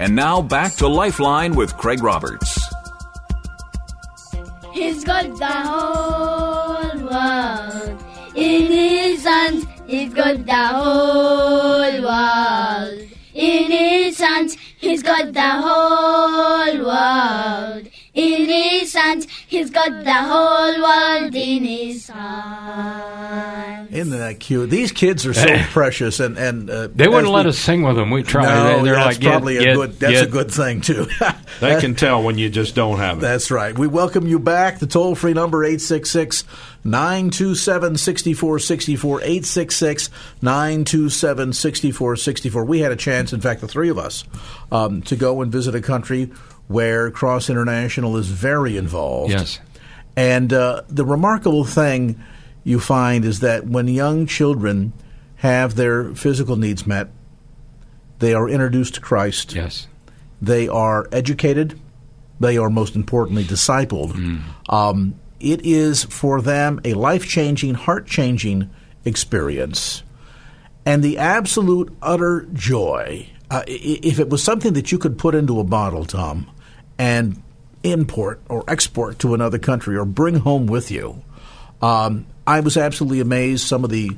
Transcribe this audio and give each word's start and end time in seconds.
And 0.00 0.16
now 0.16 0.40
back 0.40 0.76
to 0.76 0.88
Lifeline 0.88 1.54
with 1.54 1.76
Craig 1.76 2.02
Roberts. 2.02 2.58
He's 4.72 5.04
got 5.04 5.24
the 5.36 5.46
whole 5.46 7.04
world 7.04 8.02
in 8.34 8.72
his 8.72 9.22
hands. 9.24 9.66
He's 9.86 10.14
got 10.14 10.46
the 10.46 10.66
whole 10.72 12.00
world 12.00 13.10
in 13.34 13.70
his 13.70 14.18
hands. 14.18 14.56
He's 14.78 15.02
got 15.02 15.34
the 15.34 15.50
whole 15.66 16.78
world 16.78 17.86
in 18.14 18.46
his 18.48 18.92
hands. 18.94 19.26
He's 19.46 19.70
got 19.70 20.04
the 20.04 20.12
whole 20.12 20.82
world 20.82 21.34
in 21.34 21.64
his 21.64 22.08
hands. 22.08 23.90
Isn't 23.92 24.16
that 24.18 24.38
cute? 24.40 24.70
These 24.70 24.92
kids 24.92 25.26
are 25.26 25.34
so 25.34 25.58
precious, 25.70 26.20
and 26.20 26.38
and 26.38 26.70
uh, 26.70 26.88
They 26.94 27.08
wouldn't 27.08 27.32
let 27.32 27.46
we- 27.46 27.50
us 27.50 27.58
sing 27.58 27.82
with 27.82 27.96
them. 27.96 28.10
We 28.10 28.22
tried. 28.22 28.44
No, 28.44 28.84
They're 28.84 28.94
that's 28.94 29.06
like, 29.16 29.20
get- 29.20 29.30
probably 29.30 29.56
a 29.56 29.62
get- 29.64 29.74
good. 29.76 29.92
That's 29.98 30.12
get- 30.12 30.24
a 30.28 30.30
good 30.30 30.50
thing 30.50 30.80
too. 30.80 31.06
They 31.60 31.78
can 31.78 31.94
tell 31.94 32.22
when 32.22 32.38
you 32.38 32.48
just 32.48 32.74
don't 32.74 32.96
have 32.96 33.18
it. 33.18 33.20
That's 33.20 33.50
right. 33.50 33.76
We 33.78 33.86
welcome 33.86 34.26
you 34.26 34.38
back. 34.38 34.78
The 34.78 34.86
toll 34.86 35.14
free 35.14 35.34
number 35.34 35.62
866 35.62 36.44
927 36.84 37.98
6464 37.98 39.20
866 39.20 40.08
927 40.40 41.52
6464. 41.52 42.64
We 42.64 42.80
had 42.80 42.92
a 42.92 42.96
chance, 42.96 43.34
in 43.34 43.42
fact, 43.42 43.60
the 43.60 43.68
three 43.68 43.90
of 43.90 43.98
us, 43.98 44.24
um, 44.72 45.02
to 45.02 45.16
go 45.16 45.42
and 45.42 45.52
visit 45.52 45.74
a 45.74 45.82
country 45.82 46.30
where 46.70 47.10
Cross 47.10 47.50
International 47.50 48.16
is 48.16 48.28
very 48.28 48.76
involved. 48.76 49.32
Yes. 49.32 49.58
And 50.14 50.52
uh, 50.52 50.82
the 50.88 51.04
remarkable 51.04 51.64
thing 51.64 52.22
you 52.62 52.78
find 52.78 53.24
is 53.24 53.40
that 53.40 53.66
when 53.66 53.88
young 53.88 54.24
children 54.24 54.92
have 55.34 55.74
their 55.74 56.14
physical 56.14 56.54
needs 56.54 56.86
met, 56.86 57.08
they 58.20 58.34
are 58.34 58.48
introduced 58.48 58.94
to 58.94 59.00
Christ. 59.00 59.52
Yes. 59.52 59.88
They 60.40 60.68
are 60.68 61.08
educated. 61.10 61.76
They 62.38 62.56
are 62.56 62.70
most 62.70 62.94
importantly 62.94 63.42
discipled. 63.42 64.40
Um, 64.68 65.18
it 65.40 65.66
is 65.66 66.04
for 66.04 66.40
them 66.40 66.80
a 66.84 66.94
life 66.94 67.26
changing, 67.26 67.74
heart 67.74 68.06
changing 68.06 68.70
experience. 69.04 70.04
And 70.86 71.02
the 71.02 71.18
absolute 71.18 71.92
utter 72.00 72.46
joy. 72.52 73.28
Uh, 73.50 73.64
if 73.66 74.20
it 74.20 74.28
was 74.28 74.40
something 74.40 74.74
that 74.74 74.92
you 74.92 74.98
could 74.98 75.18
put 75.18 75.34
into 75.34 75.58
a 75.58 75.64
bottle, 75.64 76.04
Tom, 76.04 76.48
and 77.00 77.42
import 77.82 78.40
or 78.50 78.62
export 78.68 79.18
to 79.20 79.32
another 79.32 79.58
country 79.58 79.96
or 79.96 80.04
bring 80.04 80.36
home 80.36 80.66
with 80.66 80.90
you, 80.90 81.22
um, 81.80 82.26
I 82.46 82.60
was 82.60 82.76
absolutely 82.76 83.20
amazed. 83.20 83.66
Some 83.66 83.84
of 83.84 83.90
the 83.90 84.10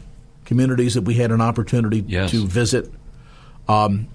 communities 0.45 0.95
that 0.95 1.03
we 1.03 1.15
had 1.15 1.31
an 1.31 1.41
opportunity 1.41 2.05
Yes. 2.07 2.33
to 2.33 2.45
visit, 2.45 2.91
um, 3.69 4.09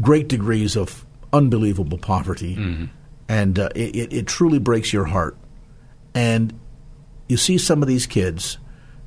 great 0.00 0.28
degrees 0.28 0.76
of 0.76 1.04
unbelievable 1.32 1.98
poverty, 1.98 2.88
and 3.28 3.58
uh, 3.58 3.68
it, 3.76 3.94
it, 3.94 4.12
it 4.12 4.26
truly 4.26 4.58
breaks 4.58 4.92
your 4.92 5.04
heart. 5.04 5.36
And 6.14 6.58
you 7.28 7.36
see 7.36 7.58
some 7.58 7.82
of 7.82 7.88
these 7.88 8.06
kids 8.06 8.56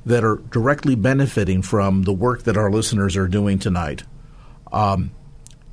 that 0.06 0.22
are 0.24 0.36
directly 0.50 0.94
benefiting 0.94 1.62
from 1.62 2.02
the 2.02 2.12
work 2.12 2.44
that 2.44 2.56
our 2.56 2.70
listeners 2.70 3.16
are 3.16 3.26
doing 3.28 3.58
tonight, 3.58 4.04
um, 4.72 5.10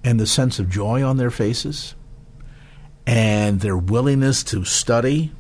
and 0.04 0.20
the 0.20 0.26
sense 0.28 0.58
of 0.60 0.70
joy 0.70 1.04
on 1.04 1.18
their 1.18 1.30
faces, 1.32 1.94
and 3.06 3.60
their 3.60 3.78
willingness 3.78 4.44
to 4.46 4.64
study, 4.64 5.32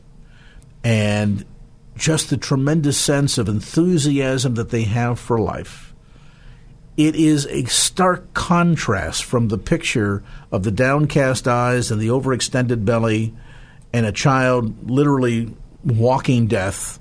and 0.84 1.46
just 1.96 2.30
the 2.30 2.38
tremendous 2.38 2.98
sense 2.98 3.38
of 3.38 3.48
enthusiasm 3.48 4.56
that 4.56 4.70
they 4.70 4.84
have 4.84 5.20
for 5.20 5.40
life. 5.40 5.94
It 6.98 7.16
is 7.16 7.46
a 7.48 7.66
stark 7.66 8.34
contrast 8.34 9.24
from 9.24 9.48
the 9.48 9.58
picture 9.58 10.24
of 10.52 10.64
the 10.64 10.72
downcast 10.72 11.48
eyes 11.48 11.92
and 11.92 12.02
the 12.02 12.08
overextended 12.08 12.86
belly 12.86 13.34
and 13.94 14.06
a 14.06 14.12
child 14.12 14.90
literally 14.90 15.56
walking 15.84 16.48
death 16.48 17.00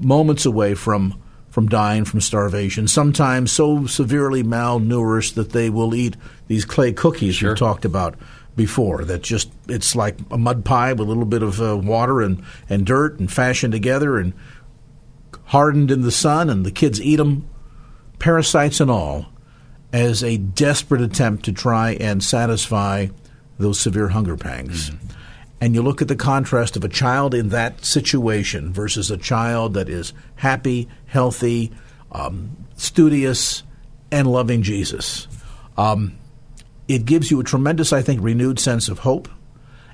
moments 0.00 0.44
away 0.44 0.74
from 0.74 1.20
from 1.48 1.68
dying 1.68 2.04
from 2.04 2.20
starvation, 2.20 2.86
sometimes 2.86 3.50
so 3.50 3.86
severely 3.86 4.42
malnourished 4.42 5.32
that 5.34 5.52
they 5.52 5.70
will 5.70 5.94
eat 5.94 6.14
these 6.48 6.66
clay 6.66 6.92
cookies 6.92 7.40
we 7.40 7.54
talked 7.54 7.86
about 7.86 8.14
before. 8.56 9.04
That 9.04 9.22
just 9.22 9.52
it's 9.68 9.94
like 9.94 10.16
a 10.30 10.38
mud 10.38 10.64
pie 10.64 10.92
with 10.92 11.00
a 11.00 11.04
little 11.04 11.24
bit 11.26 11.42
of 11.42 11.60
uh, 11.60 11.76
water 11.76 12.20
and, 12.20 12.42
and 12.68 12.84
dirt 12.84 13.20
and 13.20 13.30
fashioned 13.30 13.72
together 13.72 14.18
and 14.18 14.32
hardened 15.44 15.90
in 15.90 16.02
the 16.02 16.10
sun, 16.10 16.50
and 16.50 16.66
the 16.66 16.72
kids 16.72 17.00
eat 17.00 17.16
them, 17.16 17.48
parasites 18.18 18.80
and 18.80 18.90
all, 18.90 19.26
as 19.92 20.24
a 20.24 20.38
desperate 20.38 21.00
attempt 21.00 21.44
to 21.44 21.52
try 21.52 21.92
and 21.92 22.22
satisfy 22.22 23.06
those 23.58 23.78
severe 23.78 24.08
hunger 24.08 24.36
pangs. 24.36 24.90
And 25.60 25.74
you 25.74 25.82
look 25.82 26.02
at 26.02 26.08
the 26.08 26.16
contrast 26.16 26.76
of 26.76 26.84
a 26.84 26.88
child 26.88 27.32
in 27.32 27.48
that 27.50 27.84
situation 27.84 28.72
versus 28.72 29.10
a 29.10 29.16
child 29.16 29.74
that 29.74 29.88
is 29.88 30.12
happy, 30.34 30.88
healthy, 31.06 31.72
um, 32.12 32.56
studious, 32.76 33.62
and 34.10 34.30
loving 34.30 34.62
Jesus. 34.62 35.26
Um, 35.78 36.18
it 36.88 37.04
gives 37.04 37.30
you 37.30 37.40
a 37.40 37.44
tremendous, 37.44 37.92
I 37.92 38.02
think, 38.02 38.22
renewed 38.22 38.58
sense 38.58 38.88
of 38.88 39.00
hope, 39.00 39.28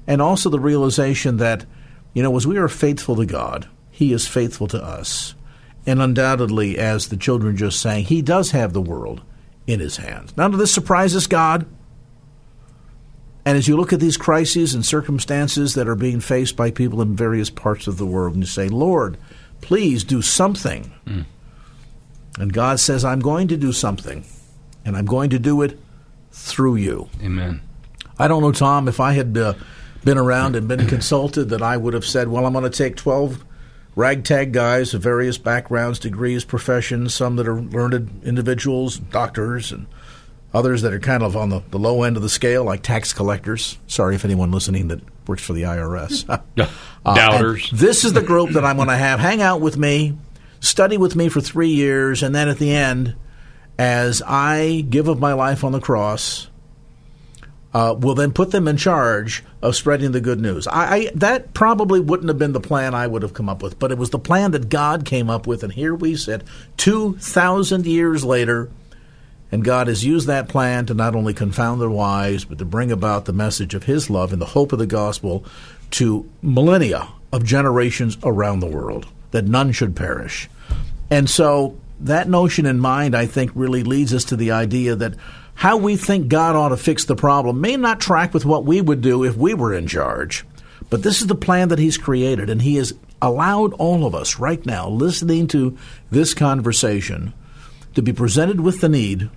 and 0.07 0.21
also 0.21 0.51
the 0.51 0.61
realization 0.61 1.39
that, 1.39 1.65
you 2.13 2.23
know, 2.23 2.37
as 2.37 2.47
we 2.47 2.59
are 2.59 2.69
faithful 2.69 3.17
to 3.17 3.27
God, 3.27 3.69
He 3.91 4.13
is 4.13 4.29
faithful 4.29 4.69
to 4.69 4.83
us. 4.83 5.35
And 5.87 6.01
undoubtedly, 6.01 6.79
as 6.79 7.09
the 7.09 7.17
children 7.17 7.57
just 7.57 7.81
sang, 7.81 8.05
He 8.05 8.23
does 8.23 8.51
have 8.51 8.73
the 8.73 8.81
world 8.81 9.23
in 9.67 9.81
His 9.81 9.97
hands. 9.97 10.37
None 10.37 10.53
of 10.53 10.59
this 10.59 10.75
surprises 10.75 11.27
God. 11.27 11.67
And 13.45 13.59
as 13.59 13.67
you 13.67 13.77
look 13.77 13.93
at 13.93 13.99
these 13.99 14.17
crises 14.17 14.73
and 14.75 14.87
circumstances 14.87 15.75
that 15.75 15.89
are 15.89 15.97
being 15.97 16.21
faced 16.21 16.57
by 16.57 16.71
people 16.71 17.03
in 17.03 17.17
various 17.17 17.51
parts 17.51 17.89
of 17.89 17.99
the 17.99 18.07
world, 18.07 18.35
and 18.35 18.43
you 18.43 18.47
say, 18.47 18.69
Lord, 18.69 19.17
please 19.61 20.05
do 20.05 20.23
something. 20.23 20.93
Mm. 21.07 21.25
And 22.39 22.53
God 22.53 22.79
says, 22.79 23.05
I'm 23.05 23.21
going 23.21 23.49
to 23.49 23.57
do 23.57 23.73
something, 23.73 24.25
and 24.85 24.97
I'm 24.97 25.07
going 25.07 25.31
to 25.31 25.41
do 25.41 25.61
it 25.63 25.79
through 26.33 26.77
you. 26.77 27.09
Amen. 27.23 27.61
I 28.19 28.29
don't 28.29 28.43
know, 28.43 28.53
Tom, 28.53 28.89
if 28.89 29.01
I 29.01 29.13
had 29.13 29.37
uh, 29.37 29.55
been 30.05 30.19
around 30.19 30.57
and 30.57 30.69
been 30.69 30.87
consulted, 30.87 31.51
that 31.51 31.63
I 31.63 31.77
would 31.77 31.95
have 31.95 32.05
said, 32.05 32.29
well, 32.29 32.47
I'm 32.47 32.53
going 32.53 32.65
to 32.65 32.71
take 32.71 32.97
12 32.97 33.45
ragtag 33.95 34.53
guys 34.53 34.95
of 34.95 35.03
various 35.03 35.39
backgrounds, 35.39 35.99
degrees, 35.99 36.45
professions, 36.45 37.15
some 37.15 37.37
that 37.37 37.47
are 37.49 37.61
learned 37.61 38.23
individuals, 38.25 38.99
doctors, 38.99 39.73
and 39.73 39.87
others 40.55 40.83
that 40.83 40.93
are 40.93 41.01
kind 41.01 41.23
of 41.23 41.37
on 41.37 41.49
the, 41.49 41.63
the 41.71 41.79
low 41.79 42.03
end 42.03 42.17
of 42.17 42.23
the 42.23 42.29
scale, 42.29 42.65
like 42.65 42.83
tax 42.83 43.13
collectors. 43.13 43.79
Sorry 43.87 44.15
if 44.15 44.25
anyone 44.25 44.51
listening 44.51 44.89
that 44.89 45.01
works 45.27 45.43
for 45.45 45.53
the 45.53 45.63
IRS. 45.63 46.41
Uh, 47.05 47.17
Doubters. 47.17 47.69
this 47.73 48.05
is 48.05 48.13
the 48.13 48.23
group 48.23 48.51
that 48.51 48.65
I'm 48.65 48.77
going 48.77 48.87
to 48.87 48.97
have 48.97 49.19
hang 49.19 49.43
out 49.43 49.61
with 49.61 49.77
me, 49.77 50.17
study 50.61 50.97
with 50.97 51.17
me 51.17 51.29
for 51.29 51.41
three 51.41 51.71
years, 51.71 52.23
and 52.23 52.33
then 52.33 52.49
at 52.49 52.59
the 52.59 52.73
end, 52.73 53.17
as 53.83 54.23
I 54.25 54.87
give 54.89 55.09
of 55.09 55.19
my 55.19 55.33
life 55.33 55.65
on 55.65 55.73
the 55.73 55.81
cross, 55.81 56.47
uh, 57.75 57.97
will 57.99 58.15
then 58.15 58.31
put 58.31 58.53
them 58.53 58.69
in 58.69 58.77
charge 58.77 59.43
of 59.61 59.75
spreading 59.75 60.13
the 60.13 60.21
good 60.21 60.39
news. 60.39 60.69
I, 60.69 60.95
I 60.95 61.11
that 61.17 61.53
probably 61.53 61.99
wouldn't 61.99 62.29
have 62.29 62.39
been 62.39 62.53
the 62.53 62.61
plan 62.61 62.95
I 62.95 63.09
would 63.09 63.23
have 63.23 63.35
come 63.35 63.49
up 63.49 63.61
with, 63.61 63.81
but 63.81 63.91
it 63.91 63.99
was 63.99 64.11
the 64.11 64.21
plan 64.21 64.53
that 64.53 64.69
God 64.69 65.05
came 65.05 65.29
up 65.29 65.49
with, 65.49 65.65
and 65.65 65.73
here 65.73 65.97
we 65.97 66.15
sit, 66.15 66.45
two 66.77 67.17
thousand 67.17 67.85
years 67.85 68.25
later, 68.25 68.71
and 69.51 69.65
God 69.65 69.89
has 69.89 70.05
used 70.05 70.29
that 70.29 70.49
plan 70.49 70.87
to 70.87 70.95
not 70.95 71.17
only 71.17 71.35
confound 71.35 71.81
the 71.81 71.91
wise, 71.91 72.45
but 72.45 72.59
to 72.59 72.65
bring 72.65 72.93
about 72.93 73.25
the 73.25 73.33
message 73.33 73.75
of 73.75 73.83
His 73.83 74.09
love 74.09 74.33
and 74.33 74.41
the 74.41 74.47
hope 74.47 74.73
of 74.73 74.79
the 74.79 74.87
gospel 74.87 75.45
to 75.93 76.31
millennia 76.41 77.09
of 77.33 77.43
generations 77.43 78.17
around 78.23 78.61
the 78.61 78.69
world, 78.69 79.09
that 79.33 79.45
none 79.45 79.73
should 79.73 79.97
perish. 79.97 80.49
And 81.11 81.29
so 81.29 81.77
that 82.03 82.29
notion 82.29 82.67
in 82.67 82.79
mind, 82.79 83.15
I 83.17 83.27
think, 83.27 83.51
really 83.55 83.83
leads 83.83 84.13
us 84.13 84.25
to 84.25 84.37
the 84.37 84.53
idea 84.53 84.97
that 84.97 85.15
how 85.55 85.77
we 85.77 85.97
think 85.97 86.29
God 86.29 86.57
ought 86.57 86.71
to 86.71 86.77
fix 86.77 87.05
the 87.05 87.17
problem 87.17 87.61
may 87.61 87.77
not 87.77 88.01
track 88.01 88.35
with 88.35 88.45
what 88.45 88.65
we 88.65 88.81
would 88.81 89.01
do 89.01 89.25
if 89.25 89.37
we 89.37 89.55
were 89.55 89.75
in 89.75 89.87
charge. 89.87 90.45
But 90.91 91.03
this 91.03 91.21
is 91.21 91.27
the 91.27 91.35
plan 91.35 91.69
that 91.69 91.79
He's 91.79 91.99
created, 91.99 92.51
and 92.51 92.63
He 92.63 92.77
has 92.77 92.95
allowed 93.21 93.73
all 93.75 94.05
of 94.05 94.15
us 94.15 94.39
right 94.39 94.65
now 94.67 94.89
listening 94.89 95.47
to 95.49 95.79
this 96.11 96.35
conversation 96.35 97.33
to 97.95 98.03
be 98.03 98.13
presented 98.13 98.61
with 98.61 98.81
the 98.81 98.89
need 98.89 99.31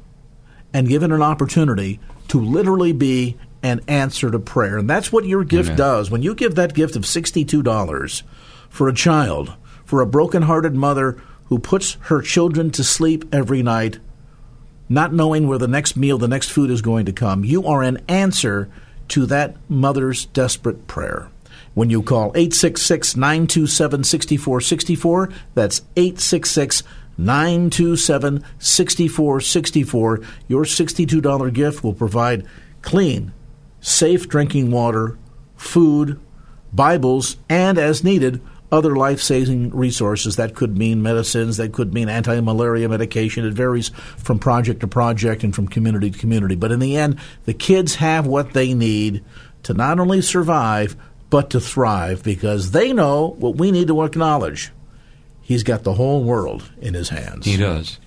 and 0.73 0.87
given 0.87 1.11
an 1.11 1.21
opportunity 1.21 1.99
to 2.29 2.41
literally 2.41 2.93
be 2.93 3.37
an 3.61 3.81
answer 3.87 4.31
to 4.31 4.39
prayer. 4.39 4.77
And 4.77 4.89
that's 4.89 5.11
what 5.11 5.25
your 5.25 5.43
gift 5.43 5.69
Amen. 5.69 5.77
does. 5.77 6.11
When 6.11 6.21
you 6.21 6.35
give 6.35 6.55
that 6.55 6.73
gift 6.73 6.95
of 6.95 7.03
$62 7.03 8.23
for 8.69 8.87
a 8.87 8.93
child, 8.93 9.53
for 9.85 10.01
a 10.01 10.07
broken-hearted 10.07 10.75
mother 10.75 11.21
who 11.45 11.59
puts 11.59 11.97
her 12.01 12.21
children 12.21 12.71
to 12.71 12.83
sleep 12.83 13.25
every 13.33 13.61
night, 13.61 13.99
not 14.89 15.13
knowing 15.13 15.47
where 15.47 15.57
the 15.57 15.67
next 15.67 15.95
meal, 15.95 16.17
the 16.17 16.27
next 16.27 16.49
food 16.49 16.69
is 16.69 16.81
going 16.81 17.05
to 17.05 17.13
come, 17.13 17.43
you 17.43 17.65
are 17.65 17.83
an 17.83 17.99
answer 18.07 18.69
to 19.09 19.25
that 19.25 19.55
mother's 19.69 20.25
desperate 20.25 20.87
prayer. 20.87 21.29
When 21.73 21.89
you 21.89 22.01
call 22.01 22.31
866 22.35 23.15
927 23.15 24.03
6464, 24.03 25.29
that's 25.53 25.81
866 25.95 26.83
927 27.17 28.43
6464, 28.59 30.21
your 30.47 30.63
$62 30.63 31.53
gift 31.53 31.83
will 31.83 31.93
provide 31.93 32.45
clean, 32.81 33.33
safe 33.81 34.27
drinking 34.27 34.71
water, 34.71 35.17
food, 35.55 36.19
Bibles, 36.73 37.37
and 37.49 37.77
as 37.77 38.03
needed, 38.03 38.41
other 38.71 38.95
life 38.95 39.21
saving 39.21 39.69
resources. 39.69 40.35
That 40.35 40.55
could 40.55 40.77
mean 40.77 41.01
medicines, 41.01 41.57
that 41.57 41.73
could 41.73 41.93
mean 41.93 42.09
anti 42.09 42.39
malaria 42.39 42.89
medication. 42.89 43.45
It 43.45 43.53
varies 43.53 43.89
from 44.17 44.39
project 44.39 44.81
to 44.81 44.87
project 44.87 45.43
and 45.43 45.53
from 45.53 45.67
community 45.67 46.11
to 46.11 46.17
community. 46.17 46.55
But 46.55 46.71
in 46.71 46.79
the 46.79 46.97
end, 46.97 47.19
the 47.45 47.53
kids 47.53 47.95
have 47.95 48.27
what 48.27 48.53
they 48.53 48.73
need 48.73 49.23
to 49.63 49.73
not 49.73 49.99
only 49.99 50.21
survive, 50.21 50.95
but 51.29 51.49
to 51.51 51.59
thrive 51.59 52.23
because 52.23 52.71
they 52.71 52.93
know 52.93 53.35
what 53.39 53.57
we 53.57 53.71
need 53.71 53.87
to 53.87 54.03
acknowledge. 54.03 54.71
He's 55.41 55.63
got 55.63 55.83
the 55.83 55.93
whole 55.93 56.23
world 56.23 56.71
in 56.81 56.93
his 56.93 57.09
hands. 57.09 57.45
He 57.45 57.57
does. 57.57 57.99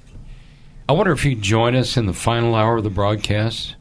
I 0.89 0.93
wonder 0.93 1.13
if 1.13 1.25
you'd 1.25 1.43
join 1.43 1.77
us 1.77 1.97
in 1.97 2.07
the 2.07 2.15
final 2.15 2.55
hour 2.55 2.79
of 2.79 2.85
the 2.85 2.91
broadcast. 2.91 3.77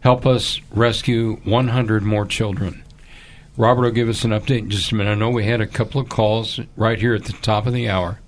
Help 0.00 0.26
us 0.26 0.60
rescue 0.72 1.36
100 1.44 2.02
more 2.02 2.26
children. 2.26 2.82
Robert 3.58 3.82
will 3.82 3.90
give 3.90 4.08
us 4.08 4.22
an 4.22 4.30
update 4.30 4.60
in 4.60 4.70
just 4.70 4.92
a 4.92 4.94
minute. 4.94 5.10
I 5.10 5.14
know 5.16 5.30
we 5.30 5.44
had 5.44 5.60
a 5.60 5.66
couple 5.66 6.00
of 6.00 6.08
calls 6.08 6.60
right 6.76 6.96
here 6.96 7.16
at 7.16 7.24
the 7.24 7.32
top 7.32 7.66
of 7.66 7.72
the 7.72 7.88
hour. 7.88 8.20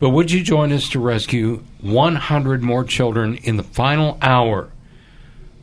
But 0.00 0.10
would 0.10 0.32
you 0.32 0.42
join 0.42 0.72
us 0.72 0.88
to 0.88 0.98
rescue 0.98 1.62
100 1.80 2.60
more 2.60 2.82
children 2.82 3.36
in 3.36 3.56
the 3.56 3.62
final 3.62 4.18
hour 4.20 4.72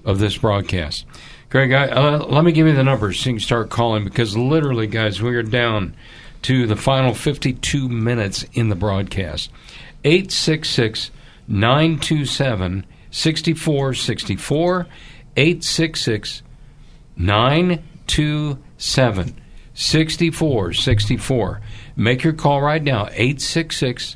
of 0.05 0.19
this 0.19 0.37
broadcast? 0.37 1.05
Greg, 1.49 1.73
I, 1.73 1.89
uh, 1.89 2.25
let 2.29 2.45
me 2.45 2.53
give 2.53 2.65
you 2.65 2.73
the 2.73 2.83
numbers 2.83 3.19
so 3.19 3.29
you 3.29 3.35
can 3.35 3.41
start 3.41 3.69
calling 3.69 4.05
because 4.05 4.37
literally, 4.37 4.87
guys, 4.87 5.21
we 5.21 5.35
are 5.35 5.43
down 5.43 5.93
to 6.43 6.65
the 6.65 6.77
final 6.77 7.13
52 7.13 7.89
minutes 7.89 8.45
in 8.53 8.69
the 8.69 8.75
broadcast. 8.75 9.51
866 10.05 11.11
927 11.49 12.85
6464. 13.11 14.87
866 15.35 16.41
927 17.17 18.66
6464. 18.77 21.61
Make 21.95 22.23
your 22.23 22.33
call 22.33 22.61
right 22.61 22.83
now. 22.83 23.07
866 23.11 24.15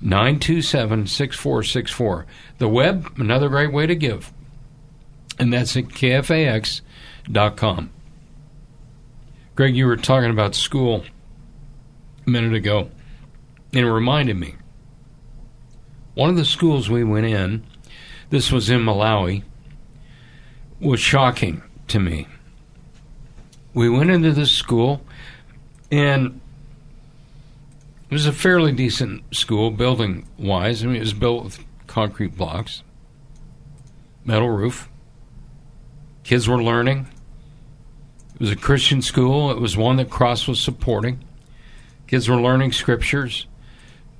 927 0.00 1.06
6464. 1.06 2.26
The 2.58 2.68
web, 2.68 3.12
another 3.16 3.48
great 3.48 3.72
way 3.72 3.86
to 3.86 3.94
give. 3.94 4.32
And 5.38 5.52
that's 5.52 5.76
at 5.76 5.84
kfax.com. 5.84 6.80
Greg, 9.54 9.76
you 9.76 9.86
were 9.86 9.96
talking 9.96 10.30
about 10.30 10.54
school 10.54 11.04
a 12.26 12.30
minute 12.30 12.54
ago, 12.54 12.90
and 13.72 13.86
it 13.86 13.90
reminded 13.90 14.36
me. 14.36 14.56
One 16.14 16.30
of 16.30 16.36
the 16.36 16.44
schools 16.44 16.90
we 16.90 17.04
went 17.04 17.26
in, 17.26 17.64
this 18.30 18.52
was 18.52 18.70
in 18.70 18.80
Malawi, 18.80 19.42
was 20.80 21.00
shocking 21.00 21.62
to 21.88 21.98
me. 21.98 22.28
We 23.74 23.88
went 23.88 24.10
into 24.10 24.32
this 24.32 24.52
school, 24.52 25.02
and 25.90 26.40
it 28.08 28.12
was 28.12 28.26
a 28.26 28.32
fairly 28.32 28.70
decent 28.70 29.34
school, 29.34 29.72
building 29.72 30.26
wise. 30.38 30.84
I 30.84 30.86
mean, 30.86 30.96
it 30.96 31.00
was 31.00 31.12
built 31.12 31.44
with 31.44 31.64
concrete 31.88 32.36
blocks, 32.36 32.84
metal 34.24 34.48
roof. 34.48 34.88
Kids 36.22 36.48
were 36.48 36.62
learning. 36.62 37.08
It 38.34 38.40
was 38.40 38.50
a 38.50 38.56
Christian 38.56 39.02
school. 39.02 39.50
It 39.50 39.60
was 39.60 39.76
one 39.76 39.96
that 39.96 40.08
Cross 40.08 40.46
was 40.46 40.60
supporting. 40.60 41.24
Kids 42.06 42.28
were 42.28 42.40
learning 42.40 42.72
scriptures. 42.72 43.46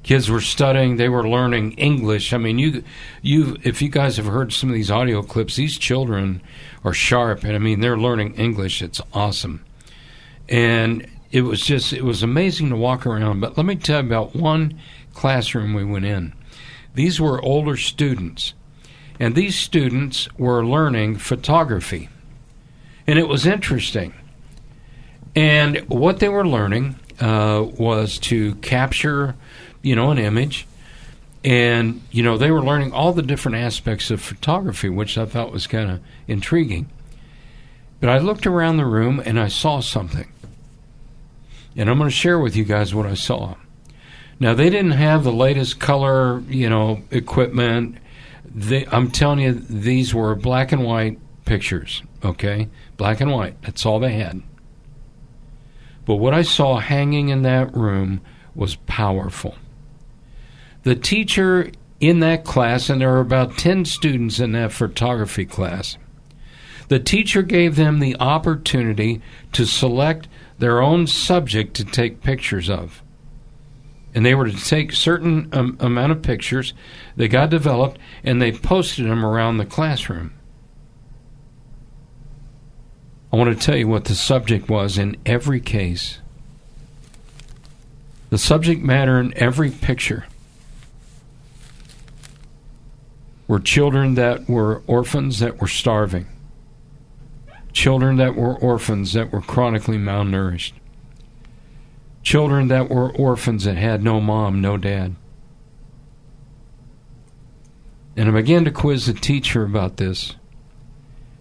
Kids 0.05 0.31
were 0.31 0.41
studying. 0.41 0.97
They 0.97 1.09
were 1.09 1.29
learning 1.29 1.73
English. 1.73 2.33
I 2.33 2.39
mean, 2.39 2.59
you, 2.59 2.85
you, 3.23 3.57
if 3.63 3.83
you 3.83 3.89
guys 3.89 4.19
have 4.19 4.27
heard 4.27 4.53
some 4.53 4.69
of 4.69 4.75
these 4.75 4.91
audio 4.91 5.23
clips, 5.23 5.57
these 5.57 5.79
children 5.79 6.41
are 6.85 6.93
sharp, 6.93 7.43
and 7.43 7.55
I 7.55 7.59
mean, 7.59 7.81
they're 7.81 7.99
learning 7.99 8.35
English. 8.35 8.83
It's 8.83 9.01
awesome, 9.13 9.65
and 10.49 11.07
it 11.33 11.41
was 11.41 11.63
just, 11.63 11.93
it 11.93 12.05
was 12.05 12.23
amazing 12.23 12.69
to 12.69 12.77
walk 12.77 13.07
around. 13.07 13.41
But 13.41 13.57
let 13.57 13.67
me 13.67 13.77
tell 13.77 14.01
you 14.03 14.07
about 14.07 14.37
one 14.37 14.79
classroom 15.15 15.75
we 15.75 15.85
went 15.85 16.05
in. 16.05 16.35
These 16.95 17.21
were 17.21 17.43
older 17.43 17.77
students, 17.77 18.53
and 19.19 19.35
these 19.35 19.57
students 19.57 20.29
were 20.37 20.65
learning 20.65 21.17
photography, 21.17 22.11
and 23.07 23.19
it 23.19 23.27
was 23.27 23.47
interesting. 23.47 24.13
And 25.35 25.79
what 25.89 26.21
they 26.21 26.29
were 26.29 26.47
learning 26.47 26.97
uh, 27.21 27.67
was 27.79 28.19
to 28.19 28.55
capture, 28.57 29.35
you 29.85 29.95
know, 29.95 30.11
an 30.11 30.19
image. 30.19 30.67
And, 31.45 32.01
you 32.11 32.23
know, 32.23 32.39
they 32.39 32.51
were 32.51 32.63
learning 32.63 32.93
all 32.93 33.13
the 33.13 33.23
different 33.23 33.59
aspects 33.59 34.11
of 34.11 34.21
photography, 34.21 34.89
which 34.89 35.19
I 35.19 35.27
thought 35.27 35.53
was 35.53 35.67
kind 35.67 35.91
of 35.91 36.01
intriguing. 36.27 36.89
But 38.01 38.09
I 38.09 38.19
looked 38.19 38.47
around 38.47 38.79
the 38.79 38.87
room 38.87 39.23
and 39.25 39.39
I 39.39 39.49
saw 39.49 39.81
something. 39.81 40.31
And 41.77 41.91
I'm 41.91 41.99
going 41.99 42.09
to 42.09 42.17
share 42.17 42.39
with 42.39 42.57
you 42.57 42.65
guys 42.65 42.95
what 42.95 43.07
I 43.07 43.15
saw. 43.15 43.57
Now, 44.41 44.55
they 44.55 44.71
didn't 44.71 44.93
have 44.93 45.23
the 45.23 45.33
latest 45.33 45.81
color, 45.81 46.41
you 46.49 46.69
know, 46.69 47.03
equipment. 47.11 47.99
They, 48.45 48.87
I'm 48.87 49.11
telling 49.11 49.41
you, 49.41 49.53
these 49.53 50.15
were 50.15 50.35
black 50.35 50.73
and 50.73 50.85
white 50.85 51.19
pictures, 51.45 52.03
okay? 52.25 52.69
Black 52.97 53.21
and 53.21 53.31
white. 53.31 53.61
That's 53.63 53.85
all 53.85 54.01
they 54.01 54.15
had. 54.15 54.43
But 56.07 56.17
what 56.17 56.35
I 56.35 56.43
saw 56.43 56.79
hanging 56.79 57.29
in 57.29 57.43
that 57.43 57.75
room 57.77 58.21
was 58.55 58.77
powerful. 58.77 59.57
The 60.85 60.95
teacher 60.95 61.73
in 61.99 62.21
that 62.21 62.45
class, 62.45 62.91
and 62.91 63.01
there 63.01 63.11
were 63.11 63.21
about 63.21 63.57
10 63.57 63.87
students 63.87 64.39
in 64.39 64.53
that 64.53 64.73
photography 64.73 65.47
class, 65.47 65.97
the 66.89 67.01
teacher 67.01 67.43
gave 67.43 67.77
them 67.77 67.99
the 67.99 68.17
opportunity 68.21 69.23
to 69.53 69.65
select 69.65 70.29
their 70.59 70.83
own 70.83 71.07
subject 71.07 71.75
to 71.75 71.85
take 71.85 72.23
pictures 72.23 72.69
of. 72.69 73.03
And 74.15 74.25
they 74.25 74.35
were 74.35 74.45
to 74.45 74.65
take 74.65 74.93
certain 74.93 75.49
um, 75.53 75.77
amount 75.81 76.13
of 76.13 76.23
pictures. 76.23 76.75
They 77.17 77.29
got 77.29 77.49
developed, 77.49 77.99
and 78.23 78.41
they 78.41 78.53
posted 78.53 79.07
them 79.07 79.25
around 79.25 79.57
the 79.57 79.65
classroom. 79.65 80.35
I 83.33 83.37
want 83.37 83.59
to 83.59 83.67
tell 83.67 83.77
you 83.77 83.89
what 83.89 84.05
the 84.05 84.15
subject 84.15 84.69
was 84.69 84.99
in 84.99 85.17
every 85.25 85.61
case. 85.61 86.19
The 88.29 88.39
subject 88.39 88.83
matter 88.83 89.19
in 89.19 89.37
every 89.37 89.71
picture 89.71 90.27
were 93.47 93.61
children 93.61 94.15
that 94.15 94.49
were 94.49 94.83
orphans 94.87 95.39
that 95.41 95.61
were 95.61 95.69
starving, 95.69 96.27
children 97.73 98.17
that 98.17 98.35
were 98.35 98.57
orphans 98.57 99.13
that 99.13 99.33
were 99.33 99.43
chronically 99.43 99.99
malnourished, 99.99 100.73
children 102.23 102.69
that 102.69 102.89
were 102.89 103.13
orphans 103.13 103.65
that 103.65 103.77
had 103.77 104.03
no 104.03 104.21
mom, 104.21 104.61
no 104.61 104.77
dad. 104.77 105.15
And 108.17 108.29
I 108.29 108.33
began 108.33 108.65
to 108.65 108.71
quiz 108.71 109.07
the 109.07 109.13
teacher 109.13 109.65
about 109.65 109.97
this. 109.97 110.37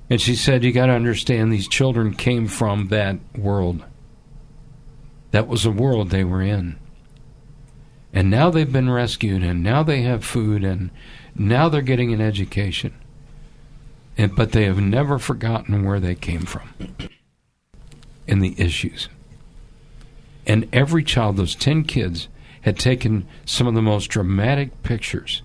And 0.09 0.19
she 0.19 0.35
said, 0.35 0.63
You 0.63 0.71
got 0.71 0.87
to 0.87 0.93
understand, 0.93 1.51
these 1.51 1.67
children 1.67 2.13
came 2.13 2.47
from 2.47 2.87
that 2.87 3.17
world. 3.37 3.83
That 5.31 5.47
was 5.47 5.63
the 5.63 5.71
world 5.71 6.09
they 6.09 6.23
were 6.23 6.41
in. 6.41 6.77
And 8.11 8.29
now 8.29 8.51
they've 8.51 8.71
been 8.71 8.91
rescued, 8.91 9.43
and 9.43 9.63
now 9.63 9.81
they 9.81 10.01
have 10.01 10.23
food, 10.23 10.63
and 10.63 10.91
now 11.35 11.69
they're 11.69 11.81
getting 11.81 12.13
an 12.13 12.21
education. 12.21 12.93
And, 14.17 14.35
but 14.35 14.51
they 14.51 14.65
have 14.65 14.79
never 14.79 15.17
forgotten 15.17 15.83
where 15.83 15.99
they 15.99 16.15
came 16.15 16.41
from 16.41 16.69
and 18.27 18.41
the 18.43 18.53
issues. 18.57 19.09
And 20.45 20.67
every 20.71 21.03
child, 21.03 21.37
those 21.37 21.55
10 21.55 21.85
kids, 21.85 22.27
had 22.61 22.77
taken 22.77 23.27
some 23.45 23.67
of 23.67 23.73
the 23.73 23.81
most 23.81 24.07
dramatic 24.07 24.83
pictures 24.83 25.41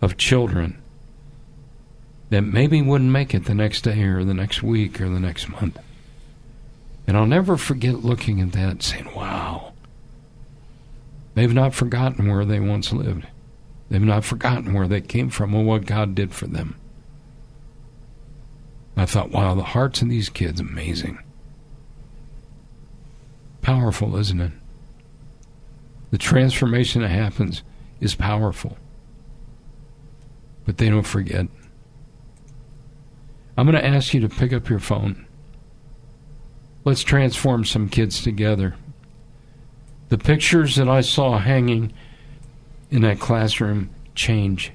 of 0.00 0.16
children 0.16 0.80
that 2.30 2.42
maybe 2.42 2.80
wouldn't 2.80 3.10
make 3.10 3.34
it 3.34 3.44
the 3.44 3.54
next 3.54 3.82
day 3.82 4.02
or 4.04 4.24
the 4.24 4.34
next 4.34 4.62
week 4.62 5.00
or 5.00 5.08
the 5.08 5.20
next 5.20 5.48
month. 5.50 5.78
And 7.06 7.16
I'll 7.16 7.26
never 7.26 7.56
forget 7.56 8.04
looking 8.04 8.40
at 8.40 8.52
that 8.52 8.70
and 8.70 8.82
saying, 8.82 9.14
wow, 9.14 9.72
they've 11.34 11.52
not 11.52 11.74
forgotten 11.74 12.28
where 12.28 12.44
they 12.44 12.58
once 12.58 12.92
lived. 12.92 13.26
They've 13.92 14.00
not 14.00 14.24
forgotten 14.24 14.72
where 14.72 14.88
they 14.88 15.02
came 15.02 15.28
from 15.28 15.52
and 15.54 15.66
what 15.66 15.84
God 15.84 16.14
did 16.14 16.32
for 16.32 16.46
them. 16.46 16.76
I 18.96 19.04
thought, 19.04 19.30
wow, 19.30 19.54
the 19.54 19.62
hearts 19.62 20.00
of 20.00 20.08
these 20.08 20.30
kids, 20.30 20.60
amazing. 20.60 21.18
Powerful, 23.60 24.16
isn't 24.16 24.40
it? 24.40 24.52
The 26.10 26.16
transformation 26.16 27.02
that 27.02 27.08
happens 27.08 27.62
is 28.00 28.14
powerful. 28.14 28.78
But 30.64 30.78
they 30.78 30.88
don't 30.88 31.02
forget. 31.02 31.46
I'm 33.58 33.66
going 33.66 33.76
to 33.78 33.86
ask 33.86 34.14
you 34.14 34.20
to 34.20 34.28
pick 34.30 34.54
up 34.54 34.70
your 34.70 34.78
phone. 34.78 35.26
Let's 36.86 37.02
transform 37.02 37.66
some 37.66 37.90
kids 37.90 38.22
together. 38.22 38.74
The 40.08 40.16
pictures 40.16 40.76
that 40.76 40.88
I 40.88 41.02
saw 41.02 41.36
hanging 41.36 41.92
in 42.92 43.00
that 43.00 43.18
classroom 43.18 43.88
change 44.14 44.70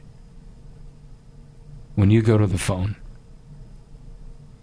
when 1.93 2.09
you 2.09 2.21
go 2.23 2.37
to 2.37 2.47
the 2.47 2.57
phone. 2.57 2.95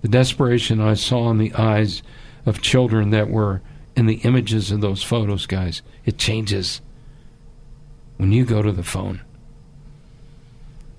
The 0.03 0.09
desperation 0.09 0.81
I 0.81 0.95
saw 0.95 1.31
in 1.31 1.39
the 1.39 1.55
eyes 1.55 2.03
of 2.45 2.61
children 2.61 3.11
that 3.11 3.31
were 3.31 3.63
in 3.97 4.07
the 4.07 4.17
images 4.17 4.73
of 4.73 4.81
those 4.81 5.05
photos, 5.05 5.47
guys, 5.47 5.83
it 6.05 6.19
changes 6.19 6.81
when 8.17 8.33
you 8.33 8.45
go 8.45 8.61
to 8.61 8.73
the 8.73 8.83
phone. 8.83 9.21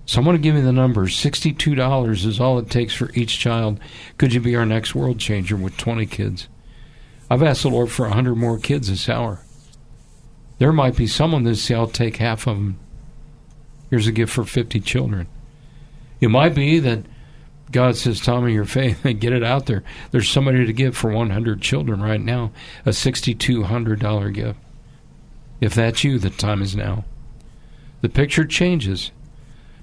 So 0.06 0.20
I'm 0.20 0.26
going 0.26 0.38
to 0.38 0.42
give 0.42 0.56
you 0.56 0.62
the 0.62 0.72
numbers. 0.72 1.16
$62 1.18 2.26
is 2.26 2.40
all 2.40 2.58
it 2.58 2.70
takes 2.70 2.94
for 2.94 3.12
each 3.16 3.38
child. 3.38 3.82
Could 4.18 4.34
you 4.34 4.40
be 4.40 4.56
our 4.56 4.66
next 4.66 4.96
world 4.96 5.20
changer 5.20 5.58
with 5.58 5.76
20 5.78 6.06
kids? 6.06 6.48
I've 7.30 7.44
asked 7.44 7.64
the 7.64 7.70
Lord 7.70 7.92
for 7.92 8.04
100 8.04 8.36
more 8.36 8.58
kids 8.60 8.88
this 8.88 9.10
hour. 9.10 9.45
There 10.58 10.72
might 10.72 10.96
be 10.96 11.08
someone 11.08 11.44
that 11.44 11.56
say, 11.56 11.76
I'll 11.76 11.88
take 11.88 12.18
half 12.18 12.48
of 12.48 12.56
them. 12.56 12.80
Here's 13.90 14.08
a 14.08 14.12
gift 14.12 14.34
for 14.34 14.46
50 14.46 14.80
children. 14.80 15.28
It 16.20 16.30
might 16.30 16.56
be 16.56 16.80
that 16.80 17.06
God 17.72 17.98
says, 17.98 18.22
Tommy, 18.22 18.54
your 18.54 18.66
faith, 18.66 19.04
get 19.20 19.34
it 19.34 19.44
out 19.44 19.66
there. 19.66 19.84
There's 20.12 20.30
somebody 20.30 20.66
to 20.66 20.74
give 20.74 20.96
for 20.96 21.12
100 21.12 21.62
children 21.62 22.02
right 22.02 22.22
now, 22.22 22.52
a 22.86 22.90
$6,200 22.90 24.34
gift. 24.34 24.60
If 25.62 25.74
that's 25.74 26.04
you, 26.04 26.20
the 26.20 26.30
time 26.30 26.62
is 26.62 26.76
now. 26.76 27.06
The 28.02 28.10
picture 28.10 28.46
changes 28.46 29.12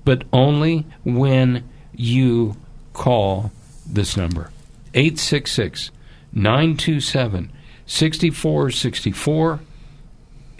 but 0.05 0.25
only 0.33 0.87
when 1.05 1.69
you 1.95 2.57
call 2.93 3.52
this 3.87 4.17
number 4.17 4.50
866 4.95 5.91
927 6.33 7.52
6464. 7.87 9.61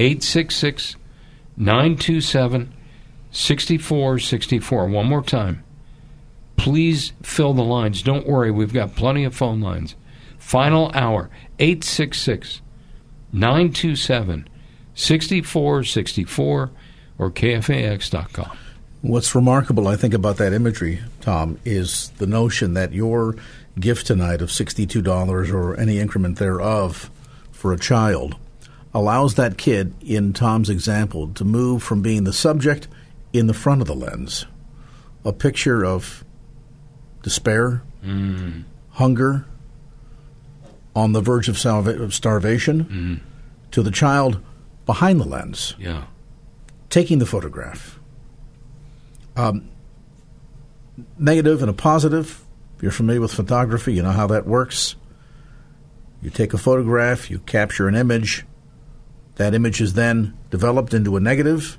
866 0.03 0.97
927 1.57 2.75
6464. 3.31 4.87
One 4.89 5.07
more 5.07 5.23
time. 5.23 5.63
Please 6.57 7.13
fill 7.23 7.55
the 7.55 7.63
lines. 7.63 8.03
Don't 8.03 8.27
worry, 8.27 8.51
we've 8.51 8.73
got 8.73 8.97
plenty 8.97 9.23
of 9.23 9.35
phone 9.35 9.61
lines. 9.61 9.95
Final 10.39 10.91
hour 10.93 11.31
866 11.61 12.63
927 13.33 14.49
6464 14.95 16.71
or 17.19 17.31
KFAX.com. 17.31 18.59
What's 19.03 19.35
remarkable, 19.37 19.87
I 19.87 19.97
think, 19.97 20.15
about 20.15 20.37
that 20.39 20.53
imagery, 20.53 21.01
Tom, 21.21 21.61
is 21.65 22.11
the 22.19 22.27
notion 22.27 22.75
that 22.75 22.93
your 22.93 23.37
gift 23.79 24.09
tonight 24.09 24.43
of 24.43 24.51
$62 24.51 25.53
or 25.53 25.77
any 25.79 25.99
increment 25.99 26.39
thereof 26.39 27.09
for 27.53 27.73
a 27.73 27.79
child 27.79 28.37
allows 28.95 29.35
that 29.35 29.57
kid, 29.57 29.95
in 30.03 30.33
Tom's 30.33 30.69
example, 30.69 31.29
to 31.35 31.45
move 31.45 31.83
from 31.83 32.03
being 32.03 32.25
the 32.25 32.33
subject 32.33 32.89
in 33.33 33.47
the 33.47 33.55
front 33.55 33.81
of 33.81 33.87
the 33.87 33.95
lens, 33.95 34.47
a 35.25 35.33
picture 35.33 35.85
of 35.85 36.25
despair, 37.23 37.83
mm. 38.05 38.65
hunger, 38.91 39.47
on 40.95 41.13
the 41.13 41.21
verge 41.23 41.49
of, 41.49 41.59
salva- 41.59 42.03
of 42.03 42.13
starvation, 42.13 42.85
mm. 42.85 43.21
to 43.71 43.83
the 43.83 43.91
child 43.91 44.41
behind 44.85 45.21
the 45.21 45.25
lens, 45.25 45.75
yeah. 45.79 46.05
taking 46.91 47.19
the 47.19 47.27
photograph 47.27 47.99
um, 49.37 49.69
negative 51.19 51.63
and 51.63 51.71
a 51.71 51.75
positive. 51.75 52.43
If 52.77 52.83
you're 52.83 52.93
familiar 52.93 53.21
with 53.21 53.33
photography, 53.33 53.95
you 53.95 54.03
know 54.03 54.11
how 54.11 54.27
that 54.29 54.47
works. 54.47 54.97
You 56.21 56.31
take 56.31 56.55
a 56.55 56.59
photograph, 56.59 57.31
you 57.31 57.39
capture 57.41 57.89
an 57.89 57.95
image. 57.95 58.45
That 59.43 59.55
image 59.55 59.81
is 59.81 59.95
then 59.95 60.39
developed 60.51 60.95
into 60.95 61.17
a 61.17 61.21
negative, 61.21 61.77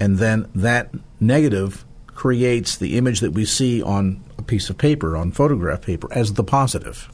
and 0.00 0.16
then 0.16 0.48
that 0.54 0.88
negative 1.20 1.84
creates 2.06 2.74
the 2.74 2.96
image 2.96 3.20
that 3.20 3.32
we 3.32 3.44
see 3.44 3.82
on 3.82 4.24
a 4.38 4.42
piece 4.42 4.70
of 4.70 4.78
paper, 4.78 5.14
on 5.14 5.30
photograph 5.30 5.82
paper, 5.82 6.10
as 6.10 6.32
the 6.32 6.42
positive. 6.42 7.10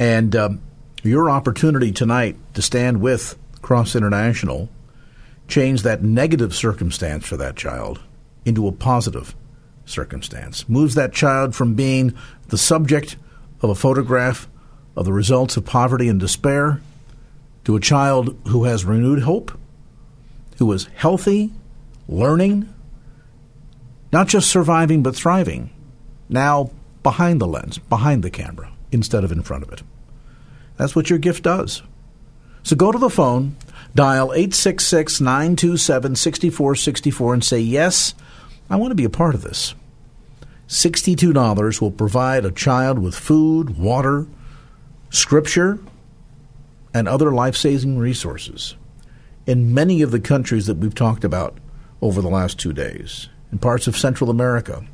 And 0.00 0.34
um, 0.34 0.60
your 1.04 1.30
opportunity 1.30 1.92
tonight 1.92 2.34
to 2.54 2.62
stand 2.62 3.00
with 3.00 3.38
Cross 3.62 3.94
International 3.94 4.68
change 5.46 5.82
that 5.82 6.02
negative 6.02 6.52
circumstance 6.52 7.24
for 7.24 7.36
that 7.36 7.54
child 7.54 8.00
into 8.44 8.66
a 8.66 8.72
positive 8.72 9.36
circumstance. 9.84 10.68
Moves 10.68 10.96
that 10.96 11.12
child 11.12 11.54
from 11.54 11.76
being 11.76 12.12
the 12.48 12.58
subject 12.58 13.14
of 13.62 13.70
a 13.70 13.76
photograph 13.76 14.48
of 14.96 15.04
the 15.04 15.12
results 15.12 15.56
of 15.56 15.64
poverty 15.64 16.08
and 16.08 16.18
despair 16.18 16.80
to 17.64 17.76
a 17.76 17.80
child 17.80 18.36
who 18.48 18.64
has 18.64 18.84
renewed 18.84 19.22
hope, 19.22 19.58
who 20.58 20.70
is 20.72 20.88
healthy, 20.94 21.50
learning, 22.08 22.72
not 24.12 24.28
just 24.28 24.50
surviving 24.50 25.02
but 25.02 25.14
thriving, 25.14 25.70
now 26.28 26.70
behind 27.02 27.40
the 27.40 27.46
lens, 27.46 27.78
behind 27.78 28.22
the 28.22 28.30
camera, 28.30 28.72
instead 28.92 29.24
of 29.24 29.32
in 29.32 29.42
front 29.42 29.62
of 29.62 29.72
it. 29.72 29.82
That's 30.76 30.96
what 30.96 31.10
your 31.10 31.18
gift 31.18 31.44
does. 31.44 31.82
So 32.62 32.76
go 32.76 32.92
to 32.92 32.98
the 32.98 33.10
phone, 33.10 33.56
Dial 33.94 34.32
866 34.32 35.20
927 35.20 36.16
6464 36.16 37.34
and 37.34 37.44
say, 37.44 37.58
Yes, 37.60 38.14
I 38.68 38.76
want 38.76 38.90
to 38.90 38.94
be 38.96 39.04
a 39.04 39.10
part 39.10 39.34
of 39.34 39.42
this. 39.42 39.74
$62 40.68 41.80
will 41.80 41.90
provide 41.90 42.44
a 42.44 42.52
child 42.52 42.98
with 42.98 43.14
food, 43.14 43.76
water, 43.76 44.26
scripture, 45.10 45.80
and 46.92 47.08
other 47.08 47.32
life 47.32 47.56
saving 47.56 47.98
resources. 47.98 48.76
In 49.46 49.74
many 49.74 50.02
of 50.02 50.10
the 50.10 50.20
countries 50.20 50.66
that 50.66 50.78
we've 50.78 50.94
talked 50.94 51.24
about 51.24 51.58
over 52.02 52.20
the 52.20 52.28
last 52.28 52.58
two 52.58 52.72
days, 52.72 53.28
in 53.52 53.58
parts 53.58 53.86
of 53.86 53.96
Central 53.96 54.30
America, 54.30 54.84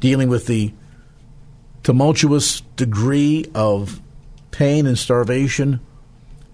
dealing 0.00 0.28
with 0.28 0.46
the 0.46 0.72
tumultuous 1.82 2.60
degree 2.76 3.46
of 3.54 4.00
pain 4.50 4.86
and 4.86 4.98
starvation 4.98 5.80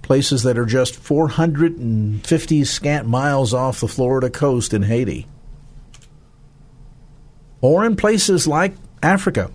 places 0.03 0.43
that 0.43 0.59
are 0.59 0.67
just 0.67 0.97
450 0.97 2.65
scant 2.65 3.07
miles 3.07 3.55
off 3.55 3.81
the 3.81 3.89
Florida 3.89 4.29
coast 4.29 4.75
in 4.75 4.83
Haiti, 4.83 5.27
or 7.61 7.85
in 7.85 7.97
places 7.97 8.47
like 8.49 8.75
Africa, 9.03 9.51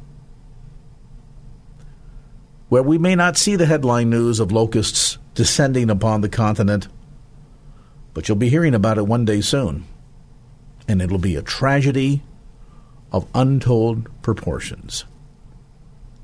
where 2.69 2.83
we 2.83 2.97
may 2.97 3.15
not 3.15 3.37
see 3.37 3.55
the 3.55 3.65
headline 3.65 4.09
news 4.09 4.39
of 4.39 4.51
locusts 4.51 5.17
descending 5.35 5.89
upon 5.89 6.21
the 6.21 6.29
continent, 6.29 6.87
but 8.13 8.27
you'll 8.27 8.37
be 8.37 8.49
hearing 8.49 8.75
about 8.75 8.97
it 8.97 9.07
one 9.07 9.25
day 9.25 9.41
soon. 9.41 9.85
And 10.87 11.01
it'll 11.01 11.17
be 11.17 11.35
a 11.35 11.41
tragedy 11.41 12.23
of 13.11 13.27
untold 13.33 14.09
proportions. 14.21 15.05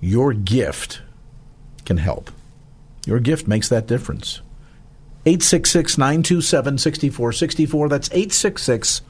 Your 0.02 0.34
gift 0.34 1.02
can 1.86 1.98
help. 1.98 2.32
Your 3.06 3.20
gift 3.20 3.48
makes 3.48 3.70
that 3.70 3.88
difference. 3.88 4.42
866 5.26 5.98
927 5.98 6.78
6464. 6.78 7.90
That's 7.90 8.10
866 8.10 9.02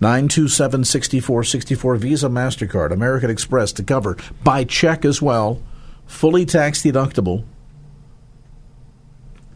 927 0.00 0.84
6464. 0.84 1.96
Visa, 1.96 2.28
MasterCard, 2.28 2.90
American 2.92 3.28
Express 3.30 3.72
to 3.72 3.82
cover 3.82 4.16
by 4.42 4.64
check 4.64 5.04
as 5.04 5.20
well. 5.20 5.62
Fully 6.10 6.44
tax 6.44 6.82
deductible. 6.82 7.44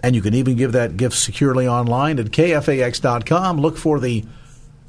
And 0.03 0.15
you 0.15 0.23
can 0.23 0.35
even 0.35 0.55
give 0.57 0.73
that 0.73 0.97
gift 0.97 1.17
securely 1.17 1.67
online 1.69 2.19
at 2.19 2.27
kfax.com. 2.27 3.61
Look 3.61 3.77
for 3.77 3.99
the 3.99 4.25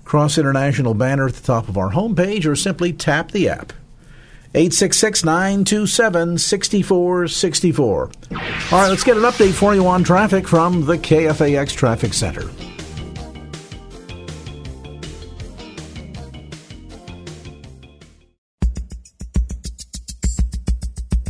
Cross 0.06 0.38
International 0.38 0.94
banner 0.94 1.28
at 1.28 1.34
the 1.34 1.42
top 1.42 1.68
of 1.68 1.78
our 1.78 1.92
homepage 1.92 2.46
or 2.46 2.56
simply 2.56 2.94
tap 2.94 3.32
the 3.32 3.50
app. 3.50 3.74
866 4.54 5.26
927 5.26 6.38
6464. 6.38 8.02
All 8.02 8.38
right, 8.72 8.88
let's 8.88 9.04
get 9.04 9.18
an 9.18 9.24
update 9.24 9.54
for 9.54 9.74
you 9.76 9.88
on 9.88 10.04
traffic 10.04 10.48
from 10.48 10.86
the 10.86 10.98
KFAX 10.98 11.76
Traffic 11.76 12.14
Center. 12.14 12.48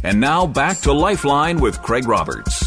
And 0.05 0.19
now 0.19 0.45
back 0.45 0.77
to 0.81 0.93
Lifeline 0.93 1.59
with 1.59 1.81
Craig 1.81 2.07
Roberts. 2.07 2.63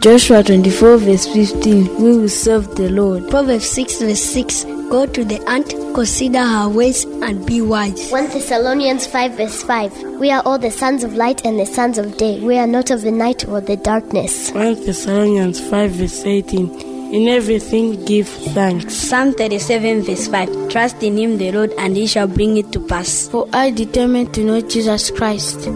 Joshua 0.00 0.42
24 0.42 0.96
verse 0.96 1.26
15, 1.26 2.02
we 2.02 2.16
will 2.16 2.28
serve 2.30 2.74
the 2.74 2.88
Lord. 2.88 3.28
Proverbs 3.28 3.68
6 3.68 4.00
verse 4.00 4.22
6, 4.22 4.64
go 4.88 5.04
to 5.04 5.24
the 5.26 5.46
ant, 5.46 5.68
consider 5.94 6.42
her 6.42 6.66
ways, 6.70 7.04
and 7.04 7.44
be 7.44 7.60
wise. 7.60 8.10
1 8.10 8.30
Thessalonians 8.30 9.06
5 9.06 9.32
verse 9.32 9.62
5, 9.62 10.02
we 10.18 10.30
are 10.30 10.42
all 10.46 10.58
the 10.58 10.70
sons 10.70 11.04
of 11.04 11.12
light 11.12 11.44
and 11.44 11.60
the 11.60 11.66
sons 11.66 11.98
of 11.98 12.16
day. 12.16 12.40
We 12.40 12.56
are 12.56 12.66
not 12.66 12.90
of 12.90 13.02
the 13.02 13.10
night 13.10 13.46
or 13.46 13.60
the 13.60 13.76
darkness. 13.76 14.50
1 14.52 14.86
Thessalonians 14.86 15.60
5 15.60 15.90
verse 15.90 16.24
18, 16.24 16.80
in 17.12 17.28
everything 17.28 18.02
give 18.06 18.26
thanks. 18.26 18.94
Psalm 18.94 19.34
37 19.34 20.02
verse 20.02 20.28
5, 20.28 20.70
trust 20.70 21.02
in 21.02 21.18
him 21.18 21.36
the 21.36 21.52
Lord, 21.52 21.74
and 21.76 21.94
he 21.94 22.06
shall 22.06 22.26
bring 22.26 22.56
it 22.56 22.72
to 22.72 22.80
pass. 22.80 23.28
For 23.28 23.46
I 23.52 23.70
determined 23.70 24.32
to 24.32 24.44
know 24.44 24.62
Jesus 24.62 25.10
Christ. 25.10 25.68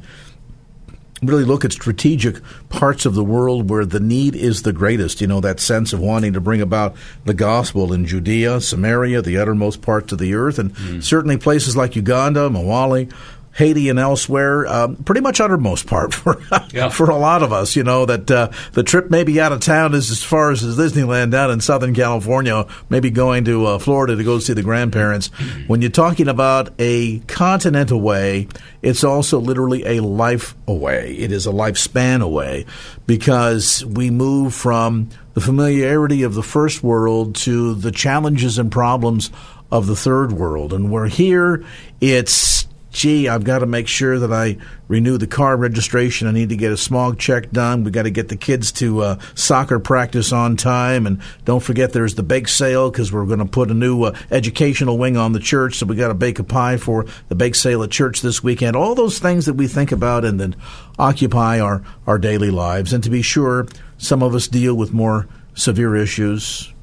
really 1.21 1.43
look 1.43 1.65
at 1.65 1.71
strategic 1.71 2.41
parts 2.69 3.05
of 3.05 3.15
the 3.15 3.23
world 3.23 3.69
where 3.69 3.85
the 3.85 3.99
need 3.99 4.35
is 4.35 4.61
the 4.61 4.73
greatest. 4.73 5.21
You 5.21 5.27
know, 5.27 5.39
that 5.41 5.59
sense 5.59 5.93
of 5.93 5.99
wanting 5.99 6.33
to 6.33 6.41
bring 6.41 6.61
about 6.61 6.95
the 7.25 7.33
gospel 7.33 7.93
in 7.93 8.05
Judea, 8.05 8.61
Samaria, 8.61 9.21
the 9.21 9.37
uttermost 9.37 9.81
parts 9.81 10.11
of 10.11 10.19
the 10.19 10.33
earth, 10.33 10.59
and 10.59 10.73
mm. 10.73 11.03
certainly 11.03 11.37
places 11.37 11.75
like 11.75 11.95
Uganda, 11.95 12.49
Mawali, 12.49 13.11
Haiti 13.57 13.89
and 13.89 13.97
elsewhere, 13.97 14.67
um, 14.67 14.97
pretty 14.97 15.21
much 15.21 15.41
uttermost 15.41 15.87
part 15.87 16.13
for 16.13 16.39
yeah. 16.71 16.89
for 16.89 17.09
a 17.09 17.17
lot 17.17 17.41
of 17.41 17.51
us. 17.51 17.75
You 17.75 17.83
know 17.83 18.05
that 18.05 18.29
uh, 18.29 18.51
the 18.73 18.83
trip 18.83 19.09
maybe 19.09 19.41
out 19.41 19.51
of 19.51 19.61
town 19.61 19.95
is 19.95 20.11
as 20.11 20.23
far 20.23 20.51
as 20.51 20.61
Disneyland 20.61 21.31
down 21.31 21.49
in 21.49 21.59
Southern 21.59 21.95
California, 21.95 22.67
maybe 22.89 23.09
going 23.09 23.45
to 23.45 23.65
uh, 23.65 23.79
Florida 23.79 24.15
to 24.15 24.23
go 24.23 24.37
see 24.37 24.53
the 24.53 24.61
grandparents. 24.61 25.27
When 25.65 25.81
you're 25.81 25.89
talking 25.89 26.27
about 26.27 26.69
a 26.77 27.17
continent 27.21 27.89
away, 27.89 28.47
it's 28.83 29.03
also 29.03 29.39
literally 29.39 29.97
a 29.97 30.03
life 30.03 30.53
away. 30.67 31.15
It 31.15 31.31
is 31.31 31.47
a 31.47 31.51
lifespan 31.51 32.21
away 32.21 32.67
because 33.07 33.83
we 33.83 34.11
move 34.11 34.53
from 34.53 35.09
the 35.33 35.41
familiarity 35.41 36.21
of 36.21 36.35
the 36.35 36.43
first 36.43 36.83
world 36.83 37.35
to 37.37 37.73
the 37.73 37.91
challenges 37.91 38.59
and 38.59 38.71
problems 38.71 39.31
of 39.71 39.87
the 39.87 39.95
third 39.95 40.31
world, 40.31 40.73
and 40.73 40.91
we're 40.91 41.07
here. 41.07 41.65
It's 41.99 42.66
gee, 42.91 43.27
I've 43.27 43.43
got 43.43 43.59
to 43.59 43.65
make 43.65 43.87
sure 43.87 44.17
that 44.19 44.31
I 44.31 44.57
renew 44.87 45.17
the 45.17 45.27
car 45.27 45.57
registration. 45.57 46.27
I 46.27 46.31
need 46.31 46.49
to 46.49 46.55
get 46.55 46.71
a 46.71 46.77
smog 46.77 47.19
check 47.19 47.51
done. 47.51 47.83
We've 47.83 47.93
got 47.93 48.03
to 48.03 48.09
get 48.09 48.29
the 48.29 48.37
kids 48.37 48.71
to 48.73 49.01
uh, 49.01 49.19
soccer 49.35 49.79
practice 49.79 50.31
on 50.31 50.57
time. 50.57 51.05
And 51.05 51.21
don't 51.45 51.61
forget 51.61 51.93
there's 51.93 52.15
the 52.15 52.23
bake 52.23 52.47
sale 52.47 52.89
because 52.89 53.11
we're 53.11 53.25
going 53.25 53.39
to 53.39 53.45
put 53.45 53.69
a 53.69 53.73
new 53.73 54.03
uh, 54.03 54.17
educational 54.31 54.97
wing 54.97 55.17
on 55.17 55.33
the 55.33 55.39
church. 55.39 55.75
So 55.75 55.85
we 55.85 55.95
got 55.95 56.07
to 56.07 56.13
bake 56.13 56.39
a 56.39 56.43
pie 56.43 56.77
for 56.77 57.05
the 57.27 57.35
bake 57.35 57.55
sale 57.55 57.83
at 57.83 57.91
church 57.91 58.21
this 58.21 58.41
weekend. 58.43 58.75
All 58.75 58.95
those 58.95 59.19
things 59.19 59.45
that 59.45 59.53
we 59.53 59.67
think 59.67 59.91
about 59.91 60.25
and 60.25 60.39
that 60.39 60.55
occupy 60.97 61.59
our, 61.59 61.83
our 62.05 62.17
daily 62.17 62.51
lives. 62.51 62.93
And 62.93 63.03
to 63.03 63.09
be 63.09 63.21
sure, 63.21 63.67
some 63.97 64.23
of 64.23 64.33
us 64.33 64.47
deal 64.47 64.75
with 64.75 64.93
more 64.93 65.27
severe 65.53 65.95
issues. 65.95 66.73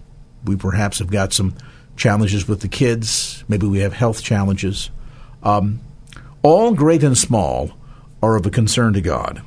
We 0.45 0.57
perhaps 0.57 0.99
have 0.99 1.11
got 1.11 1.33
some 1.33 1.55
challenges 1.97 2.47
with 2.47 2.61
the 2.61 2.69
kids. 2.69 3.45
Maybe 3.49 3.67
we 3.67 3.79
have 3.79 3.93
health 3.93 4.23
challenges. 4.23 4.91
Um, 5.43 5.81
all 6.45 6.75
great 6.75 7.03
and 7.03 7.19
small 7.19 7.73
are 8.23 8.37
of 8.37 8.47
a 8.47 8.51
concern 8.51 8.93
to 8.93 9.01
God. 9.01 9.43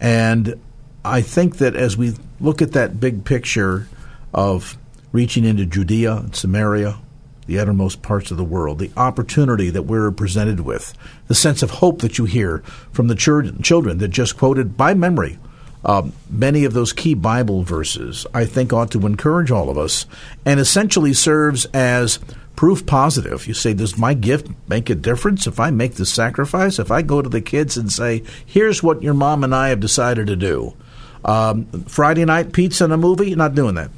And 0.00 0.58
I 1.04 1.20
think 1.20 1.58
that 1.58 1.76
as 1.76 1.96
we 1.96 2.14
look 2.40 2.62
at 2.62 2.72
that 2.72 2.98
big 2.98 3.24
picture 3.24 3.86
of 4.34 4.76
reaching 5.12 5.44
into 5.44 5.66
Judea 5.66 6.16
and 6.16 6.34
Samaria, 6.34 6.98
the 7.46 7.58
uttermost 7.58 8.00
parts 8.00 8.30
of 8.30 8.38
the 8.38 8.44
world, 8.44 8.78
the 8.78 8.90
opportunity 8.96 9.70
that 9.70 9.82
we're 9.82 10.10
presented 10.10 10.60
with, 10.60 10.94
the 11.28 11.34
sense 11.34 11.62
of 11.62 11.70
hope 11.70 12.00
that 12.00 12.16
you 12.16 12.24
hear 12.24 12.58
from 12.92 13.08
the 13.08 13.14
children 13.14 13.98
that 13.98 14.08
just 14.08 14.38
quoted 14.38 14.76
by 14.76 14.94
memory 14.94 15.38
uh, 15.84 16.08
many 16.28 16.64
of 16.64 16.72
those 16.72 16.92
key 16.92 17.14
Bible 17.14 17.62
verses, 17.62 18.26
I 18.34 18.44
think 18.44 18.72
ought 18.72 18.90
to 18.92 19.06
encourage 19.06 19.50
all 19.50 19.70
of 19.70 19.78
us 19.78 20.06
and 20.44 20.60
essentially 20.60 21.14
serves 21.14 21.64
as 21.66 22.18
proof 22.60 22.84
positive. 22.84 23.46
You 23.46 23.54
say, 23.54 23.72
does 23.72 23.96
my 23.96 24.12
gift 24.12 24.48
make 24.68 24.90
a 24.90 24.94
difference 24.94 25.46
if 25.46 25.58
I 25.58 25.70
make 25.70 25.94
the 25.94 26.04
sacrifice? 26.04 26.78
If 26.78 26.90
I 26.90 27.00
go 27.00 27.22
to 27.22 27.28
the 27.30 27.40
kids 27.40 27.78
and 27.78 27.90
say, 27.90 28.22
here's 28.44 28.82
what 28.82 29.02
your 29.02 29.14
mom 29.14 29.44
and 29.44 29.54
I 29.54 29.70
have 29.70 29.80
decided 29.80 30.26
to 30.26 30.36
do. 30.36 30.76
Um, 31.24 31.64
Friday 31.84 32.26
night 32.26 32.52
pizza 32.52 32.84
and 32.84 32.92
a 32.92 32.98
movie, 32.98 33.34
not 33.34 33.54
doing 33.54 33.76
that. 33.76 33.90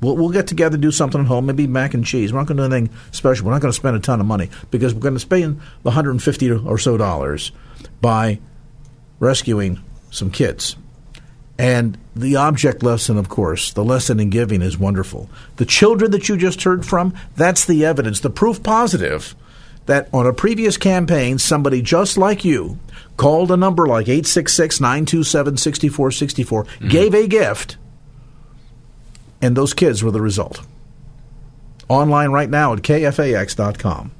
We'll, 0.00 0.16
we'll 0.16 0.30
get 0.30 0.48
together, 0.48 0.76
do 0.76 0.90
something 0.90 1.20
at 1.20 1.28
home, 1.28 1.46
maybe 1.46 1.68
mac 1.68 1.94
and 1.94 2.04
cheese. 2.04 2.32
We're 2.32 2.40
not 2.40 2.48
going 2.48 2.56
to 2.56 2.68
do 2.68 2.74
anything 2.74 2.96
special. 3.12 3.46
We're 3.46 3.52
not 3.52 3.62
going 3.62 3.70
to 3.70 3.78
spend 3.78 3.96
a 3.96 4.00
ton 4.00 4.18
of 4.18 4.26
money 4.26 4.50
because 4.72 4.92
we're 4.92 4.98
going 4.98 5.14
to 5.14 5.20
spend 5.20 5.60
the 5.84 5.90
150 5.90 6.50
or 6.50 6.76
so 6.76 6.96
dollars 6.96 7.52
by 8.00 8.40
rescuing 9.20 9.80
some 10.10 10.32
kids. 10.32 10.74
And 11.58 11.96
the 12.16 12.36
object 12.36 12.82
lesson, 12.82 13.16
of 13.16 13.28
course, 13.28 13.72
the 13.72 13.84
lesson 13.84 14.18
in 14.18 14.30
giving 14.30 14.60
is 14.60 14.76
wonderful. 14.76 15.30
The 15.56 15.64
children 15.64 16.10
that 16.10 16.28
you 16.28 16.36
just 16.36 16.62
heard 16.62 16.84
from, 16.84 17.14
that's 17.36 17.64
the 17.64 17.84
evidence, 17.84 18.20
the 18.20 18.30
proof 18.30 18.62
positive 18.62 19.36
that 19.86 20.08
on 20.12 20.26
a 20.26 20.32
previous 20.32 20.76
campaign, 20.76 21.38
somebody 21.38 21.82
just 21.82 22.16
like 22.16 22.44
you 22.44 22.78
called 23.16 23.50
a 23.50 23.56
number 23.56 23.86
like 23.86 24.08
866 24.08 24.80
927 24.80 25.56
6464, 25.56 26.64
mm-hmm. 26.64 26.88
gave 26.88 27.14
a 27.14 27.26
gift, 27.26 27.76
and 29.42 29.56
those 29.56 29.74
kids 29.74 30.02
were 30.02 30.10
the 30.10 30.22
result. 30.22 30.62
Online 31.88 32.30
right 32.30 32.48
now 32.48 32.72
at 32.72 32.80
kfax.com. 32.80 34.10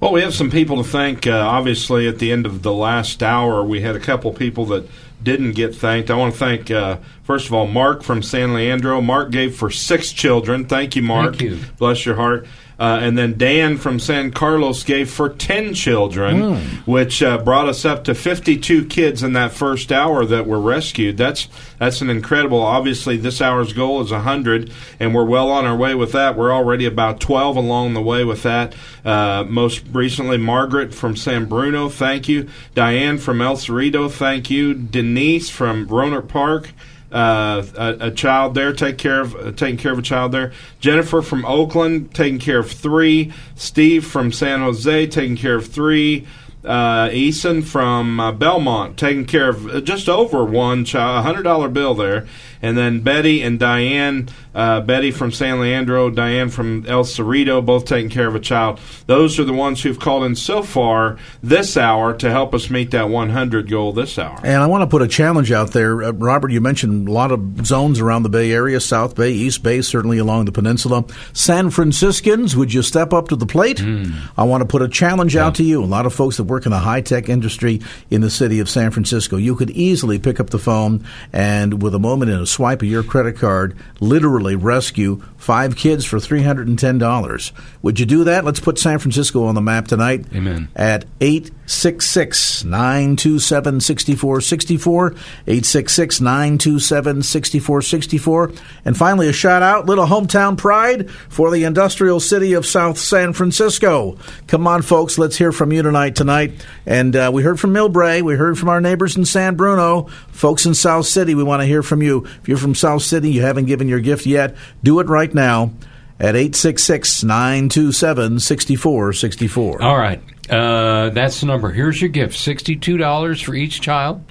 Well, 0.00 0.12
we 0.12 0.22
have 0.22 0.34
some 0.34 0.50
people 0.50 0.82
to 0.82 0.88
thank. 0.88 1.26
Uh, 1.26 1.32
obviously, 1.32 2.08
at 2.08 2.18
the 2.18 2.32
end 2.32 2.46
of 2.46 2.62
the 2.62 2.72
last 2.72 3.22
hour, 3.22 3.62
we 3.62 3.80
had 3.80 3.96
a 3.96 4.00
couple 4.00 4.32
people 4.32 4.66
that 4.66 4.88
didn't 5.22 5.52
get 5.52 5.74
thanked. 5.74 6.10
I 6.10 6.14
want 6.14 6.34
to 6.34 6.38
thank, 6.38 6.70
uh, 6.70 6.98
first 7.22 7.46
of 7.46 7.54
all, 7.54 7.66
Mark 7.66 8.02
from 8.02 8.22
San 8.22 8.54
Leandro. 8.54 9.00
Mark 9.00 9.30
gave 9.30 9.56
for 9.56 9.70
six 9.70 10.12
children. 10.12 10.64
Thank 10.64 10.96
you, 10.96 11.02
Mark. 11.02 11.36
Thank 11.36 11.42
you. 11.42 11.58
Bless 11.78 12.06
your 12.06 12.16
heart. 12.16 12.46
Uh, 12.80 12.98
and 13.02 13.18
then 13.18 13.36
Dan 13.36 13.76
from 13.76 13.98
San 13.98 14.30
Carlos 14.30 14.82
gave 14.84 15.10
for 15.10 15.28
10 15.28 15.74
children, 15.74 16.36
mm. 16.40 16.58
which 16.86 17.22
uh, 17.22 17.36
brought 17.36 17.68
us 17.68 17.84
up 17.84 18.04
to 18.04 18.14
52 18.14 18.86
kids 18.86 19.22
in 19.22 19.34
that 19.34 19.52
first 19.52 19.92
hour 19.92 20.24
that 20.24 20.46
were 20.46 20.58
rescued. 20.58 21.18
That's 21.18 21.46
that's 21.78 22.00
an 22.00 22.08
incredible. 22.08 22.58
Obviously, 22.58 23.18
this 23.18 23.42
hour's 23.42 23.74
goal 23.74 24.00
is 24.00 24.10
100, 24.10 24.72
and 24.98 25.14
we're 25.14 25.26
well 25.26 25.50
on 25.50 25.66
our 25.66 25.76
way 25.76 25.94
with 25.94 26.12
that. 26.12 26.38
We're 26.38 26.54
already 26.54 26.86
about 26.86 27.20
12 27.20 27.54
along 27.56 27.92
the 27.92 28.00
way 28.00 28.24
with 28.24 28.44
that. 28.44 28.74
Uh, 29.04 29.44
most 29.46 29.82
recently, 29.92 30.38
Margaret 30.38 30.94
from 30.94 31.16
San 31.16 31.44
Bruno, 31.44 31.90
thank 31.90 32.28
you. 32.30 32.48
Diane 32.74 33.18
from 33.18 33.42
El 33.42 33.56
Cerrito, 33.56 34.10
thank 34.10 34.48
you. 34.48 34.72
Denise 34.72 35.50
from 35.50 35.86
Rohnert 35.86 36.28
Park 36.28 36.70
uh, 37.12 37.64
a, 37.76 37.96
a, 38.06 38.10
child 38.10 38.54
there, 38.54 38.72
take 38.72 38.98
care 38.98 39.20
of 39.20 39.34
uh, 39.34 39.52
taking 39.52 39.76
care 39.76 39.92
of 39.92 39.98
a 39.98 40.02
child 40.02 40.32
there. 40.32 40.52
Jennifer 40.78 41.22
from 41.22 41.44
Oakland 41.44 42.14
taking 42.14 42.38
care 42.38 42.58
of 42.60 42.70
three. 42.70 43.32
Steve 43.56 44.06
from 44.06 44.30
San 44.32 44.60
Jose 44.60 45.06
taking 45.08 45.36
care 45.36 45.56
of 45.56 45.66
three. 45.66 46.26
Uh, 46.62 47.08
Eason 47.08 47.64
from 47.64 48.20
uh, 48.20 48.32
Belmont 48.32 48.98
taking 48.98 49.24
care 49.24 49.48
of 49.48 49.66
uh, 49.66 49.80
just 49.80 50.08
over 50.08 50.44
one 50.44 50.84
child, 50.84 51.20
a 51.20 51.22
hundred 51.22 51.42
dollar 51.42 51.68
bill 51.68 51.94
there, 51.94 52.28
and 52.62 52.76
then 52.76 53.00
Betty 53.00 53.42
and 53.42 53.58
Diane, 53.58 54.28
uh, 54.54 54.80
Betty 54.80 55.10
from 55.10 55.32
San 55.32 55.60
Leandro, 55.60 56.10
Diane 56.10 56.48
from 56.48 56.84
El 56.86 57.04
Cerrito, 57.04 57.64
both 57.64 57.84
taking 57.84 58.10
care 58.10 58.26
of 58.26 58.34
a 58.34 58.40
child. 58.40 58.80
Those 59.06 59.38
are 59.38 59.44
the 59.44 59.52
ones 59.52 59.82
who've 59.82 59.98
called 59.98 60.24
in 60.24 60.34
so 60.34 60.62
far 60.62 61.18
this 61.42 61.76
hour 61.76 62.12
to 62.14 62.30
help 62.30 62.54
us 62.54 62.70
meet 62.70 62.90
that 62.90 63.08
100 63.08 63.70
goal 63.70 63.92
this 63.92 64.18
hour. 64.18 64.38
And 64.42 64.62
I 64.62 64.66
want 64.66 64.82
to 64.82 64.86
put 64.86 65.02
a 65.02 65.08
challenge 65.08 65.52
out 65.52 65.72
there. 65.72 66.02
Uh, 66.02 66.12
Robert, 66.12 66.50
you 66.50 66.60
mentioned 66.60 67.08
a 67.08 67.12
lot 67.12 67.32
of 67.32 67.66
zones 67.66 68.00
around 68.00 68.24
the 68.24 68.28
Bay 68.28 68.52
Area, 68.52 68.80
South 68.80 69.14
Bay, 69.14 69.30
East 69.30 69.62
Bay, 69.62 69.80
certainly 69.80 70.18
along 70.18 70.44
the 70.44 70.52
peninsula. 70.52 71.04
San 71.32 71.70
Franciscans, 71.70 72.56
would 72.56 72.72
you 72.72 72.82
step 72.82 73.12
up 73.12 73.28
to 73.28 73.36
the 73.36 73.46
plate? 73.46 73.78
Mm. 73.78 74.14
I 74.36 74.44
want 74.44 74.62
to 74.62 74.66
put 74.66 74.82
a 74.82 74.88
challenge 74.88 75.34
yeah. 75.34 75.46
out 75.46 75.54
to 75.56 75.64
you. 75.64 75.82
A 75.82 75.86
lot 75.86 76.06
of 76.06 76.14
folks 76.14 76.36
that 76.36 76.44
work 76.44 76.66
in 76.66 76.72
the 76.72 76.78
high 76.78 77.00
tech 77.00 77.28
industry 77.28 77.80
in 78.10 78.20
the 78.20 78.30
city 78.30 78.60
of 78.60 78.68
San 78.68 78.90
Francisco. 78.90 79.36
You 79.36 79.54
could 79.54 79.70
easily 79.70 80.18
pick 80.18 80.40
up 80.40 80.50
the 80.50 80.58
phone 80.58 81.06
and, 81.32 81.82
with 81.82 81.94
a 81.94 81.98
moment 81.98 82.30
in 82.30 82.40
a 82.40 82.46
swipe 82.50 82.82
of 82.82 82.88
your 82.88 83.02
credit 83.02 83.38
card, 83.38 83.76
literally 84.00 84.56
rescue 84.56 85.22
five 85.40 85.74
kids 85.74 86.04
for 86.04 86.18
$310. 86.18 87.52
Would 87.82 87.98
you 87.98 88.06
do 88.06 88.24
that? 88.24 88.44
Let's 88.44 88.60
put 88.60 88.78
San 88.78 88.98
Francisco 88.98 89.44
on 89.44 89.54
the 89.54 89.62
map 89.62 89.88
tonight. 89.88 90.26
Amen. 90.34 90.68
At 90.76 91.06
866 91.20 92.64
927 92.64 93.80
6464. 93.80 95.06
866 95.10 96.20
927 96.20 97.22
6464. 97.22 98.52
And 98.84 98.96
finally, 98.96 99.28
a 99.28 99.32
shout 99.32 99.62
out, 99.62 99.86
little 99.86 100.06
hometown 100.06 100.58
pride 100.58 101.10
for 101.10 101.50
the 101.50 101.64
industrial 101.64 102.20
city 102.20 102.52
of 102.52 102.66
South 102.66 102.98
San 102.98 103.32
Francisco. 103.32 104.18
Come 104.46 104.66
on, 104.66 104.82
folks, 104.82 105.18
let's 105.18 105.36
hear 105.36 105.52
from 105.52 105.72
you 105.72 105.82
tonight. 105.82 106.16
Tonight, 106.16 106.66
and 106.84 107.16
uh, 107.16 107.30
we 107.32 107.42
heard 107.42 107.58
from 107.58 107.72
Millbrae, 107.72 108.22
we 108.22 108.34
heard 108.34 108.58
from 108.58 108.68
our 108.68 108.80
neighbors 108.80 109.16
in 109.16 109.24
San 109.24 109.56
Bruno, 109.56 110.08
folks 110.32 110.66
in 110.66 110.74
South 110.74 111.06
City. 111.06 111.34
We 111.34 111.42
want 111.42 111.62
to 111.62 111.66
hear 111.66 111.82
from 111.82 112.02
you. 112.02 112.26
If 112.40 112.48
you're 112.48 112.58
from 112.58 112.74
South 112.74 113.02
City, 113.02 113.30
you 113.30 113.42
haven't 113.42 113.66
given 113.66 113.88
your 113.88 114.00
gift 114.00 114.26
yet, 114.26 114.56
do 114.82 115.00
it 115.00 115.08
right 115.08 115.32
now 115.32 115.72
at 116.18 116.36
866 116.36 117.24
927 117.24 118.40
6464. 118.40 119.82
All 119.82 119.96
right. 119.96 120.22
Uh, 120.48 121.10
that's 121.10 121.40
the 121.40 121.46
number. 121.46 121.70
Here's 121.70 122.00
your 122.00 122.10
gift 122.10 122.34
$62 122.34 123.44
for 123.44 123.54
each 123.54 123.80
child. 123.80 124.24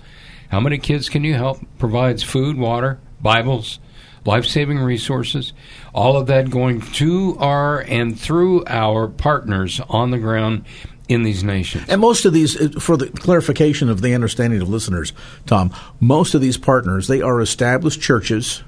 How 0.49 0.59
many 0.59 0.77
kids 0.77 1.09
can 1.09 1.23
you 1.23 1.35
help? 1.35 1.59
Provides 1.77 2.23
food, 2.23 2.57
water, 2.57 2.99
Bibles, 3.21 3.79
life 4.25 4.45
saving 4.45 4.79
resources. 4.79 5.53
All 5.93 6.17
of 6.17 6.27
that 6.27 6.49
going 6.49 6.81
to 6.81 7.37
our 7.39 7.81
and 7.81 8.19
through 8.19 8.65
our 8.65 9.07
partners 9.07 9.79
on 9.89 10.11
the 10.11 10.17
ground 10.17 10.65
in 11.09 11.23
these 11.23 11.43
nations. 11.43 11.85
And 11.89 11.99
most 11.99 12.23
of 12.23 12.33
these, 12.33 12.55
uh, 12.55 12.79
for 12.79 12.95
the 12.95 13.07
clarification 13.07 13.89
of 13.89 14.01
the 14.01 14.13
understanding 14.13 14.61
of 14.61 14.69
listeners, 14.69 15.11
Tom, 15.47 15.73
most 15.99 16.35
of 16.35 16.41
these 16.41 16.55
partners, 16.55 17.07
they 17.07 17.21
are 17.21 17.41
established 17.41 17.99
churches. 17.99 18.63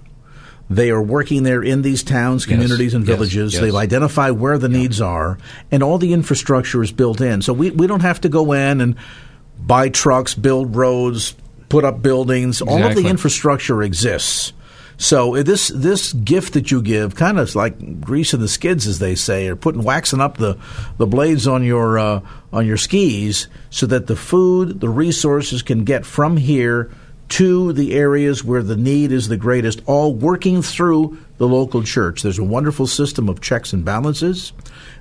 They 0.70 0.90
are 0.90 1.02
working 1.02 1.44
there 1.44 1.62
in 1.62 1.82
these 1.82 2.02
towns, 2.02 2.46
communities, 2.46 2.94
and 2.94 3.06
villages. 3.06 3.54
yes. 3.54 3.62
They've 3.62 3.76
identified 3.76 4.34
where 4.34 4.58
the 4.58 4.70
needs 4.70 5.02
are, 5.02 5.38
and 5.70 5.84
all 5.84 5.98
the 5.98 6.14
infrastructure 6.14 6.82
is 6.82 6.92
built 6.92 7.22
in. 7.22 7.42
So 7.42 7.54
we, 7.54 7.72
we 7.72 7.88
don't 7.88 8.02
have 8.02 8.22
to 8.22 8.30
go 8.30 8.54
in 8.54 8.82
and 8.82 8.96
buy 9.60 9.90
trucks, 9.90 10.34
build 10.34 10.76
roads, 10.76 11.36
put 11.70 11.84
up 11.84 12.02
buildings. 12.02 12.62
All 12.62 12.82
of 12.84 12.96
the 12.96 13.08
infrastructure 13.10 13.84
exists. 13.84 14.54
So 15.02 15.36
uh, 15.36 15.42
this 15.42 15.70
this 15.70 16.14
gift 16.14 16.54
that 16.54 16.70
you 16.70 16.80
give, 16.80 17.16
kind 17.16 17.40
of 17.40 17.56
like 17.56 18.02
greasing 18.02 18.40
the 18.40 18.48
skids, 18.48 18.86
as 18.86 19.00
they 19.00 19.16
say, 19.16 19.48
or 19.48 19.56
putting 19.56 19.82
waxing 19.82 20.22
up 20.22 20.38
the, 20.38 20.60
the 21.00 21.08
blades 21.08 21.48
on 21.48 21.64
your 21.64 21.98
uh, 21.98 22.22
on 22.54 22.68
your 22.68 22.78
skis, 22.78 23.48
so 23.72 23.88
that 23.88 24.06
the 24.06 24.16
food, 24.16 24.80
the 24.80 24.90
resources 24.90 25.64
can 25.64 25.86
get 25.86 26.06
from 26.06 26.38
here 26.38 26.92
to 27.30 27.74
the 27.74 27.96
areas 27.96 28.44
where 28.44 28.62
the 28.62 28.78
need 28.78 29.12
is 29.12 29.28
the 29.28 29.38
greatest, 29.38 29.82
all 29.88 30.14
working 30.14 30.62
through 30.62 31.18
the 31.38 31.48
local 31.48 31.82
church. 31.82 32.22
There's 32.22 32.38
a 32.38 32.44
wonderful 32.44 32.86
system 32.86 33.28
of 33.28 33.42
checks 33.42 33.74
and 33.74 33.84
balances. 33.84 34.54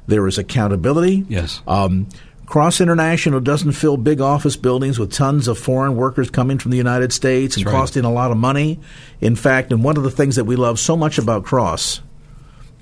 There 0.06 0.26
is 0.26 0.38
accountability. 0.38 1.26
Yes. 1.28 1.60
Um, 1.66 2.08
Cross 2.50 2.80
International 2.80 3.38
doesn't 3.38 3.72
fill 3.72 3.96
big 3.96 4.20
office 4.20 4.56
buildings 4.56 4.98
with 4.98 5.12
tons 5.12 5.46
of 5.46 5.56
foreign 5.56 5.94
workers 5.94 6.30
coming 6.30 6.58
from 6.58 6.72
the 6.72 6.76
United 6.76 7.12
States 7.12 7.56
and 7.56 7.64
right. 7.64 7.70
costing 7.70 8.04
a 8.04 8.12
lot 8.12 8.32
of 8.32 8.36
money. 8.36 8.80
In 9.20 9.36
fact, 9.36 9.72
and 9.72 9.84
one 9.84 9.96
of 9.96 10.02
the 10.02 10.10
things 10.10 10.34
that 10.34 10.46
we 10.46 10.56
love 10.56 10.80
so 10.80 10.96
much 10.96 11.16
about 11.16 11.44
Cross, 11.44 12.00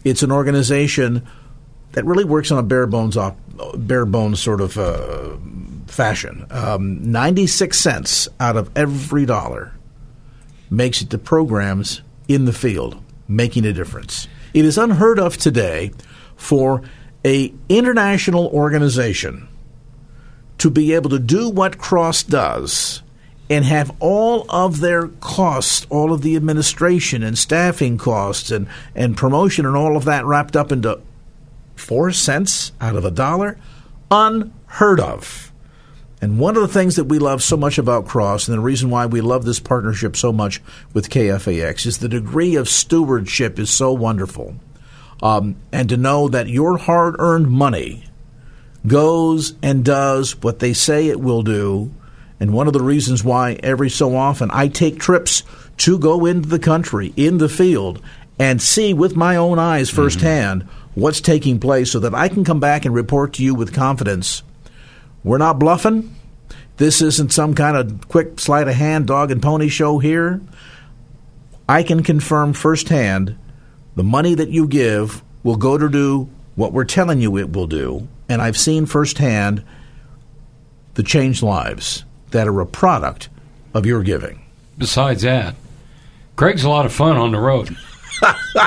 it's 0.04 0.22
an 0.22 0.32
organization 0.32 1.28
that 1.92 2.06
really 2.06 2.24
works 2.24 2.50
on 2.50 2.56
a 2.56 2.62
bare 2.62 2.86
bones, 2.86 3.18
op, 3.18 3.36
bare 3.76 4.06
bones 4.06 4.40
sort 4.40 4.62
of 4.62 4.78
uh, 4.78 5.36
fashion. 5.86 6.46
Um, 6.50 7.12
Ninety-six 7.12 7.78
cents 7.78 8.26
out 8.40 8.56
of 8.56 8.70
every 8.74 9.26
dollar 9.26 9.74
makes 10.70 11.02
it 11.02 11.10
to 11.10 11.18
programs 11.18 12.00
in 12.26 12.46
the 12.46 12.54
field, 12.54 12.96
making 13.28 13.66
a 13.66 13.74
difference. 13.74 14.28
It 14.54 14.64
is 14.64 14.78
unheard 14.78 15.18
of 15.18 15.36
today 15.36 15.90
for 16.36 16.80
a 17.22 17.52
international 17.68 18.46
organization 18.46 19.46
to 20.58 20.70
be 20.70 20.92
able 20.92 21.10
to 21.10 21.18
do 21.18 21.48
what 21.48 21.78
Cross 21.78 22.24
does 22.24 23.02
and 23.50 23.64
have 23.64 23.94
all 24.00 24.44
of 24.50 24.80
their 24.80 25.08
costs, 25.08 25.86
all 25.88 26.12
of 26.12 26.22
the 26.22 26.36
administration 26.36 27.22
and 27.22 27.38
staffing 27.38 27.96
costs 27.96 28.50
and, 28.50 28.68
and 28.94 29.16
promotion 29.16 29.64
and 29.64 29.76
all 29.76 29.96
of 29.96 30.04
that 30.04 30.26
wrapped 30.26 30.56
up 30.56 30.70
into 30.70 31.00
four 31.76 32.12
cents 32.12 32.72
out 32.80 32.96
of 32.96 33.04
a 33.04 33.10
dollar? 33.10 33.58
Unheard 34.10 35.00
of. 35.00 35.52
And 36.20 36.40
one 36.40 36.56
of 36.56 36.62
the 36.62 36.68
things 36.68 36.96
that 36.96 37.04
we 37.04 37.20
love 37.20 37.42
so 37.42 37.56
much 37.56 37.78
about 37.78 38.06
Cross, 38.08 38.48
and 38.48 38.56
the 38.56 38.62
reason 38.62 38.90
why 38.90 39.06
we 39.06 39.20
love 39.20 39.44
this 39.44 39.60
partnership 39.60 40.16
so 40.16 40.32
much 40.32 40.60
with 40.92 41.10
KFAX, 41.10 41.86
is 41.86 41.98
the 41.98 42.08
degree 42.08 42.56
of 42.56 42.68
stewardship 42.68 43.58
is 43.58 43.70
so 43.70 43.92
wonderful. 43.92 44.56
Um, 45.22 45.56
and 45.70 45.88
to 45.88 45.96
know 45.96 46.28
that 46.28 46.48
your 46.48 46.76
hard 46.76 47.16
earned 47.18 47.48
money 47.48 48.07
goes 48.86 49.54
and 49.62 49.84
does 49.84 50.40
what 50.42 50.58
they 50.58 50.72
say 50.72 51.08
it 51.08 51.20
will 51.20 51.42
do. 51.42 51.92
And 52.40 52.52
one 52.52 52.66
of 52.68 52.72
the 52.72 52.82
reasons 52.82 53.24
why 53.24 53.58
every 53.62 53.90
so 53.90 54.16
often 54.16 54.50
I 54.52 54.68
take 54.68 55.00
trips 55.00 55.42
to 55.78 55.98
go 55.98 56.24
into 56.24 56.48
the 56.48 56.58
country, 56.58 57.12
in 57.16 57.38
the 57.38 57.48
field, 57.48 58.00
and 58.38 58.62
see 58.62 58.94
with 58.94 59.16
my 59.16 59.36
own 59.36 59.58
eyes 59.58 59.88
mm-hmm. 59.88 59.96
firsthand 59.96 60.62
what's 60.94 61.20
taking 61.20 61.58
place 61.58 61.92
so 61.92 62.00
that 62.00 62.14
I 62.14 62.28
can 62.28 62.44
come 62.44 62.60
back 62.60 62.84
and 62.84 62.94
report 62.94 63.34
to 63.34 63.42
you 63.42 63.54
with 63.54 63.74
confidence. 63.74 64.42
We're 65.24 65.38
not 65.38 65.58
bluffing. 65.58 66.14
This 66.76 67.02
isn't 67.02 67.32
some 67.32 67.54
kind 67.54 67.76
of 67.76 68.08
quick 68.08 68.38
sleight 68.38 68.68
of 68.68 68.74
hand 68.74 69.06
dog 69.06 69.30
and 69.30 69.42
pony 69.42 69.68
show 69.68 69.98
here. 69.98 70.40
I 71.68 71.82
can 71.82 72.02
confirm 72.02 72.52
firsthand 72.52 73.36
the 73.96 74.04
money 74.04 74.34
that 74.34 74.50
you 74.50 74.68
give 74.68 75.22
will 75.42 75.56
go 75.56 75.76
to 75.76 75.88
do 75.88 76.28
what 76.54 76.72
we're 76.72 76.84
telling 76.84 77.20
you 77.20 77.36
it 77.36 77.52
will 77.52 77.66
do. 77.66 78.08
And 78.28 78.42
I've 78.42 78.56
seen 78.58 78.86
firsthand 78.86 79.62
the 80.94 81.02
changed 81.02 81.42
lives 81.42 82.04
that 82.30 82.46
are 82.48 82.60
a 82.60 82.66
product 82.66 83.28
of 83.74 83.86
your 83.86 84.02
giving. 84.02 84.42
Besides 84.76 85.22
that, 85.22 85.54
Craig's 86.36 86.64
a 86.64 86.68
lot 86.68 86.86
of 86.86 86.92
fun 86.92 87.16
on 87.16 87.32
the 87.32 87.38
road. 87.40 87.76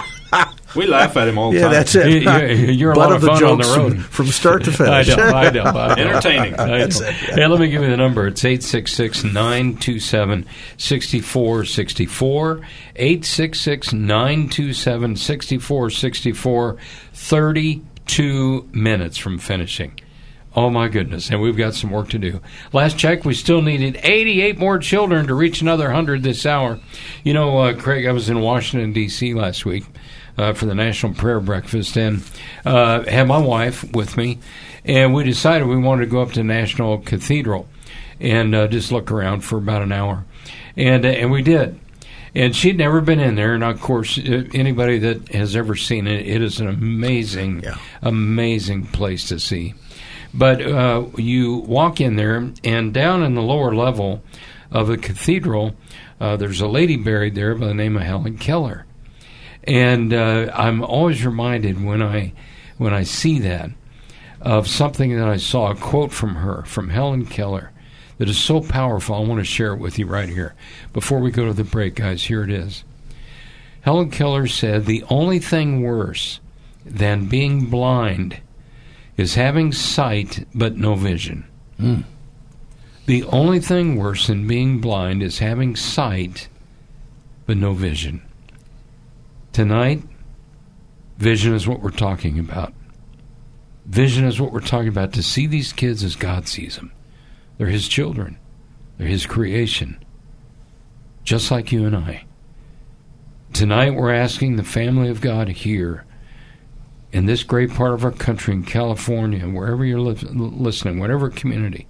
We 0.73 0.87
laugh 0.87 1.17
at 1.17 1.27
him 1.27 1.37
all 1.37 1.51
the 1.51 1.57
Yeah, 1.57 1.63
time. 1.63 1.71
Yeah, 1.73 1.77
that's 1.79 1.95
it. 1.95 2.07
You- 2.07 2.65
you- 2.67 2.71
You're 2.71 2.91
a 2.93 2.97
lot 2.97 3.09
of 3.11 3.15
of 3.15 3.21
the 3.23 3.27
fun 3.27 3.43
on 3.43 3.57
the 3.57 3.65
road. 3.77 3.93
from- 3.95 4.03
from 4.03 4.27
start 4.27 4.63
to 4.63 4.71
I 4.89 5.03
finish. 5.03 5.07
know, 5.17 5.23
I 5.25 5.49
know. 5.49 5.63
I 5.63 5.95
know. 5.95 6.01
Entertaining. 6.01 6.57
I 6.57 6.65
know. 6.65 6.77
That's 6.77 7.01
it, 7.01 7.13
Hey, 7.13 7.45
let 7.45 7.59
me 7.59 7.67
give 7.69 7.81
you 7.83 7.89
the 7.89 7.97
number. 7.97 8.25
It's 8.27 8.45
866 8.45 9.25
927 9.25 10.45
6464. 10.77 12.61
866 12.95 13.91
927 13.91 15.15
6464. 15.17 16.77
32 18.07 18.69
minutes 18.73 19.17
from 19.17 19.37
finishing. 19.37 19.99
Oh 20.53 20.69
my 20.69 20.89
goodness, 20.89 21.29
and 21.29 21.41
we've 21.41 21.55
got 21.55 21.75
some 21.75 21.91
work 21.91 22.09
to 22.09 22.19
do. 22.19 22.41
Last 22.73 22.97
check, 22.97 23.23
we 23.23 23.33
still 23.33 23.61
needed 23.61 23.99
88 24.03 24.57
more 24.57 24.79
children 24.79 25.27
to 25.27 25.33
reach 25.33 25.61
another 25.61 25.85
100 25.85 26.23
this 26.23 26.45
hour. 26.45 26.79
You 27.23 27.33
know, 27.33 27.57
uh, 27.59 27.73
Craig, 27.73 28.05
I 28.05 28.11
was 28.11 28.29
in 28.29 28.41
Washington, 28.41 28.91
D.C. 28.91 29.33
last 29.33 29.65
week 29.65 29.85
uh, 30.37 30.51
for 30.51 30.65
the 30.65 30.75
National 30.75 31.13
Prayer 31.13 31.39
Breakfast 31.39 31.95
and 31.95 32.21
uh, 32.65 33.03
had 33.03 33.27
my 33.29 33.37
wife 33.37 33.89
with 33.93 34.17
me, 34.17 34.39
and 34.83 35.13
we 35.13 35.23
decided 35.23 35.67
we 35.67 35.77
wanted 35.77 36.05
to 36.05 36.11
go 36.11 36.21
up 36.21 36.33
to 36.33 36.43
National 36.43 36.97
Cathedral 36.97 37.69
and 38.19 38.53
uh, 38.53 38.67
just 38.67 38.91
look 38.91 39.09
around 39.09 39.41
for 39.41 39.57
about 39.57 39.83
an 39.83 39.93
hour. 39.93 40.25
And, 40.75 41.05
uh, 41.05 41.09
and 41.09 41.31
we 41.31 41.43
did. 41.43 41.79
And 42.33 42.55
she'd 42.55 42.77
never 42.77 43.01
been 43.01 43.19
in 43.19 43.35
there, 43.35 43.53
and 43.53 43.63
of 43.63 43.81
course, 43.81 44.17
uh, 44.17 44.43
anybody 44.53 44.99
that 44.99 45.29
has 45.33 45.55
ever 45.55 45.75
seen 45.75 46.07
it, 46.07 46.25
it 46.25 46.41
is 46.41 46.61
an 46.61 46.67
amazing, 46.67 47.63
amazing 48.01 48.85
place 48.87 49.27
to 49.27 49.39
see. 49.39 49.73
But 50.33 50.61
uh, 50.61 51.07
you 51.17 51.55
walk 51.55 51.99
in 51.99 52.15
there, 52.15 52.49
and 52.63 52.93
down 52.93 53.21
in 53.23 53.35
the 53.35 53.41
lower 53.41 53.75
level 53.75 54.23
of 54.71 54.87
the 54.87 54.97
cathedral, 54.97 55.75
uh, 56.21 56.37
there's 56.37 56.61
a 56.61 56.67
lady 56.67 56.95
buried 56.95 57.35
there 57.35 57.53
by 57.53 57.67
the 57.67 57.73
name 57.73 57.97
of 57.97 58.03
Helen 58.03 58.37
Keller. 58.37 58.85
And 59.65 60.13
uh, 60.13 60.51
I'm 60.53 60.83
always 60.83 61.25
reminded 61.25 61.83
when 61.83 62.01
I 62.01 62.33
when 62.77 62.93
I 62.93 63.03
see 63.03 63.39
that 63.39 63.71
of 64.41 64.67
something 64.67 65.15
that 65.15 65.27
I 65.27 65.37
saw, 65.37 65.69
a 65.69 65.75
quote 65.75 66.11
from 66.11 66.35
her, 66.35 66.63
from 66.63 66.89
Helen 66.89 67.27
Keller, 67.27 67.71
that 68.17 68.29
is 68.29 68.37
so 68.37 68.61
powerful. 68.61 69.15
I 69.15 69.19
want 69.19 69.39
to 69.39 69.45
share 69.45 69.73
it 69.73 69.79
with 69.79 69.97
you 69.97 70.05
right 70.05 70.29
here. 70.29 70.53
Before 70.93 71.19
we 71.19 71.31
go 71.31 71.45
to 71.45 71.53
the 71.53 71.63
break, 71.63 71.95
guys, 71.95 72.23
here 72.23 72.43
it 72.43 72.51
is. 72.51 72.83
Helen 73.81 74.11
Keller 74.11 74.47
said, 74.47 74.85
The 74.85 75.03
only 75.09 75.39
thing 75.39 75.81
worse 75.81 76.39
than 76.85 77.27
being 77.27 77.65
blind 77.65 78.39
is 79.17 79.35
having 79.35 79.71
sight 79.71 80.45
but 80.53 80.77
no 80.77 80.95
vision. 80.95 81.45
Hmm. 81.77 82.01
The 83.05 83.23
only 83.25 83.59
thing 83.59 83.95
worse 83.97 84.27
than 84.27 84.47
being 84.47 84.79
blind 84.79 85.23
is 85.23 85.39
having 85.39 85.75
sight 85.75 86.47
but 87.45 87.57
no 87.57 87.73
vision. 87.73 88.21
Tonight, 89.51 90.01
vision 91.17 91.53
is 91.53 91.67
what 91.67 91.81
we're 91.81 91.89
talking 91.89 92.39
about. 92.39 92.73
Vision 93.85 94.25
is 94.25 94.39
what 94.39 94.51
we're 94.51 94.61
talking 94.61 94.87
about. 94.87 95.13
To 95.13 95.23
see 95.23 95.47
these 95.47 95.73
kids 95.73 96.03
as 96.03 96.15
God 96.15 96.47
sees 96.47 96.77
them, 96.77 96.91
they're 97.61 97.69
His 97.69 97.87
children, 97.87 98.39
they're 98.97 99.05
His 99.05 99.27
creation, 99.27 100.03
just 101.23 101.51
like 101.51 101.71
you 101.71 101.85
and 101.85 101.95
I. 101.95 102.25
Tonight, 103.53 103.93
we're 103.93 104.11
asking 104.11 104.55
the 104.55 104.63
family 104.63 105.09
of 105.09 105.21
God 105.21 105.47
here 105.47 106.03
in 107.11 107.27
this 107.27 107.43
great 107.43 107.69
part 107.69 107.93
of 107.93 108.03
our 108.03 108.11
country, 108.11 108.55
in 108.55 108.63
California, 108.63 109.47
wherever 109.47 109.85
you're 109.85 109.99
li- 109.99 110.27
listening, 110.31 110.97
whatever 110.97 111.29
community, 111.29 111.85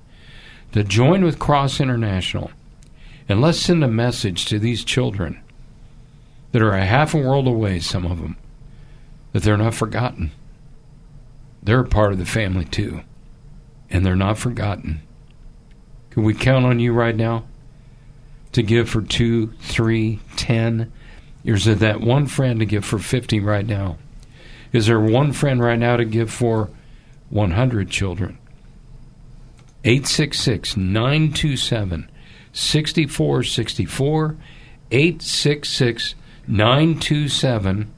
to 0.74 0.84
join 0.84 1.24
with 1.24 1.40
Cross 1.40 1.80
International 1.80 2.52
and 3.30 3.40
let's 3.40 3.58
send 3.58 3.82
a 3.82 3.88
message 3.88 4.44
to 4.48 4.60
these 4.60 4.84
children 4.84 5.42
that 6.52 6.62
are 6.62 6.74
a 6.74 6.86
half 6.86 7.14
a 7.14 7.18
world 7.18 7.48
away, 7.48 7.80
some 7.80 8.06
of 8.06 8.20
them, 8.20 8.36
that 9.32 9.44
they're 9.44 9.56
not 9.56 9.76
forgotten. 9.76 10.32
They're 11.64 11.80
a 11.80 11.88
part 11.88 12.12
of 12.12 12.18
the 12.18 12.26
family 12.26 12.66
too, 12.66 13.04
and 13.90 14.06
they're 14.06 14.18
not 14.18 14.38
forgotten. 14.38 15.04
Can 16.12 16.24
we 16.24 16.34
count 16.34 16.66
on 16.66 16.80
you 16.80 16.94
right 16.94 17.16
now 17.16 17.46
to 18.52 18.62
give 18.62 18.90
for 18.90 19.02
two, 19.02 19.48
three, 19.62 20.20
ten? 20.36 20.92
Is 21.44 21.66
there 21.66 21.76
that 21.76 22.02
one 22.02 22.28
friend 22.28 22.60
to 22.60 22.66
give 22.66 22.86
for 22.86 23.00
50 23.00 23.40
right 23.40 23.66
now? 23.66 23.98
Is 24.72 24.88
there 24.88 25.00
one 25.00 25.34
friend 25.34 25.62
right 25.62 25.80
now 25.80 25.98
to 25.98 26.06
give 26.06 26.32
for 26.32 26.70
100 27.30 27.90
children? 27.90 28.38
866 29.84 30.78
927 30.78 32.10
6464. 32.54 34.38
866 34.92 36.16
927 36.48 37.94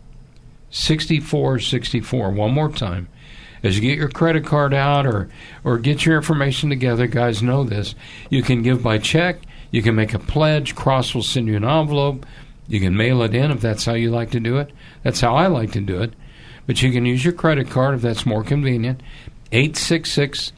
6464. 0.69 2.31
One 2.31 2.51
more 2.51 2.69
time. 2.69 3.07
As 3.63 3.77
you 3.77 3.81
get 3.81 3.97
your 3.97 4.09
credit 4.09 4.45
card 4.45 4.73
out 4.73 5.07
or, 5.07 5.29
or 5.63 5.77
get 5.77 6.05
your 6.05 6.17
information 6.17 6.69
together, 6.69 7.07
guys 7.07 7.41
know 7.41 7.63
this. 7.63 7.95
You 8.29 8.43
can 8.43 8.61
give 8.61 8.83
by 8.83 8.97
check. 8.97 9.37
You 9.71 9.81
can 9.81 9.95
make 9.95 10.13
a 10.13 10.19
pledge. 10.19 10.75
Cross 10.75 11.15
will 11.15 11.23
send 11.23 11.47
you 11.47 11.55
an 11.55 11.63
envelope. 11.63 12.25
You 12.67 12.79
can 12.79 12.95
mail 12.95 13.21
it 13.23 13.33
in 13.33 13.51
if 13.51 13.61
that's 13.61 13.85
how 13.85 13.93
you 13.93 14.11
like 14.11 14.31
to 14.31 14.39
do 14.39 14.57
it. 14.57 14.71
That's 15.03 15.21
how 15.21 15.35
I 15.35 15.47
like 15.47 15.71
to 15.73 15.81
do 15.81 16.01
it. 16.01 16.13
But 16.67 16.81
you 16.81 16.91
can 16.91 17.05
use 17.05 17.23
your 17.23 17.33
credit 17.33 17.69
card 17.69 17.95
if 17.95 18.01
that's 18.01 18.25
more 18.25 18.43
convenient. 18.43 19.01
866 19.51 20.53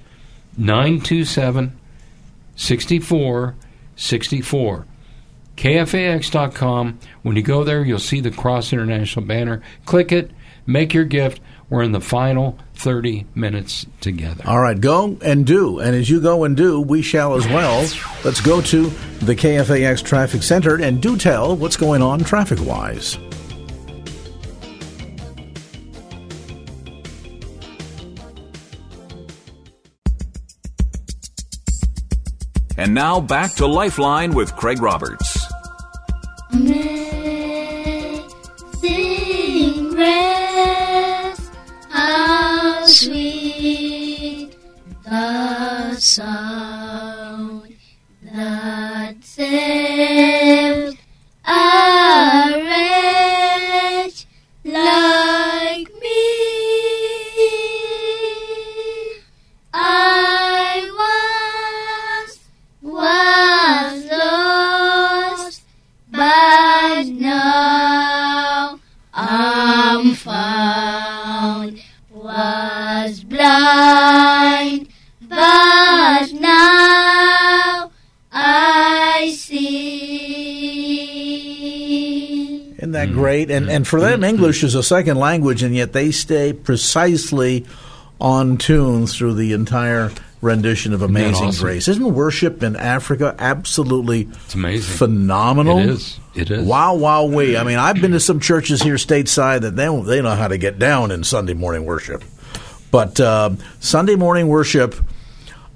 927 0.58 1.80
6464. 2.56 4.86
KFAX.com. 5.58 7.00
When 7.24 7.36
you 7.36 7.42
go 7.42 7.64
there, 7.64 7.84
you'll 7.84 8.00
see 8.00 8.22
the 8.22 8.32
Cross 8.32 8.74
International 8.74 9.26
banner. 9.26 9.62
Click 9.86 10.12
it, 10.12 10.32
make 10.66 10.94
your 10.94 11.06
gift. 11.06 11.42
We're 11.70 11.82
in 11.82 11.94
the 11.94 12.02
final 12.02 12.58
30 12.76 13.26
minutes 13.34 13.86
together. 14.00 14.44
All 14.46 14.60
right, 14.60 14.80
go 14.80 15.18
and 15.24 15.46
do. 15.46 15.80
And 15.80 15.96
as 15.96 16.10
you 16.10 16.22
go 16.22 16.44
and 16.44 16.56
do, 16.56 16.80
we 16.80 17.02
shall 17.02 17.36
as 17.36 17.48
well. 17.48 17.82
Let's 18.24 18.42
go 18.42 18.62
to 18.62 18.90
the 19.20 19.36
KFAX 19.36 20.04
Traffic 20.04 20.44
Center 20.44 20.80
and 20.80 21.02
do 21.02 21.18
tell 21.18 21.56
what's 21.56 21.78
going 21.78 22.02
on 22.02 22.20
traffic 22.20 22.60
wise. 22.62 23.18
And 32.78 32.94
now 32.94 33.22
back 33.22 33.54
to 33.56 33.66
Lifeline 33.66 34.36
with 34.36 34.56
Craig 34.56 34.82
Roberts. 34.82 35.48
Amazing 36.52 36.95
the 46.18 46.75
that 82.96 83.12
great? 83.12 83.52
And 83.52 83.70
and 83.70 83.88
for 83.88 84.00
them, 84.00 84.24
English 84.24 84.64
is 84.64 84.76
a 84.76 84.84
second 84.84 85.18
language, 85.18 85.64
and 85.64 85.76
yet 85.76 85.94
they 85.94 86.12
stay 86.12 86.54
precisely 86.54 87.66
on 88.20 88.58
tune 88.58 89.08
through 89.08 89.34
the 89.36 89.54
entire 89.54 90.12
rendition 90.42 90.94
of 90.94 91.02
Amazing 91.02 91.48
awesome? 91.48 91.66
Grace. 91.66 91.88
Isn't 91.88 92.14
worship 92.14 92.62
in 92.64 92.76
Africa 92.76 93.36
absolutely 93.40 94.30
It's 94.46 94.54
amazing. 94.54 94.96
phenomenal? 94.96 95.80
It 95.80 95.90
is. 95.90 96.20
It 96.36 96.52
is. 96.52 96.66
Wow, 96.66 96.96
wow, 96.96 97.24
we. 97.26 97.58
I 97.58 97.64
mean, 97.64 97.78
I've 97.80 98.00
been 98.00 98.12
to 98.12 98.20
some 98.20 98.40
churches 98.40 98.82
here 98.82 98.96
stateside 98.96 99.62
that 99.62 99.76
they 99.76 99.88
they 100.04 100.22
know 100.22 100.36
how 100.36 100.48
to 100.48 100.58
get 100.58 100.78
down 100.80 101.12
in 101.12 101.24
Sunday 101.24 101.54
morning 101.54 101.86
worship, 101.86 102.24
but 102.92 103.20
um 103.20 103.58
Sunday 103.80 104.16
morning 104.16 104.48
worship. 104.48 104.96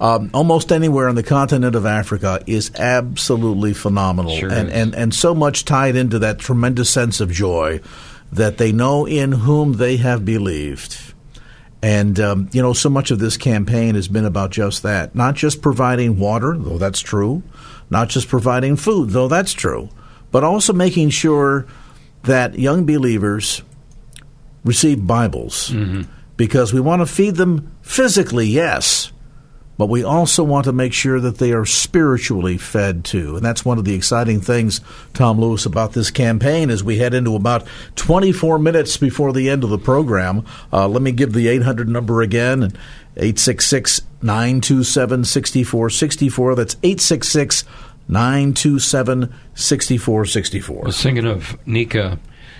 Um, 0.01 0.29
almost 0.33 0.71
anywhere 0.71 1.09
on 1.09 1.15
the 1.15 1.23
continent 1.23 1.75
of 1.75 1.85
Africa 1.85 2.41
is 2.47 2.71
absolutely 2.75 3.73
phenomenal, 3.73 4.37
Sure 4.37 4.49
and, 4.49 4.69
is. 4.69 4.73
and 4.73 4.95
and 4.95 5.13
so 5.13 5.35
much 5.35 5.65
tied 5.65 5.97
into 5.97 6.19
that 6.19 6.39
tremendous 6.39 6.89
sense 6.89 7.19
of 7.19 7.29
joy 7.31 7.81
that 8.31 8.57
they 8.57 8.71
know 8.71 9.05
in 9.05 9.31
whom 9.33 9.73
they 9.73 9.97
have 9.97 10.23
believed. 10.23 11.13
And, 11.81 12.19
um, 12.19 12.49
you 12.51 12.61
know, 12.61 12.73
so 12.73 12.89
much 12.89 13.09
of 13.09 13.19
this 13.19 13.37
campaign 13.37 13.95
has 13.95 14.07
been 14.07 14.25
about 14.25 14.51
just 14.51 14.83
that. 14.83 15.15
Not 15.15 15.35
just 15.35 15.61
providing 15.61 16.19
water, 16.19 16.55
though 16.57 16.77
that's 16.77 16.99
true, 16.99 17.41
not 17.89 18.09
just 18.09 18.27
providing 18.27 18.75
food, 18.75 19.11
though 19.11 19.27
that's 19.29 19.53
true, 19.53 19.89
but 20.31 20.43
also 20.43 20.73
making 20.73 21.09
sure 21.09 21.65
that 22.23 22.59
young 22.59 22.85
believers 22.85 23.63
receive 24.63 25.05
Bibles. 25.07 25.73
Because 26.37 26.73
we 26.73 26.79
want 26.81 27.01
to 27.01 27.05
feed 27.05 27.35
them 27.35 27.71
physically, 27.81 28.47
yes, 28.47 29.11
but 29.79 29.87
we 29.87 30.03
also 30.03 30.43
want 30.43 30.65
to 30.65 30.73
make 30.73 30.91
sure 30.91 31.21
that 31.21 31.37
they 31.37 31.53
are 31.53 31.63
spiritually 31.63 32.57
fed 32.57 33.05
too. 33.05 33.37
And 33.37 33.45
that's 33.45 33.63
one 33.63 33.77
of 33.77 33.85
the 33.85 33.93
exciting 33.93 34.41
things, 34.41 34.81
Tom 35.13 35.39
Lewis, 35.39 35.65
about 35.65 35.93
this 35.93 36.11
campaign 36.11 36.69
as 36.69 36.83
we 36.83 36.97
head 36.97 37.13
into 37.13 37.33
about 37.33 37.65
24 37.95 38.59
minutes 38.59 38.97
before 38.97 39.31
the 39.31 39.49
end 39.49 39.63
of 39.63 39.69
the 39.69 39.77
program. 39.77 40.45
Uh, 40.73 40.85
let 40.89 41.01
me 41.01 41.13
give 41.13 41.31
the 41.31 41.47
800 41.47 41.87
number 41.87 42.21
again 42.21 42.73
866 43.15 44.01
927 44.21 45.23
6464. 45.23 46.55
That's 46.55 46.75
866 46.83 47.63
927 48.09 49.33
6464. 49.55 50.77
I 50.77 50.85
was 50.87 51.01
thinking 51.01 51.25
of 51.25 51.57
Nika. 51.65 52.19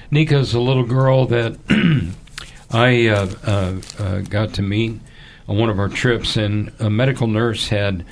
Nika's 0.10 0.54
a 0.54 0.62
little 0.62 0.86
girl 0.86 1.26
that 1.26 1.58
I 2.72 3.08
uh, 3.08 3.30
uh, 3.46 3.82
uh, 4.02 4.22
got 4.22 4.54
to 4.54 4.62
meet 4.62 5.02
on 5.50 5.58
one 5.58 5.70
of 5.70 5.80
our 5.80 5.90
trips, 5.90 6.38
and 6.38 6.72
a 6.80 6.90
medical 6.90 7.26
nurse 7.26 7.68
had 7.68 8.06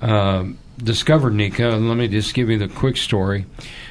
uh, 0.00 0.44
discovered 0.76 1.34
Nika. 1.34 1.70
And 1.70 1.88
let 1.88 1.96
me 1.96 2.06
just 2.06 2.34
give 2.34 2.50
you 2.50 2.58
the 2.58 2.68
quick 2.68 2.98
story. 2.98 3.46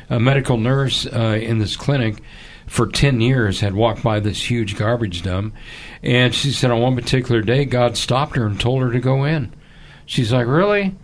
A 0.10 0.20
medical 0.20 0.58
nurse 0.58 1.08
uh, 1.08 1.40
in 1.42 1.58
this 1.58 1.76
clinic 1.76 2.22
for 2.68 2.86
10 2.86 3.20
years 3.20 3.60
had 3.60 3.74
walked 3.74 4.04
by 4.04 4.20
this 4.20 4.50
huge 4.50 4.78
garbage 4.78 5.24
dump, 5.24 5.56
and 6.04 6.34
she 6.34 6.52
said 6.52 6.70
on 6.70 6.80
one 6.80 6.96
particular 6.96 7.42
day, 7.42 7.66
God 7.66 7.98
stopped 7.98 8.36
her 8.36 8.46
and 8.46 8.60
told 8.60 8.84
her 8.84 8.92
to 8.92 9.00
go 9.00 9.24
in. 9.24 9.52
She's 10.06 10.32
like, 10.32 10.48
Really? 10.48 10.96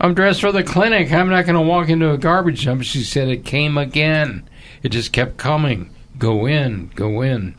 I'm 0.00 0.14
dressed 0.14 0.40
for 0.40 0.50
the 0.50 0.64
clinic. 0.64 1.12
I'm 1.12 1.30
not 1.30 1.46
going 1.46 1.54
to 1.54 1.60
walk 1.60 1.88
into 1.88 2.10
a 2.10 2.18
garbage 2.18 2.64
dump. 2.64 2.82
She 2.82 3.04
said 3.04 3.28
it 3.28 3.44
came 3.44 3.78
again. 3.78 4.48
It 4.82 4.88
just 4.88 5.12
kept 5.12 5.36
coming. 5.36 5.94
Go 6.18 6.46
in, 6.46 6.90
go 6.96 7.22
in. 7.22 7.54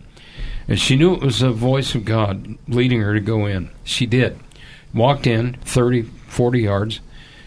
And 0.67 0.79
she 0.79 0.95
knew 0.95 1.13
it 1.13 1.21
was 1.21 1.39
the 1.39 1.51
voice 1.51 1.93
of 1.95 2.05
God 2.05 2.57
leading 2.67 3.01
her 3.01 3.13
to 3.13 3.19
go 3.19 3.45
in. 3.45 3.69
She 3.83 4.05
did. 4.05 4.39
Walked 4.93 5.27
in 5.27 5.57
30, 5.65 6.03
40 6.03 6.59
yards, 6.61 7.01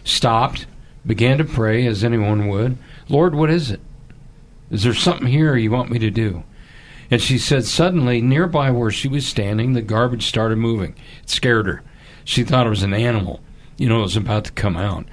stopped, 0.04 0.66
began 1.04 1.38
to 1.38 1.44
pray 1.44 1.86
as 1.86 2.04
anyone 2.04 2.48
would. 2.48 2.78
Lord, 3.08 3.34
what 3.34 3.50
is 3.50 3.70
it? 3.70 3.80
Is 4.70 4.82
there 4.82 4.94
something 4.94 5.26
here 5.26 5.56
you 5.56 5.70
want 5.70 5.90
me 5.90 5.98
to 5.98 6.10
do? 6.10 6.44
And 7.10 7.22
she 7.22 7.38
said, 7.38 7.64
suddenly, 7.64 8.20
nearby 8.20 8.70
where 8.70 8.90
she 8.90 9.08
was 9.08 9.26
standing, 9.26 9.72
the 9.72 9.82
garbage 9.82 10.26
started 10.26 10.58
moving. 10.58 10.94
It 11.22 11.30
scared 11.30 11.66
her. 11.66 11.82
She 12.24 12.44
thought 12.44 12.66
it 12.66 12.70
was 12.70 12.82
an 12.82 12.92
animal, 12.92 13.40
you 13.78 13.88
know, 13.88 14.00
it 14.00 14.02
was 14.02 14.16
about 14.16 14.44
to 14.44 14.52
come 14.52 14.76
out. 14.76 15.06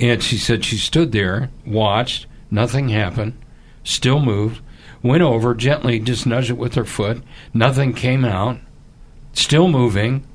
And 0.00 0.22
she 0.22 0.36
said 0.36 0.64
she 0.64 0.76
stood 0.76 1.12
there, 1.12 1.50
watched, 1.64 2.26
nothing 2.50 2.88
happened, 2.88 3.38
still 3.84 4.18
moved, 4.20 4.60
went 5.02 5.22
over, 5.22 5.54
gently 5.54 5.98
just 5.98 6.26
nudged 6.26 6.50
it 6.50 6.58
with 6.58 6.74
her 6.74 6.84
foot, 6.84 7.22
nothing 7.54 7.92
came 7.92 8.24
out, 8.24 8.58
still 9.32 9.68
moving. 9.68 10.26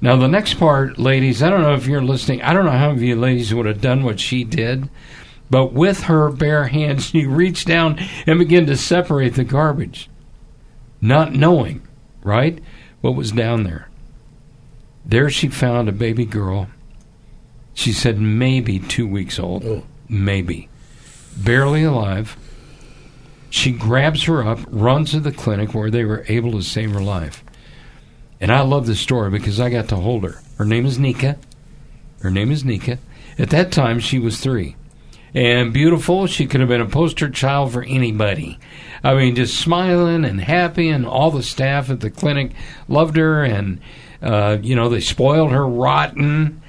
Now, 0.00 0.16
the 0.16 0.28
next 0.28 0.54
part, 0.54 0.98
ladies, 0.98 1.42
I 1.42 1.50
don't 1.50 1.62
know 1.62 1.74
if 1.74 1.86
you're 1.86 2.02
listening. 2.02 2.42
I 2.42 2.52
don't 2.52 2.64
know 2.64 2.70
how 2.70 2.88
many 2.88 2.96
of 2.96 3.02
you 3.02 3.16
ladies 3.16 3.52
would 3.52 3.66
have 3.66 3.80
done 3.80 4.04
what 4.04 4.20
she 4.20 4.44
did, 4.44 4.88
but 5.50 5.72
with 5.72 6.04
her 6.04 6.30
bare 6.30 6.68
hands, 6.68 7.06
she 7.10 7.26
reached 7.26 7.66
down 7.66 7.98
and 8.26 8.38
began 8.38 8.66
to 8.66 8.76
separate 8.76 9.34
the 9.34 9.44
garbage, 9.44 10.08
not 11.00 11.32
knowing, 11.32 11.86
right, 12.22 12.62
what 13.00 13.16
was 13.16 13.32
down 13.32 13.64
there. 13.64 13.88
There 15.04 15.30
she 15.30 15.48
found 15.48 15.88
a 15.88 15.92
baby 15.92 16.26
girl. 16.26 16.68
She 17.72 17.92
said 17.92 18.20
maybe 18.20 18.78
two 18.78 19.06
weeks 19.06 19.38
old. 19.38 19.64
Oh. 19.64 19.84
Maybe. 20.08 20.68
Barely 21.36 21.84
alive. 21.84 22.36
She 23.50 23.72
grabs 23.72 24.24
her 24.24 24.46
up, 24.46 24.60
runs 24.68 25.12
to 25.12 25.20
the 25.20 25.32
clinic 25.32 25.74
where 25.74 25.90
they 25.90 26.04
were 26.04 26.24
able 26.28 26.52
to 26.52 26.62
save 26.62 26.92
her 26.92 27.00
life. 27.00 27.42
And 28.40 28.52
I 28.52 28.60
love 28.60 28.86
this 28.86 29.00
story 29.00 29.30
because 29.30 29.58
I 29.58 29.70
got 29.70 29.88
to 29.88 29.96
hold 29.96 30.24
her. 30.24 30.40
Her 30.58 30.64
name 30.64 30.86
is 30.86 30.98
Nika. 30.98 31.38
Her 32.20 32.30
name 32.30 32.50
is 32.50 32.64
Nika. 32.64 32.98
At 33.38 33.50
that 33.50 33.72
time, 33.72 34.00
she 34.00 34.18
was 34.18 34.40
three. 34.40 34.76
And 35.34 35.72
beautiful, 35.72 36.26
she 36.26 36.46
could 36.46 36.60
have 36.60 36.68
been 36.68 36.80
a 36.80 36.86
poster 36.86 37.28
child 37.28 37.72
for 37.72 37.82
anybody. 37.82 38.58
I 39.04 39.14
mean, 39.14 39.34
just 39.34 39.58
smiling 39.58 40.24
and 40.24 40.40
happy, 40.40 40.88
and 40.88 41.06
all 41.06 41.30
the 41.30 41.42
staff 41.42 41.90
at 41.90 42.00
the 42.00 42.10
clinic 42.10 42.52
loved 42.88 43.16
her, 43.16 43.44
and, 43.44 43.80
uh, 44.22 44.58
you 44.62 44.74
know, 44.74 44.88
they 44.88 45.00
spoiled 45.00 45.52
her 45.52 45.66
rotten. 45.66 46.62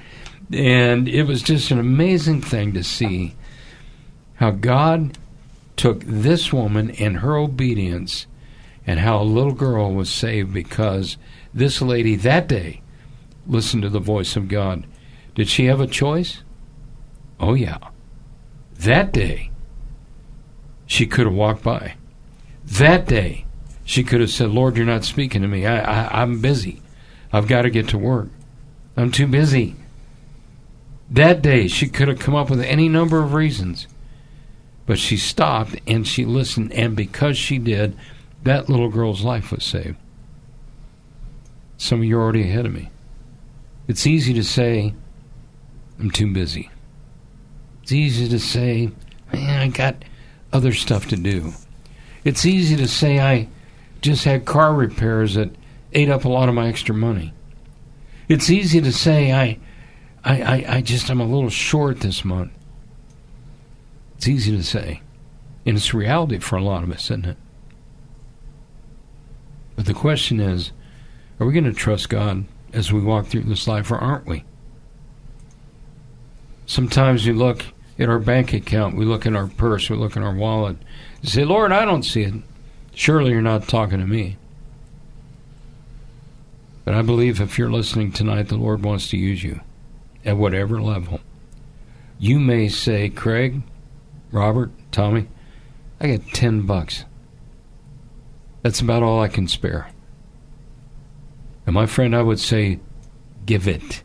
And 0.52 1.08
it 1.08 1.24
was 1.24 1.42
just 1.42 1.70
an 1.70 1.78
amazing 1.78 2.42
thing 2.42 2.72
to 2.74 2.84
see 2.84 3.34
how 4.34 4.50
God 4.50 5.16
took 5.80 6.04
this 6.04 6.52
woman 6.52 6.90
and 6.90 7.20
her 7.20 7.38
obedience 7.38 8.26
and 8.86 9.00
how 9.00 9.18
a 9.18 9.24
little 9.24 9.54
girl 9.54 9.90
was 9.94 10.10
saved 10.10 10.52
because 10.52 11.16
this 11.54 11.80
lady 11.80 12.16
that 12.16 12.46
day 12.46 12.82
listened 13.46 13.82
to 13.82 13.88
the 13.88 13.98
voice 13.98 14.36
of 14.36 14.46
God. 14.46 14.86
Did 15.34 15.48
she 15.48 15.64
have 15.64 15.80
a 15.80 15.86
choice? 15.86 16.42
Oh, 17.40 17.54
yeah. 17.54 17.78
That 18.74 19.10
day, 19.10 19.50
she 20.84 21.06
could 21.06 21.24
have 21.24 21.34
walked 21.34 21.62
by. 21.62 21.94
That 22.66 23.06
day, 23.06 23.46
she 23.82 24.04
could 24.04 24.20
have 24.20 24.28
said, 24.28 24.50
Lord, 24.50 24.76
you're 24.76 24.84
not 24.84 25.06
speaking 25.06 25.40
to 25.40 25.48
me. 25.48 25.64
I, 25.64 25.80
I, 25.80 26.20
I'm 26.22 26.42
busy. 26.42 26.82
I've 27.32 27.48
got 27.48 27.62
to 27.62 27.70
get 27.70 27.88
to 27.88 27.96
work. 27.96 28.28
I'm 28.98 29.10
too 29.10 29.26
busy. 29.26 29.76
That 31.10 31.40
day, 31.40 31.68
she 31.68 31.88
could 31.88 32.08
have 32.08 32.18
come 32.18 32.34
up 32.34 32.50
with 32.50 32.60
any 32.60 32.86
number 32.86 33.22
of 33.22 33.32
reasons. 33.32 33.86
But 34.86 34.98
she 34.98 35.16
stopped 35.16 35.76
and 35.86 36.06
she 36.06 36.24
listened, 36.24 36.72
and 36.72 36.96
because 36.96 37.36
she 37.36 37.58
did, 37.58 37.96
that 38.42 38.68
little 38.68 38.88
girl's 38.88 39.22
life 39.22 39.52
was 39.52 39.64
saved. 39.64 39.96
Some 41.76 42.00
of 42.00 42.04
you 42.04 42.18
are 42.18 42.22
already 42.22 42.42
ahead 42.42 42.66
of 42.66 42.72
me. 42.72 42.90
It's 43.88 44.06
easy 44.06 44.34
to 44.34 44.44
say, 44.44 44.94
I'm 45.98 46.10
too 46.10 46.32
busy. 46.32 46.70
It's 47.82 47.92
easy 47.92 48.28
to 48.28 48.38
say, 48.38 48.90
man, 49.32 49.60
I 49.60 49.68
got 49.68 50.04
other 50.52 50.72
stuff 50.72 51.08
to 51.08 51.16
do. 51.16 51.52
It's 52.24 52.44
easy 52.44 52.76
to 52.76 52.86
say, 52.86 53.20
I 53.20 53.48
just 54.00 54.24
had 54.24 54.44
car 54.44 54.74
repairs 54.74 55.34
that 55.34 55.50
ate 55.92 56.08
up 56.08 56.24
a 56.24 56.28
lot 56.28 56.48
of 56.48 56.54
my 56.54 56.68
extra 56.68 56.94
money. 56.94 57.32
It's 58.28 58.50
easy 58.50 58.80
to 58.80 58.92
say, 58.92 59.32
I, 59.32 59.58
I, 60.24 60.42
I, 60.42 60.64
I 60.76 60.80
just 60.82 61.10
am 61.10 61.20
a 61.20 61.26
little 61.26 61.50
short 61.50 62.00
this 62.00 62.24
month. 62.24 62.52
It's 64.20 64.28
easy 64.28 64.54
to 64.54 64.62
say. 64.62 65.00
And 65.64 65.78
it's 65.78 65.94
reality 65.94 66.38
for 66.40 66.56
a 66.56 66.62
lot 66.62 66.82
of 66.82 66.90
us, 66.90 67.04
isn't 67.04 67.24
it? 67.24 67.38
But 69.76 69.86
the 69.86 69.94
question 69.94 70.40
is, 70.40 70.72
are 71.38 71.46
we 71.46 71.54
going 71.54 71.64
to 71.64 71.72
trust 71.72 72.10
God 72.10 72.44
as 72.74 72.92
we 72.92 73.00
walk 73.00 73.28
through 73.28 73.44
this 73.44 73.66
life, 73.66 73.90
or 73.90 73.96
aren't 73.96 74.26
we? 74.26 74.44
Sometimes 76.66 77.26
we 77.26 77.32
look 77.32 77.64
at 77.98 78.10
our 78.10 78.18
bank 78.18 78.52
account, 78.52 78.94
we 78.94 79.06
look 79.06 79.24
in 79.24 79.34
our 79.34 79.46
purse, 79.46 79.88
we 79.88 79.96
look 79.96 80.16
in 80.16 80.22
our 80.22 80.34
wallet, 80.34 80.76
and 81.22 81.30
say, 81.30 81.46
Lord, 81.46 81.72
I 81.72 81.86
don't 81.86 82.02
see 82.02 82.24
it. 82.24 82.34
Surely 82.94 83.30
you're 83.30 83.40
not 83.40 83.68
talking 83.68 84.00
to 84.00 84.06
me. 84.06 84.36
But 86.84 86.92
I 86.92 87.00
believe 87.00 87.40
if 87.40 87.56
you're 87.56 87.72
listening 87.72 88.12
tonight, 88.12 88.48
the 88.48 88.58
Lord 88.58 88.84
wants 88.84 89.08
to 89.08 89.16
use 89.16 89.42
you 89.42 89.60
at 90.26 90.36
whatever 90.36 90.78
level. 90.78 91.20
You 92.18 92.38
may 92.38 92.68
say, 92.68 93.08
Craig, 93.08 93.62
Robert, 94.32 94.70
Tommy, 94.92 95.28
I 96.00 96.16
got 96.16 96.26
10 96.32 96.62
bucks. 96.62 97.04
That's 98.62 98.80
about 98.80 99.02
all 99.02 99.20
I 99.20 99.28
can 99.28 99.48
spare. 99.48 99.90
And 101.66 101.74
my 101.74 101.86
friend, 101.86 102.14
I 102.14 102.22
would 102.22 102.40
say, 102.40 102.80
give 103.46 103.66
it. 103.66 104.02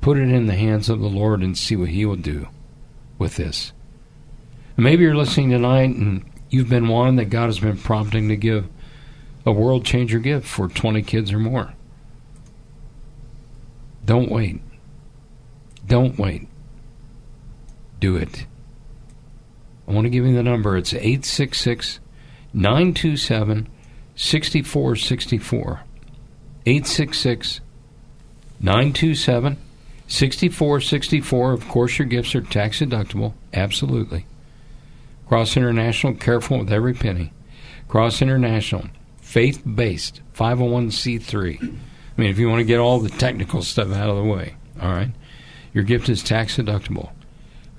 Put 0.00 0.18
it 0.18 0.30
in 0.30 0.46
the 0.46 0.54
hands 0.54 0.88
of 0.88 1.00
the 1.00 1.08
Lord 1.08 1.42
and 1.42 1.56
see 1.56 1.76
what 1.76 1.90
He 1.90 2.04
will 2.04 2.16
do 2.16 2.48
with 3.18 3.36
this. 3.36 3.72
And 4.76 4.84
maybe 4.84 5.04
you're 5.04 5.14
listening 5.14 5.50
tonight 5.50 5.90
and 5.90 6.24
you've 6.48 6.68
been 6.68 6.88
one 6.88 7.16
that 7.16 7.26
God 7.26 7.46
has 7.46 7.60
been 7.60 7.76
prompting 7.76 8.28
to 8.28 8.36
give 8.36 8.68
a 9.44 9.52
world 9.52 9.84
changer 9.84 10.18
gift 10.18 10.46
for 10.46 10.68
20 10.68 11.02
kids 11.02 11.32
or 11.32 11.38
more. 11.38 11.74
Don't 14.04 14.30
wait. 14.30 14.60
Don't 15.86 16.18
wait. 16.18 16.48
Do 17.98 18.16
it. 18.16 18.46
I 19.90 19.92
want 19.92 20.04
to 20.04 20.10
give 20.10 20.24
you 20.24 20.36
the 20.36 20.44
number. 20.44 20.76
It's 20.76 20.94
866 20.94 21.98
927 22.52 23.68
6464. 24.14 25.80
866 26.64 27.60
927 28.60 29.56
6464. 30.06 31.52
Of 31.52 31.68
course, 31.68 31.98
your 31.98 32.06
gifts 32.06 32.36
are 32.36 32.40
tax 32.40 32.78
deductible. 32.78 33.32
Absolutely. 33.52 34.26
Cross 35.26 35.56
International, 35.56 36.14
careful 36.14 36.60
with 36.60 36.72
every 36.72 36.94
penny. 36.94 37.32
Cross 37.88 38.22
International, 38.22 38.84
faith 39.20 39.60
based, 39.66 40.20
501c3. 40.36 41.58
I 41.60 41.66
mean, 42.20 42.30
if 42.30 42.38
you 42.38 42.48
want 42.48 42.60
to 42.60 42.64
get 42.64 42.78
all 42.78 43.00
the 43.00 43.08
technical 43.08 43.60
stuff 43.62 43.92
out 43.92 44.08
of 44.08 44.16
the 44.16 44.22
way, 44.22 44.54
all 44.80 44.90
right? 44.92 45.10
Your 45.74 45.82
gift 45.82 46.08
is 46.08 46.22
tax 46.22 46.58
deductible. 46.58 47.10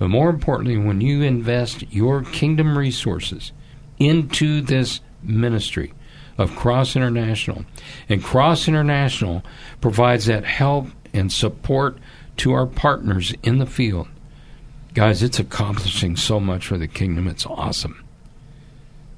But 0.02 0.08
more 0.08 0.30
importantly, 0.30 0.76
when 0.76 1.00
you 1.00 1.22
invest 1.22 1.84
your 1.92 2.22
kingdom 2.24 2.76
resources 2.76 3.52
into 4.00 4.60
this 4.60 5.00
ministry 5.22 5.94
of 6.36 6.56
Cross 6.56 6.96
International, 6.96 7.64
and 8.08 8.20
Cross 8.20 8.66
International 8.66 9.44
provides 9.80 10.26
that 10.26 10.44
help 10.44 10.88
and 11.14 11.30
support 11.30 11.98
to 12.38 12.52
our 12.52 12.66
partners 12.66 13.32
in 13.44 13.58
the 13.58 13.64
field. 13.64 14.08
Guys, 14.92 15.22
it's 15.22 15.38
accomplishing 15.38 16.16
so 16.16 16.40
much 16.40 16.66
for 16.66 16.78
the 16.78 16.88
kingdom. 16.88 17.28
It's 17.28 17.46
awesome. 17.46 18.04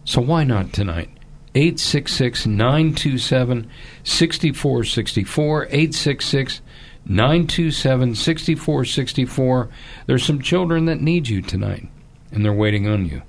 So 0.05 0.21
why 0.21 0.45
not 0.45 0.75
tonight? 0.75 1.09
866 1.55 2.45
927 2.45 3.71
6464. 4.03 5.65
866 5.65 6.61
927 7.07 8.15
6464. 8.15 9.69
There's 10.07 10.25
some 10.25 10.41
children 10.41 10.87
that 10.87 11.01
need 11.01 11.29
you 11.29 11.43
tonight, 11.43 11.89
and 12.31 12.45
they're 12.45 12.53
waiting 12.53 12.89
on 12.89 13.07
you. 13.07 13.23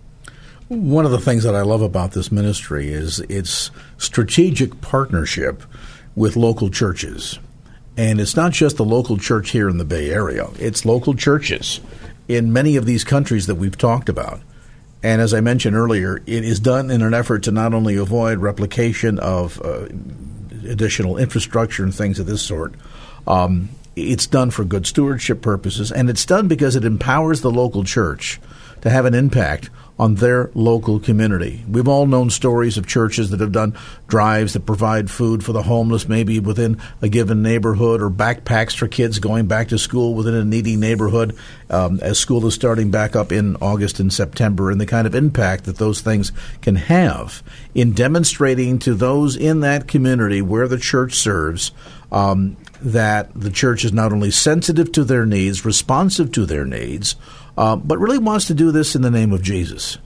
One 0.68 1.06
of 1.06 1.12
the 1.12 1.20
things 1.20 1.44
that 1.44 1.56
I 1.56 1.62
love 1.62 1.82
about 1.82 2.14
this 2.14 2.32
ministry 2.32 2.92
is 2.92 3.20
its 3.22 3.70
strategic 3.98 4.82
partnership 4.82 5.64
with 6.16 6.36
local 6.36 6.70
churches. 6.70 7.38
And 7.98 8.20
it's 8.20 8.36
not 8.36 8.52
just 8.52 8.78
the 8.78 8.86
local 8.86 9.18
church 9.18 9.52
here 9.52 9.70
in 9.70 9.78
the 9.78 9.86
Bay 9.86 10.10
Area, 10.10 10.48
it's 10.60 10.86
local 10.86 11.14
churches 11.14 11.82
in 12.28 12.52
many 12.52 12.76
of 12.76 12.86
these 12.86 13.04
countries 13.04 13.46
that 13.48 13.56
we've 13.56 13.78
talked 13.78 14.10
about. 14.10 14.42
And 15.04 15.22
as 15.22 15.34
I 15.34 15.42
mentioned 15.42 15.76
earlier, 15.76 16.18
it 16.26 16.44
is 16.44 16.60
done 16.60 16.90
in 16.90 17.04
an 17.04 17.14
effort 17.14 17.44
to 17.44 17.52
not 17.52 17.74
only 17.74 17.96
avoid 17.96 18.40
replication 18.40 19.20
of 19.20 19.62
uh, 19.62 19.88
additional 20.68 21.18
infrastructure 21.18 21.84
and 21.84 21.94
things 21.94 22.18
of 22.18 22.26
this 22.26 22.42
sort, 22.42 22.74
um, 23.28 23.70
it's 23.96 24.28
done 24.28 24.52
for 24.52 24.64
good 24.64 24.86
stewardship 24.86 25.42
purposes, 25.42 25.92
and 25.92 26.10
it's 26.10 26.26
done 26.26 26.48
because 26.48 26.76
it 26.76 26.86
empowers 26.86 27.42
the 27.42 27.52
local 27.52 27.84
church 27.84 28.40
to 28.82 28.90
have 28.90 29.06
an 29.06 29.14
impact 29.14 29.70
on 29.98 30.16
their 30.16 30.52
local 30.54 31.00
community. 31.00 31.64
We've 31.70 31.88
all 31.88 32.06
known 32.06 32.30
stories 32.30 32.78
of 32.78 32.86
churches 32.86 33.30
that 33.30 33.40
have 33.40 33.54
done 33.54 33.78
drives 34.08 34.54
that 34.54 34.66
provide 34.66 35.10
food 35.10 35.44
for 35.44 35.54
the 35.54 35.64
homeless, 35.64 36.10
maybe 36.10 36.40
within 36.40 36.82
a 37.02 37.08
given 37.08 37.42
neighborhood, 37.42 38.02
or 38.02 38.10
backpacks 38.10 38.76
for 38.76 38.90
kids 38.90 39.20
going 39.20 39.48
back 39.48 39.70
to 39.70 39.78
school 39.78 40.14
within 40.14 40.36
a 40.36 40.44
needy 40.44 40.76
neighborhood 40.76 41.38
um, 41.70 42.00
as 42.02 42.20
school 42.20 42.46
is 42.46 42.54
starting 42.54 42.92
back 42.92 43.16
up 43.16 43.32
in 43.32 43.56
August 43.58 44.02
and 44.02 44.12
September, 44.12 44.70
and 44.70 44.82
the 44.82 44.86
kind 44.86 45.08
of 45.08 45.16
impact 45.16 45.64
that 45.64 45.78
those 45.78 46.02
things 46.02 46.34
can 46.62 46.76
have 46.76 47.42
in 47.74 47.94
demonstrating 47.94 48.78
to 48.80 48.94
those 48.94 49.38
in 49.38 49.62
that 49.62 49.88
community 49.88 50.42
where 50.42 50.68
the 50.68 50.78
church 50.78 51.14
serves. 51.16 51.72
Um, 52.12 52.58
that 52.86 53.34
the 53.34 53.50
church 53.50 53.84
is 53.84 53.92
not 53.92 54.14
only 54.14 54.30
sensitive 54.30 54.92
to 54.92 55.04
their 55.04 55.26
needs, 55.26 55.66
responsive 55.66 56.32
to 56.32 56.46
their 56.46 56.66
needs, 56.66 57.16
uh, 57.58 57.76
but 57.76 57.98
really 57.98 58.20
wants 58.20 58.46
to 58.46 58.54
do 58.54 58.72
this 58.72 58.96
in 58.96 59.02
the 59.02 59.10
name 59.10 59.34
of 59.34 59.42
Jesus. 59.42 59.98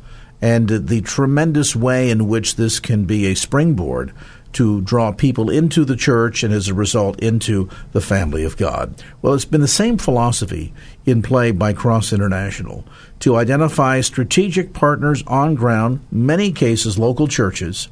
And 0.41 0.69
the 0.69 1.01
tremendous 1.01 1.75
way 1.75 2.09
in 2.09 2.29
which 2.29 2.55
this 2.55 2.79
can 2.79 3.03
be 3.03 3.25
a 3.25 3.35
springboard 3.35 4.13
to 4.53 4.79
draw 4.81 5.11
people 5.11 5.49
into 5.49 5.83
the 5.83 5.97
church 5.97 6.41
and 6.41 6.53
as 6.53 6.69
a 6.69 6.73
result 6.73 7.19
into 7.19 7.69
the 7.91 7.99
family 7.99 8.45
of 8.45 8.55
God. 8.55 9.03
Well, 9.21 9.33
it's 9.33 9.43
been 9.43 9.59
the 9.59 9.67
same 9.67 9.97
philosophy 9.97 10.73
in 11.05 11.21
play 11.21 11.51
by 11.51 11.73
Cross 11.73 12.13
International 12.13 12.85
to 13.19 13.35
identify 13.35 13.99
strategic 13.99 14.71
partners 14.71 15.21
on 15.27 15.55
ground, 15.55 15.99
many 16.11 16.53
cases 16.53 16.97
local 16.97 17.27
churches, 17.27 17.89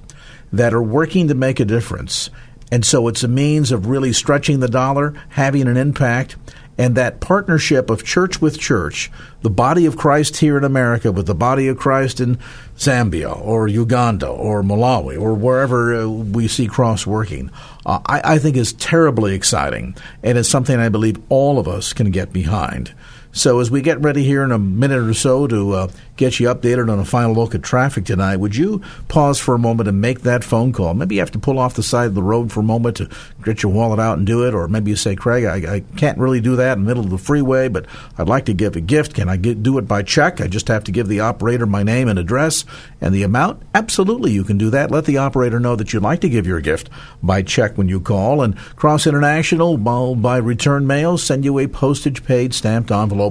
that 0.53 0.73
are 0.73 0.81
working 0.81 1.27
to 1.27 1.35
make 1.35 1.59
a 1.59 1.65
difference. 1.65 2.29
And 2.71 2.85
so 2.85 3.07
it's 3.07 3.23
a 3.23 3.27
means 3.27 3.71
of 3.71 3.87
really 3.87 4.13
stretching 4.13 4.59
the 4.59 4.67
dollar, 4.67 5.13
having 5.29 5.67
an 5.67 5.77
impact, 5.77 6.35
and 6.77 6.95
that 6.95 7.19
partnership 7.19 7.89
of 7.89 8.03
church 8.03 8.39
with 8.39 8.59
church, 8.59 9.11
the 9.41 9.49
body 9.49 9.85
of 9.85 9.97
Christ 9.97 10.37
here 10.37 10.57
in 10.57 10.63
America 10.63 11.11
with 11.11 11.25
the 11.25 11.33
body 11.33 11.67
of 11.67 11.77
Christ 11.77 12.19
in 12.19 12.37
Zambia 12.77 13.35
or 13.41 13.67
Uganda 13.67 14.27
or 14.27 14.61
Malawi 14.61 15.19
or 15.19 15.33
wherever 15.33 15.95
uh, 15.95 16.07
we 16.07 16.47
see 16.47 16.67
cross 16.67 17.07
working, 17.07 17.49
uh, 17.85 17.99
I, 18.05 18.35
I 18.35 18.39
think 18.39 18.57
is 18.57 18.73
terribly 18.73 19.33
exciting. 19.33 19.95
And 20.21 20.37
it's 20.37 20.49
something 20.49 20.79
I 20.79 20.89
believe 20.89 21.19
all 21.29 21.57
of 21.57 21.67
us 21.67 21.93
can 21.93 22.11
get 22.11 22.31
behind. 22.31 22.93
So 23.37 23.59
as 23.59 23.69
we 23.69 23.83
get 23.83 24.01
ready 24.01 24.23
here 24.23 24.43
in 24.43 24.51
a 24.51 24.57
minute 24.57 25.07
or 25.07 25.13
so 25.13 25.45
to 25.45 25.73
uh, 25.73 25.87
get 26.15 26.39
you 26.39 26.47
updated 26.47 26.91
on 26.91 26.97
a 26.97 27.05
final 27.05 27.35
look 27.35 27.53
at 27.53 27.61
traffic 27.61 28.05
tonight, 28.05 28.37
would 28.37 28.55
you 28.55 28.81
pause 29.09 29.39
for 29.39 29.53
a 29.53 29.59
moment 29.59 29.87
and 29.87 30.01
make 30.01 30.21
that 30.21 30.43
phone 30.43 30.73
call? 30.73 30.95
Maybe 30.95 31.15
you 31.15 31.21
have 31.21 31.29
to 31.31 31.39
pull 31.39 31.59
off 31.59 31.75
the 31.75 31.83
side 31.83 32.07
of 32.07 32.15
the 32.15 32.23
road 32.23 32.51
for 32.51 32.61
a 32.61 32.63
moment 32.63 32.97
to 32.97 33.07
get 33.43 33.61
your 33.61 33.71
wallet 33.71 33.99
out 33.99 34.17
and 34.17 34.25
do 34.25 34.47
it, 34.47 34.55
or 34.55 34.67
maybe 34.67 34.89
you 34.89 34.95
say, 34.95 35.15
Craig, 35.15 35.45
I, 35.45 35.75
I 35.75 35.79
can't 35.97 36.17
really 36.17 36.41
do 36.41 36.55
that 36.55 36.79
in 36.79 36.83
the 36.83 36.87
middle 36.87 37.03
of 37.03 37.11
the 37.11 37.19
freeway, 37.19 37.67
but 37.67 37.85
I'd 38.17 38.27
like 38.27 38.45
to 38.45 38.55
give 38.55 38.75
a 38.75 38.81
gift. 38.81 39.13
Can 39.13 39.29
I 39.29 39.37
get, 39.37 39.61
do 39.61 39.77
it 39.77 39.87
by 39.87 40.01
check? 40.01 40.41
I 40.41 40.47
just 40.47 40.67
have 40.69 40.85
to 40.85 40.91
give 40.91 41.07
the 41.07 41.19
operator 41.19 41.67
my 41.67 41.83
name 41.83 42.07
and 42.07 42.17
address 42.17 42.65
and 43.01 43.13
the 43.13 43.21
amount. 43.21 43.61
Absolutely, 43.75 44.31
you 44.31 44.45
can 44.45 44.57
do 44.57 44.71
that. 44.71 44.89
Let 44.89 45.05
the 45.05 45.19
operator 45.19 45.59
know 45.59 45.75
that 45.75 45.93
you'd 45.93 46.01
like 46.01 46.21
to 46.21 46.29
give 46.29 46.47
your 46.47 46.59
gift 46.59 46.89
by 47.21 47.43
check 47.43 47.77
when 47.77 47.87
you 47.87 47.99
call. 47.99 48.41
And 48.41 48.57
Cross 48.57 49.05
International, 49.05 49.77
by 49.77 50.37
return 50.37 50.87
mail, 50.87 51.19
send 51.19 51.45
you 51.45 51.59
a 51.59 51.67
postage 51.67 52.25
paid 52.25 52.55
stamped 52.55 52.91
envelope. 52.91 53.26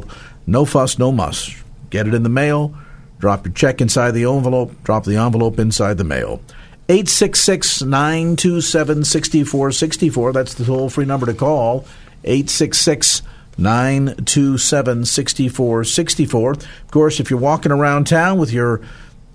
No 0.46 0.64
fuss, 0.64 0.98
no 0.98 1.12
muss. 1.12 1.54
Get 1.90 2.06
it 2.06 2.14
in 2.14 2.22
the 2.22 2.28
mail, 2.28 2.74
drop 3.18 3.46
your 3.46 3.54
check 3.54 3.80
inside 3.80 4.10
the 4.10 4.24
envelope, 4.24 4.82
drop 4.82 5.04
the 5.04 5.16
envelope 5.16 5.58
inside 5.58 5.98
the 5.98 6.04
mail. 6.04 6.40
866 6.88 7.82
927 7.82 9.04
6464. 9.04 10.32
That's 10.32 10.54
the 10.54 10.64
toll 10.64 10.88
free 10.88 11.04
number 11.04 11.26
to 11.26 11.34
call. 11.34 11.86
866 12.24 13.22
927 13.58 15.04
6464. 15.04 16.52
Of 16.52 16.90
course, 16.90 17.20
if 17.20 17.30
you're 17.30 17.40
walking 17.40 17.72
around 17.72 18.06
town 18.06 18.38
with 18.38 18.52
your 18.52 18.82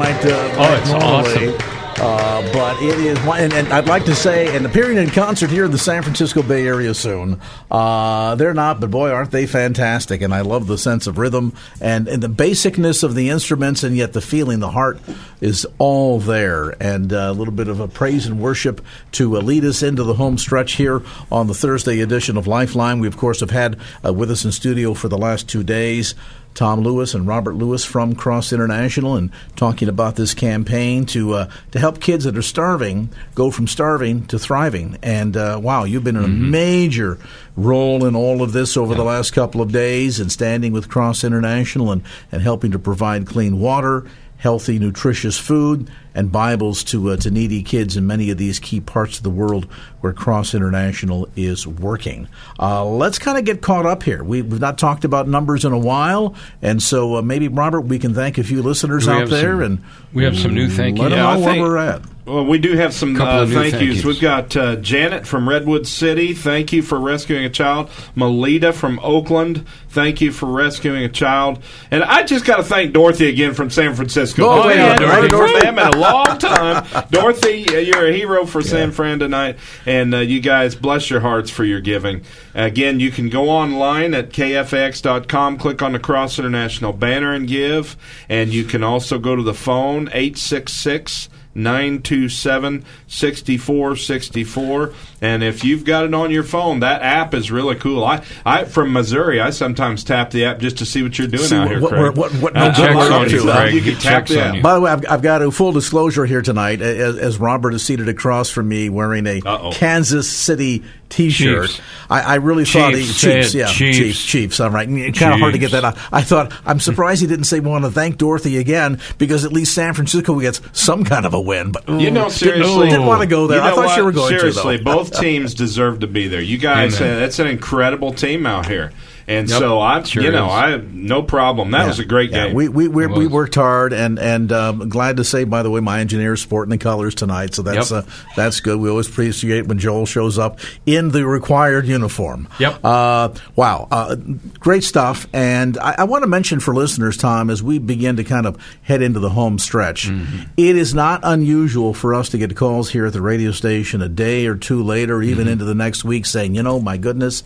Might. 0.00 0.24
Uh, 0.24 0.54
Oh, 0.56 0.74
it's 0.80 0.90
normally. 0.90 1.48
awesome. 1.54 1.76
Uh, 2.02 2.40
but 2.54 2.82
it 2.82 2.98
is, 2.98 3.18
and, 3.18 3.52
and 3.52 3.68
I'd 3.74 3.86
like 3.86 4.06
to 4.06 4.14
say, 4.14 4.56
and 4.56 4.64
appearing 4.64 4.96
in 4.96 5.10
concert 5.10 5.50
here 5.50 5.66
in 5.66 5.70
the 5.70 5.76
San 5.76 6.02
Francisco 6.02 6.42
Bay 6.42 6.66
Area 6.66 6.94
soon. 6.94 7.38
Uh, 7.70 8.36
they're 8.36 8.54
not, 8.54 8.80
but 8.80 8.90
boy, 8.90 9.10
aren't 9.10 9.32
they 9.32 9.46
fantastic! 9.46 10.22
And 10.22 10.32
I 10.32 10.40
love 10.40 10.66
the 10.66 10.78
sense 10.78 11.06
of 11.06 11.18
rhythm 11.18 11.52
and, 11.78 12.08
and 12.08 12.22
the 12.22 12.28
basicness 12.30 13.02
of 13.02 13.14
the 13.14 13.28
instruments, 13.28 13.82
and 13.82 13.94
yet 13.94 14.14
the 14.14 14.22
feeling, 14.22 14.60
the 14.60 14.70
heart 14.70 14.98
is 15.42 15.66
all 15.76 16.18
there. 16.20 16.70
And 16.82 17.12
uh, 17.12 17.16
a 17.16 17.32
little 17.32 17.52
bit 17.52 17.68
of 17.68 17.80
a 17.80 17.88
praise 17.88 18.24
and 18.26 18.40
worship 18.40 18.80
to 19.12 19.36
uh, 19.36 19.42
lead 19.42 19.66
us 19.66 19.82
into 19.82 20.02
the 20.02 20.14
home 20.14 20.38
stretch 20.38 20.72
here 20.76 21.02
on 21.30 21.48
the 21.48 21.54
Thursday 21.54 22.00
edition 22.00 22.38
of 22.38 22.46
Lifeline. 22.46 23.00
We, 23.00 23.08
of 23.08 23.18
course, 23.18 23.40
have 23.40 23.50
had 23.50 23.76
uh, 24.02 24.14
with 24.14 24.30
us 24.30 24.42
in 24.46 24.52
studio 24.52 24.94
for 24.94 25.08
the 25.08 25.18
last 25.18 25.50
two 25.50 25.62
days. 25.62 26.14
Tom 26.54 26.80
Lewis 26.80 27.14
and 27.14 27.26
Robert 27.26 27.54
Lewis 27.54 27.84
from 27.84 28.14
Cross 28.14 28.52
International, 28.52 29.16
and 29.16 29.30
talking 29.56 29.88
about 29.88 30.16
this 30.16 30.34
campaign 30.34 31.06
to 31.06 31.34
uh, 31.34 31.50
to 31.70 31.78
help 31.78 32.00
kids 32.00 32.24
that 32.24 32.36
are 32.36 32.42
starving 32.42 33.10
go 33.34 33.50
from 33.50 33.66
starving 33.66 34.26
to 34.26 34.38
thriving. 34.38 34.98
And 35.02 35.36
uh, 35.36 35.60
wow, 35.62 35.84
you've 35.84 36.04
been 36.04 36.16
in 36.16 36.24
a 36.24 36.28
major 36.28 37.18
role 37.56 38.04
in 38.04 38.14
all 38.14 38.42
of 38.42 38.52
this 38.52 38.76
over 38.76 38.94
the 38.94 39.04
last 39.04 39.32
couple 39.32 39.60
of 39.60 39.72
days, 39.72 40.20
and 40.20 40.30
standing 40.30 40.72
with 40.72 40.88
Cross 40.88 41.24
International 41.24 41.92
and 41.92 42.02
and 42.32 42.42
helping 42.42 42.72
to 42.72 42.78
provide 42.78 43.26
clean 43.26 43.60
water. 43.60 44.06
Healthy, 44.36 44.78
nutritious 44.78 45.38
food 45.38 45.90
and 46.14 46.30
Bibles 46.32 46.82
to 46.84 47.10
uh, 47.10 47.16
to 47.18 47.30
needy 47.30 47.62
kids 47.62 47.96
in 47.96 48.06
many 48.06 48.30
of 48.30 48.38
these 48.38 48.58
key 48.58 48.80
parts 48.80 49.18
of 49.18 49.22
the 49.24 49.30
world 49.30 49.64
where 50.00 50.12
Cross 50.12 50.54
International 50.54 51.28
is 51.36 51.66
working. 51.66 52.26
Uh, 52.58 52.84
let's 52.84 53.18
kind 53.18 53.36
of 53.38 53.44
get 53.44 53.60
caught 53.60 53.84
up 53.86 54.02
here. 54.02 54.24
We, 54.24 54.40
we've 54.42 54.60
not 54.60 54.78
talked 54.78 55.04
about 55.04 55.28
numbers 55.28 55.64
in 55.64 55.72
a 55.72 55.78
while, 55.78 56.34
and 56.62 56.82
so 56.82 57.16
uh, 57.16 57.22
maybe 57.22 57.48
Robert, 57.48 57.82
we 57.82 57.98
can 57.98 58.14
thank 58.14 58.38
a 58.38 58.44
few 58.44 58.62
listeners 58.62 59.06
We 59.06 59.12
out 59.12 59.28
there, 59.28 59.52
some- 59.56 59.62
and 59.62 59.84
we 60.12 60.24
have 60.24 60.38
some 60.38 60.54
new 60.54 60.68
thank 60.68 60.98
let 60.98 61.10
yous. 61.10 61.10
them 61.10 61.18
Yeah, 61.18 61.22
know 61.24 61.28
I 61.30 61.36
where 61.36 61.52
think- 61.54 61.62
we're 61.62 61.76
at. 61.76 62.02
Well, 62.26 62.44
we 62.44 62.58
do 62.58 62.74
have 62.76 62.94
some 62.94 63.20
uh, 63.20 63.44
thank, 63.46 63.72
thank 63.72 63.82
yous. 63.84 63.96
yous. 63.96 64.04
We've 64.04 64.20
got 64.20 64.56
uh, 64.56 64.76
Janet 64.76 65.26
from 65.26 65.48
Redwood 65.48 65.84
City. 65.88 66.32
Thank 66.32 66.72
you 66.72 66.80
for 66.80 67.00
rescuing 67.00 67.44
a 67.44 67.50
child. 67.50 67.90
Melita 68.14 68.72
from 68.72 69.00
Oakland. 69.02 69.66
Thank 69.88 70.20
you 70.20 70.30
for 70.30 70.46
rescuing 70.46 71.02
a 71.02 71.08
child. 71.08 71.60
And 71.90 72.04
I 72.04 72.22
just 72.22 72.44
got 72.44 72.58
to 72.58 72.62
thank 72.62 72.92
Dorothy 72.92 73.28
again 73.28 73.54
from 73.54 73.68
San 73.70 73.96
Francisco. 73.96 74.44
Oh, 74.48 74.68
We 74.68 74.74
yeah, 74.74 74.90
had 74.90 74.98
Dorothy. 75.30 75.66
Heard 76.02 76.40
from 76.40 76.40
them 76.40 76.66
and 76.66 76.78
a 76.78 76.80
long 76.80 76.84
time. 76.84 77.06
Dorothy, 77.10 77.68
uh, 77.68 77.78
you're 77.78 78.06
a 78.06 78.12
hero 78.12 78.46
for 78.46 78.62
San 78.62 78.92
Fran 78.92 79.18
tonight, 79.18 79.58
and 79.86 80.14
uh, 80.14 80.18
you 80.18 80.40
guys 80.40 80.74
bless 80.74 81.10
your 81.10 81.20
hearts 81.20 81.50
for 81.50 81.64
your 81.64 81.80
giving. 81.80 82.22
Again, 82.54 83.00
you 83.00 83.10
can 83.10 83.28
go 83.28 83.48
online 83.48 84.14
at 84.14 84.30
kfax.com, 84.30 85.58
click 85.58 85.82
on 85.82 85.92
the 85.92 85.98
Cross 85.98 86.38
International 86.38 86.92
banner 86.92 87.32
and 87.32 87.48
give, 87.48 87.96
and 88.28 88.52
you 88.52 88.64
can 88.64 88.82
also 88.82 89.18
go 89.18 89.36
to 89.36 89.42
the 89.42 89.54
phone 89.54 90.08
eight 90.12 90.36
six 90.38 90.72
six. 90.72 91.28
927 91.52 92.84
6464 93.08 94.94
and 95.22 95.42
if 95.42 95.64
you've 95.64 95.84
got 95.84 96.04
it 96.04 96.14
on 96.14 96.30
your 96.30 96.42
phone 96.42 96.80
that 96.80 97.02
app 97.02 97.34
is 97.34 97.50
really 97.50 97.74
cool 97.74 98.04
i 98.04 98.24
i 98.46 98.64
from 98.64 98.92
missouri 98.92 99.40
i 99.40 99.50
sometimes 99.50 100.02
tap 100.04 100.30
the 100.30 100.44
app 100.44 100.58
just 100.58 100.78
to 100.78 100.86
see 100.86 101.02
what 101.02 101.18
you're 101.18 101.28
doing 101.28 101.42
See 101.46 101.56
out 101.56 101.62
what- 101.62 101.70
here 101.70 101.80
what- 101.80 101.90
Craig. 101.92 102.16
what- 102.16 102.32
what 102.34 102.56
Uh, 102.56 102.68
no 102.70 102.74
good 102.76 102.96
we're 102.96 103.12
up 103.12 103.28
you, 103.30 103.38
to, 103.38 103.52
Craig. 103.52 103.74
you 103.74 103.82
can 103.82 104.00
tap 104.00 104.26
the 104.26 104.40
app 104.42 104.62
By 104.62 104.74
the 104.74 104.80
way, 104.80 104.90
I've, 104.90 105.04
I've 105.08 105.22
got 105.22 105.42
a 105.42 105.50
full 105.50 105.72
disclosure 105.72 106.24
here 106.26 106.42
tonight 106.42 106.80
as, 106.80 107.16
as 107.18 107.38
Robert 107.38 107.74
is 107.74 107.84
seated 107.84 108.08
across 108.08 108.50
from 108.50 108.68
me 108.68 108.88
wearing 108.88 109.26
a 109.26 109.40
Kansas 109.72 110.28
City 110.30 110.82
T-shirt. 111.08 111.80
I, 112.08 112.20
I 112.20 112.34
really 112.36 112.64
thought 112.64 112.94
he 112.94 113.00
Chiefs, 113.02 113.16
say 113.20 113.40
Chiefs, 113.42 113.54
it, 113.54 113.58
yeah, 113.58 113.66
Chiefs. 113.66 113.98
Chiefs, 113.98 114.24
Chiefs. 114.24 114.60
All 114.60 114.70
right, 114.70 114.86
kind 114.88 115.34
of 115.34 115.40
hard 115.40 115.54
to 115.54 115.58
get 115.58 115.72
that. 115.72 115.84
out. 115.84 115.98
I 116.12 116.22
thought 116.22 116.52
I'm 116.64 116.78
surprised 116.78 117.20
he 117.20 117.26
didn't 117.26 117.44
say 117.46 117.58
we 117.58 117.68
want 117.68 117.84
to 117.84 117.90
thank 117.90 118.16
Dorothy 118.16 118.58
again 118.58 119.00
because 119.18 119.44
at 119.44 119.52
least 119.52 119.74
San 119.74 119.92
Francisco 119.92 120.38
gets 120.38 120.60
some 120.72 121.02
kind 121.02 121.26
of 121.26 121.34
a 121.34 121.40
win. 121.40 121.72
But 121.72 121.88
You 121.88 122.12
know, 122.12 122.24
didn't- 122.28 122.32
seriously, 122.34 122.90
didn't, 122.90 123.06
want 123.06 123.22
to 123.22 123.26
go 123.26 123.48
there. 123.48 123.58
You 123.58 123.64
know 123.64 123.70
I 123.72 123.74
thought 123.74 123.86
what? 123.86 123.96
you 123.98 124.04
were 124.04 124.12
going 124.12 124.38
seriously, 124.38 124.78
to. 124.78 124.84
though. 124.84 124.94
both 124.94 125.09
teams 125.10 125.54
deserve 125.54 126.00
to 126.00 126.06
be 126.06 126.28
there. 126.28 126.40
You 126.40 126.58
guys, 126.58 127.00
uh, 127.00 127.18
that's 127.18 127.38
an 127.38 127.46
incredible 127.46 128.12
team 128.12 128.46
out 128.46 128.66
here, 128.66 128.92
and 129.30 129.48
Yep, 129.48 129.58
so 129.58 129.80
I, 129.80 130.02
sure 130.02 130.22
you 130.22 130.30
know, 130.30 130.46
is. 130.46 130.52
I 130.52 130.76
no 130.92 131.22
problem. 131.22 131.70
That 131.70 131.82
Yeah. 131.82 131.86
was 131.86 131.98
a 132.00 132.04
great 132.04 132.30
Yeah, 132.30 132.46
game. 132.48 132.54
we 132.54 132.68
we 132.68 132.88
we, 132.88 133.04
It 133.04 133.10
we 133.12 133.24
was. 133.24 133.28
worked 133.32 133.54
hard, 133.54 133.92
and 133.92 134.18
and 134.18 134.52
um, 134.52 134.88
glad 134.88 135.16
to 135.18 135.24
say, 135.24 135.44
by 135.44 135.62
the 135.62 135.70
way, 135.70 135.80
my 135.80 136.00
engineer's 136.00 136.42
sporting 136.42 136.70
the 136.70 136.78
colors 136.78 137.14
tonight, 137.14 137.54
so 137.54 137.62
that's 137.62 137.90
Yep. 137.90 138.04
uh, 138.06 138.10
that's 138.36 138.60
good. 138.60 138.78
We 138.78 138.90
always 138.90 139.08
appreciate 139.08 139.66
when 139.66 139.78
Joel 139.78 140.04
shows 140.06 140.38
up 140.38 140.58
in 140.84 141.10
the 141.10 141.26
required 141.26 141.86
uniform. 141.86 142.48
Yep. 142.58 142.84
Uh, 142.84 143.28
wow, 143.56 143.88
uh, 143.90 144.16
great 144.58 144.84
stuff. 144.84 145.26
And 145.32 145.78
I, 145.78 145.94
I 145.98 146.04
want 146.04 146.24
to 146.24 146.28
mention 146.28 146.60
for 146.60 146.74
listeners, 146.74 147.16
Tom, 147.16 147.48
as 147.50 147.62
we 147.62 147.78
begin 147.78 148.16
to 148.16 148.24
kind 148.24 148.46
of 148.46 148.56
head 148.82 149.00
into 149.00 149.20
the 149.20 149.30
home 149.30 149.58
stretch, 149.58 150.08
Mm-hmm. 150.08 150.42
it 150.56 150.76
is 150.76 150.92
not 150.94 151.20
unusual 151.22 151.94
for 151.94 152.14
us 152.14 152.28
to 152.30 152.38
get 152.38 152.56
calls 152.56 152.90
here 152.90 153.06
at 153.06 153.12
the 153.12 153.22
radio 153.22 153.52
station 153.52 154.02
a 154.02 154.08
day 154.08 154.46
or 154.46 154.56
two 154.56 154.82
later, 154.82 155.22
even 155.22 155.44
Mm-hmm. 155.44 155.52
into 155.52 155.64
the 155.64 155.74
next 155.74 156.04
week, 156.04 156.26
saying, 156.26 156.54
you 156.56 156.62
know, 156.62 156.80
my 156.80 156.96
goodness. 156.96 157.44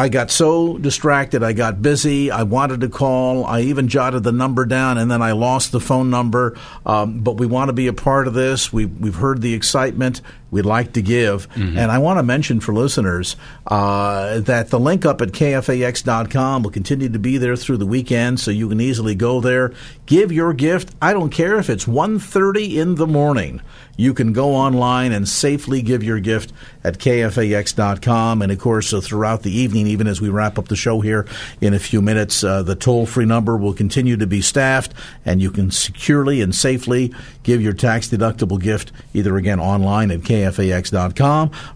I 0.00 0.08
got 0.08 0.30
so 0.30 0.78
distracted. 0.78 1.42
I 1.42 1.52
got 1.52 1.82
busy. 1.82 2.30
I 2.30 2.44
wanted 2.44 2.80
to 2.80 2.88
call. 2.88 3.44
I 3.44 3.60
even 3.60 3.88
jotted 3.88 4.22
the 4.22 4.32
number 4.32 4.64
down, 4.64 4.96
and 4.96 5.10
then 5.10 5.20
I 5.20 5.32
lost 5.32 5.72
the 5.72 5.80
phone 5.80 6.08
number. 6.08 6.56
Um, 6.86 7.20
but 7.20 7.36
we 7.36 7.44
want 7.44 7.68
to 7.68 7.74
be 7.74 7.86
a 7.86 7.92
part 7.92 8.26
of 8.26 8.32
this. 8.32 8.72
We, 8.72 8.86
we've 8.86 9.16
heard 9.16 9.42
the 9.42 9.52
excitement. 9.52 10.22
We'd 10.50 10.66
like 10.66 10.94
to 10.94 11.02
give. 11.02 11.46
And 11.54 11.92
I 11.92 11.98
want 11.98 12.18
to 12.18 12.22
mention 12.22 12.60
for 12.60 12.74
listeners 12.74 13.36
uh, 13.66 14.40
that 14.40 14.70
the 14.70 14.80
link 14.80 15.06
up 15.06 15.20
at 15.20 15.28
kfax.com 15.28 16.62
will 16.62 16.70
continue 16.70 17.08
to 17.08 17.18
be 17.18 17.38
there 17.38 17.56
through 17.56 17.76
the 17.76 17.86
weekend, 17.86 18.40
so 18.40 18.50
you 18.50 18.68
can 18.68 18.80
easily 18.80 19.14
go 19.14 19.40
there, 19.40 19.72
give 20.06 20.32
your 20.32 20.52
gift. 20.52 20.94
I 21.00 21.12
don't 21.12 21.30
care 21.30 21.56
if 21.58 21.70
it's 21.70 21.84
1.30 21.84 22.76
in 22.76 22.94
the 22.96 23.06
morning. 23.06 23.60
You 23.96 24.14
can 24.14 24.32
go 24.32 24.54
online 24.54 25.12
and 25.12 25.28
safely 25.28 25.82
give 25.82 26.02
your 26.02 26.20
gift 26.20 26.52
at 26.82 26.98
kfax.com. 26.98 28.40
And 28.40 28.50
of 28.50 28.58
course, 28.58 28.94
uh, 28.94 29.00
throughout 29.02 29.42
the 29.42 29.52
evening, 29.52 29.86
even 29.86 30.06
as 30.06 30.20
we 30.22 30.30
wrap 30.30 30.58
up 30.58 30.68
the 30.68 30.76
show 30.76 31.00
here 31.00 31.26
in 31.60 31.74
a 31.74 31.78
few 31.78 32.00
minutes, 32.00 32.42
uh, 32.42 32.62
the 32.62 32.74
toll 32.74 33.04
free 33.04 33.26
number 33.26 33.58
will 33.58 33.74
continue 33.74 34.16
to 34.16 34.26
be 34.26 34.40
staffed, 34.40 34.94
and 35.26 35.42
you 35.42 35.50
can 35.50 35.70
securely 35.70 36.40
and 36.40 36.54
safely 36.54 37.12
give 37.42 37.60
your 37.60 37.74
tax 37.74 38.08
deductible 38.08 38.60
gift 38.60 38.90
either 39.12 39.36
again 39.36 39.60
online 39.60 40.10
at 40.10 40.20
kfax.com 40.20 40.39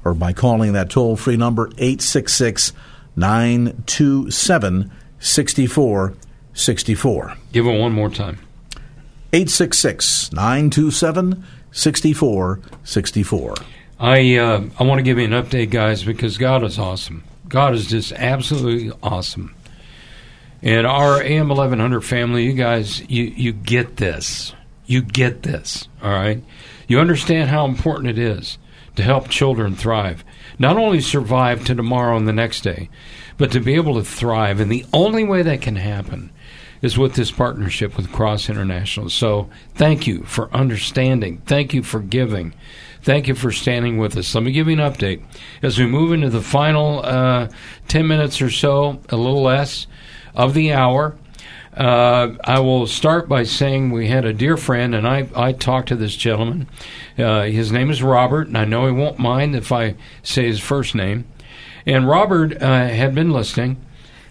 or 0.04 0.14
by 0.14 0.32
calling 0.32 0.72
that 0.72 0.90
toll 0.90 1.16
free 1.16 1.36
number 1.36 1.66
866 1.78 2.72
927 3.16 4.90
6464. 5.18 7.36
Give 7.52 7.66
it 7.66 7.78
one 7.78 7.92
more 7.92 8.10
time. 8.10 8.38
866 9.32 10.32
927 10.32 11.44
6464. 11.72 13.54
I 13.98 14.36
uh, 14.36 14.64
I 14.78 14.84
want 14.84 14.98
to 14.98 15.02
give 15.02 15.18
you 15.18 15.24
an 15.24 15.32
update, 15.32 15.70
guys, 15.70 16.04
because 16.04 16.38
God 16.38 16.62
is 16.62 16.78
awesome. 16.78 17.24
God 17.48 17.74
is 17.74 17.86
just 17.86 18.12
absolutely 18.12 18.92
awesome. 19.02 19.54
And 20.62 20.86
our 20.86 21.22
AM 21.22 21.50
eleven 21.50 21.78
hundred 21.78 22.02
family, 22.02 22.44
you 22.44 22.52
guys, 22.52 23.00
you 23.08 23.24
you 23.24 23.52
get 23.52 23.96
this. 23.96 24.54
You 24.86 25.02
get 25.02 25.42
this. 25.42 25.88
All 26.02 26.10
right. 26.10 26.42
You 26.89 27.01
understand 27.01 27.51
how 27.51 27.64
important 27.64 28.11
it 28.11 28.18
is 28.18 28.59
to 28.97 29.03
help 29.03 29.28
children 29.28 29.74
thrive, 29.74 30.24
not 30.59 30.76
only 30.76 31.01
survive 31.01 31.64
to 31.64 31.74
tomorrow 31.74 32.16
and 32.16 32.28
the 32.28 32.32
next 32.32 32.61
day, 32.62 32.89
but 33.37 33.51
to 33.53 33.61
be 33.61 33.74
able 33.74 33.95
to 33.95 34.05
thrive. 34.05 34.61
And 34.61 34.70
the 34.70 34.87
only 34.93 35.24
way 35.24 35.43
that 35.43 35.62
can 35.62 35.76
happen 35.76 36.30
is 36.82 36.99
with 36.99 37.14
this 37.14 37.30
partnership 37.30 37.97
with 37.97 38.12
Cross 38.12 38.49
International. 38.51 39.09
So 39.09 39.49
thank 39.74 40.07
you 40.07 40.22
for 40.24 40.55
understanding. 40.55 41.43
Thank 41.47 41.72
you 41.72 41.82
for 41.82 42.01
giving. 42.01 42.55
Thank 43.03 43.26
you 43.26 43.35
for 43.35 43.51
standing 43.53 43.99
with 43.99 44.16
us. 44.16 44.35
Let 44.35 44.45
me 44.45 44.53
give 44.53 44.68
you 44.68 44.80
an 44.80 44.93
update. 44.93 45.24
As 45.62 45.78
we 45.78 45.87
move 45.87 46.12
into 46.12 46.30
the 46.30 46.43
final 46.43 47.05
uh, 47.05 47.49
10 47.89 48.07
minutes 48.07 48.41
or 48.43 48.51
so, 48.51 49.01
a 49.09 49.16
little 49.16 49.43
less, 49.43 49.87
of 50.35 50.55
the 50.55 50.72
hour, 50.72 51.16
uh, 51.76 52.34
I 52.44 52.60
will 52.60 52.86
start 52.86 53.28
by 53.28 53.42
saying 53.42 53.90
we 53.90 54.08
had 54.08 54.24
a 54.24 54.32
dear 54.32 54.56
friend, 54.56 54.94
and 54.94 55.06
I, 55.06 55.28
I 55.34 55.52
talked 55.52 55.88
to 55.88 55.96
this 55.96 56.14
gentleman. 56.14 56.68
Uh, 57.18 57.42
his 57.42 57.72
name 57.72 57.90
is 57.90 58.02
Robert, 58.02 58.46
and 58.46 58.56
I 58.56 58.64
know 58.64 58.86
he 58.86 58.92
won't 58.92 59.18
mind 59.18 59.56
if 59.56 59.72
I 59.72 59.96
say 60.22 60.46
his 60.46 60.60
first 60.60 60.94
name. 60.94 61.26
And 61.84 62.08
Robert 62.08 62.60
uh, 62.62 62.88
had 62.88 63.14
been 63.14 63.32
listening, 63.32 63.84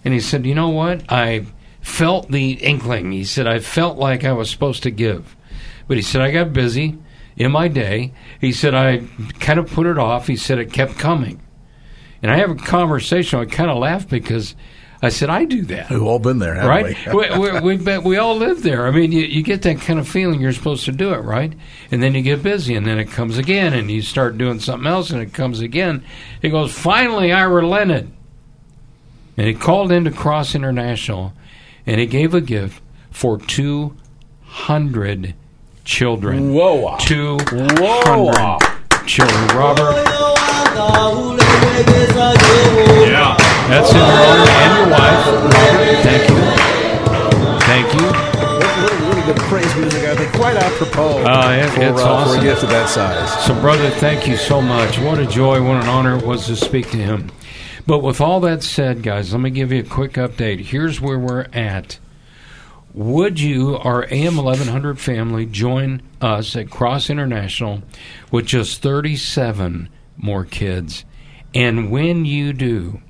and 0.05 0.13
he 0.13 0.19
said, 0.19 0.45
You 0.45 0.55
know 0.55 0.69
what? 0.69 1.03
I 1.11 1.45
felt 1.81 2.31
the 2.31 2.53
inkling. 2.53 3.11
He 3.11 3.25
said, 3.25 3.45
I 3.45 3.59
felt 3.59 3.97
like 3.97 4.23
I 4.23 4.31
was 4.31 4.49
supposed 4.49 4.83
to 4.83 4.91
give. 4.91 5.35
But 5.87 5.97
he 5.97 6.03
said, 6.03 6.21
I 6.21 6.31
got 6.31 6.53
busy 6.53 6.97
in 7.35 7.51
my 7.51 7.67
day. 7.67 8.13
He 8.39 8.53
said, 8.53 8.73
I 8.73 9.03
kind 9.39 9.59
of 9.59 9.69
put 9.69 9.85
it 9.85 9.97
off. 9.97 10.27
He 10.27 10.37
said, 10.37 10.59
it 10.59 10.71
kept 10.71 10.97
coming. 10.97 11.41
And 12.21 12.31
I 12.31 12.37
have 12.37 12.51
a 12.51 12.55
conversation. 12.55 13.39
I 13.39 13.45
kind 13.45 13.69
of 13.69 13.77
laughed 13.77 14.09
because 14.09 14.55
I 15.03 15.09
said, 15.09 15.29
I 15.29 15.43
do 15.43 15.63
that. 15.63 15.89
We've 15.89 16.01
all 16.01 16.17
been 16.17 16.39
there, 16.39 16.55
haven't 16.55 16.69
Right? 16.69 17.13
we? 17.13 17.13
we, 17.37 17.51
we, 17.51 17.59
we, 17.59 17.77
bet 17.77 18.03
we 18.03 18.15
all 18.17 18.37
live 18.37 18.63
there. 18.63 18.87
I 18.87 18.91
mean, 18.91 19.11
you, 19.11 19.19
you 19.25 19.43
get 19.43 19.61
that 19.63 19.81
kind 19.81 19.99
of 19.99 20.07
feeling 20.07 20.39
you're 20.39 20.53
supposed 20.53 20.85
to 20.85 20.93
do 20.93 21.13
it, 21.13 21.17
right? 21.19 21.51
And 21.91 22.01
then 22.01 22.15
you 22.15 22.21
get 22.21 22.41
busy, 22.41 22.73
and 22.73 22.87
then 22.87 22.97
it 22.97 23.11
comes 23.11 23.37
again, 23.37 23.73
and 23.73 23.91
you 23.91 24.01
start 24.01 24.37
doing 24.37 24.61
something 24.61 24.87
else, 24.87 25.09
and 25.09 25.21
it 25.21 25.33
comes 25.33 25.59
again. 25.59 26.05
He 26.41 26.49
goes, 26.49 26.71
Finally, 26.73 27.33
I 27.33 27.43
relented. 27.43 28.11
And 29.35 29.45
he 29.47 29.53
called 29.53 29.91
into 29.91 30.09
Cross 30.09 30.55
International, 30.55 31.33
and 31.85 31.99
he 31.99 32.05
gave 32.05 32.33
a 32.33 32.39
gift 32.39 32.81
for 33.11 33.37
200 33.37 35.33
children. 35.83 36.53
Whoa. 36.53 36.95
200 36.99 37.79
Whoa. 37.79 38.57
children. 39.05 39.47
Robert, 39.57 40.05
yeah. 43.09 43.52
That's 43.69 43.89
in 43.91 43.97
your 43.97 44.05
honor 44.05 44.49
and 44.63 44.71
your 44.77 44.89
wife. 44.89 45.23
Thank 46.03 46.29
you. 46.29 46.39
Thank 47.63 47.93
you. 47.93 48.07
Little, 48.53 49.07
little 49.07 49.23
bit 49.25 49.37
of 49.37 49.43
praise 49.49 49.75
music, 49.77 50.03
I 50.03 50.15
think, 50.15 50.33
quite 50.33 50.55
apropos 50.57 51.23
Uh, 51.23 51.51
it- 51.51 51.69
for, 51.69 51.81
it's 51.81 52.01
uh, 52.01 52.25
for 52.25 52.39
a 52.39 52.41
gift 52.41 52.63
of 52.63 52.69
that 52.69 52.89
size. 52.89 53.45
So, 53.45 53.53
brother, 53.59 53.89
thank 53.89 54.27
you 54.27 54.35
so 54.37 54.61
much. 54.61 54.99
What 54.99 55.19
a 55.19 55.25
joy, 55.25 55.61
what 55.61 55.77
an 55.81 55.87
honor 55.87 56.17
it 56.17 56.25
was 56.25 56.45
to 56.47 56.55
speak 56.55 56.91
to 56.91 56.97
him. 56.97 57.31
But 57.87 57.99
with 57.99 58.21
all 58.21 58.39
that 58.41 58.63
said, 58.63 59.01
guys, 59.03 59.31
let 59.33 59.41
me 59.41 59.49
give 59.49 59.71
you 59.71 59.79
a 59.81 59.85
quick 59.85 60.13
update. 60.13 60.59
Here's 60.61 61.01
where 61.01 61.19
we're 61.19 61.47
at. 61.53 61.99
Would 62.93 63.39
you, 63.39 63.75
our 63.77 64.05
AM 64.11 64.37
1100 64.37 64.99
family, 64.99 65.45
join 65.47 66.01
us 66.21 66.55
at 66.55 66.69
Cross 66.69 67.09
International 67.09 67.81
with 68.31 68.45
just 68.45 68.81
37 68.83 69.89
more 70.15 70.45
kids? 70.45 71.03
And 71.55 71.89
when 71.91 72.23
you 72.25 72.53
do, 72.53 73.01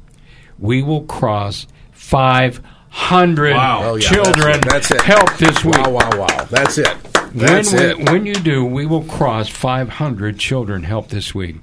we 0.63 0.81
will 0.81 1.03
cross 1.03 1.67
500 1.91 3.53
Wow. 3.53 3.81
Oh, 3.83 3.95
yeah, 3.95 4.09
children 4.09 4.61
that's 4.61 4.89
it. 4.89 4.91
That's 4.91 4.91
it. 4.91 5.01
help 5.01 5.37
this 5.37 5.65
week. 5.65 5.75
Wow, 5.75 5.91
wow, 5.91 6.09
wow. 6.19 6.45
That's 6.49 6.77
it. 6.77 6.87
That's 7.33 7.73
when, 7.73 7.81
it. 7.81 8.09
When 8.09 8.25
you 8.25 8.33
do, 8.33 8.63
we 8.63 8.85
will 8.85 9.03
cross 9.03 9.49
500 9.49 10.39
children 10.39 10.83
help 10.83 11.09
this 11.09 11.35
week. 11.35 11.57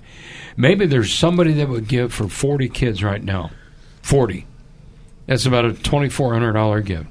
Maybe 0.55 0.84
there's 0.84 1.14
somebody 1.14 1.55
that 1.55 1.70
would 1.70 1.88
give 1.88 2.12
for 2.12 2.28
40 2.28 2.68
kids 2.68 3.03
right 3.03 3.24
now. 3.24 3.51
40. 4.03 4.46
That's 5.26 5.46
about 5.46 5.64
a 5.64 5.70
$2,400 5.70 6.84
gift. 6.84 7.07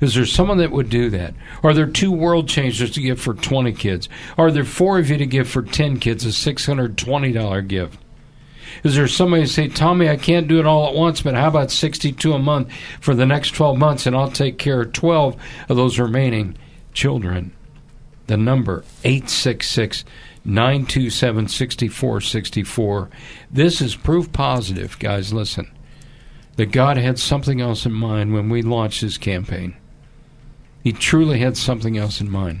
Is 0.00 0.14
there 0.14 0.26
someone 0.26 0.58
that 0.58 0.72
would 0.72 0.90
do 0.90 1.08
that? 1.10 1.34
Are 1.62 1.72
there 1.72 1.86
two 1.86 2.10
world 2.10 2.48
changers 2.48 2.90
to 2.92 3.00
give 3.00 3.20
for 3.20 3.34
20 3.34 3.72
kids? 3.74 4.08
Are 4.36 4.50
there 4.50 4.64
four 4.64 4.98
of 4.98 5.08
you 5.08 5.18
to 5.18 5.26
give 5.26 5.48
for 5.48 5.62
10 5.62 6.00
kids, 6.00 6.24
a 6.24 6.30
$620 6.30 7.68
gift? 7.68 7.98
Is 8.84 8.94
there 8.94 9.08
somebody 9.08 9.42
who 9.42 9.48
say, 9.48 9.68
Tommy, 9.68 10.08
I 10.08 10.16
can't 10.16 10.48
do 10.48 10.58
it 10.58 10.66
all 10.66 10.88
at 10.88 10.94
once, 10.94 11.22
but 11.22 11.34
how 11.34 11.48
about 11.48 11.70
62 11.70 12.32
a 12.32 12.38
month 12.38 12.72
for 13.00 13.14
the 13.14 13.26
next 13.26 13.50
12 13.50 13.78
months 13.78 14.06
and 14.06 14.16
I'll 14.16 14.30
take 14.30 14.58
care 14.58 14.82
of 14.82 14.92
12 14.92 15.36
of 15.68 15.76
those 15.76 15.98
remaining 15.98 16.56
children? 16.92 17.52
The 18.26 18.36
number 18.36 18.84
866 19.04 20.04
927 20.44 21.48
6464. 21.48 23.10
This 23.50 23.80
is 23.80 23.96
proof 23.96 24.32
positive, 24.32 24.98
guys. 24.98 25.32
Listen, 25.32 25.70
that 26.56 26.72
God 26.72 26.96
had 26.96 27.18
something 27.18 27.60
else 27.60 27.86
in 27.86 27.92
mind 27.92 28.32
when 28.32 28.48
we 28.48 28.62
launched 28.62 29.02
this 29.02 29.18
campaign. 29.18 29.76
He 30.82 30.92
truly 30.92 31.38
had 31.38 31.56
something 31.56 31.98
else 31.98 32.20
in 32.20 32.30
mind. 32.30 32.60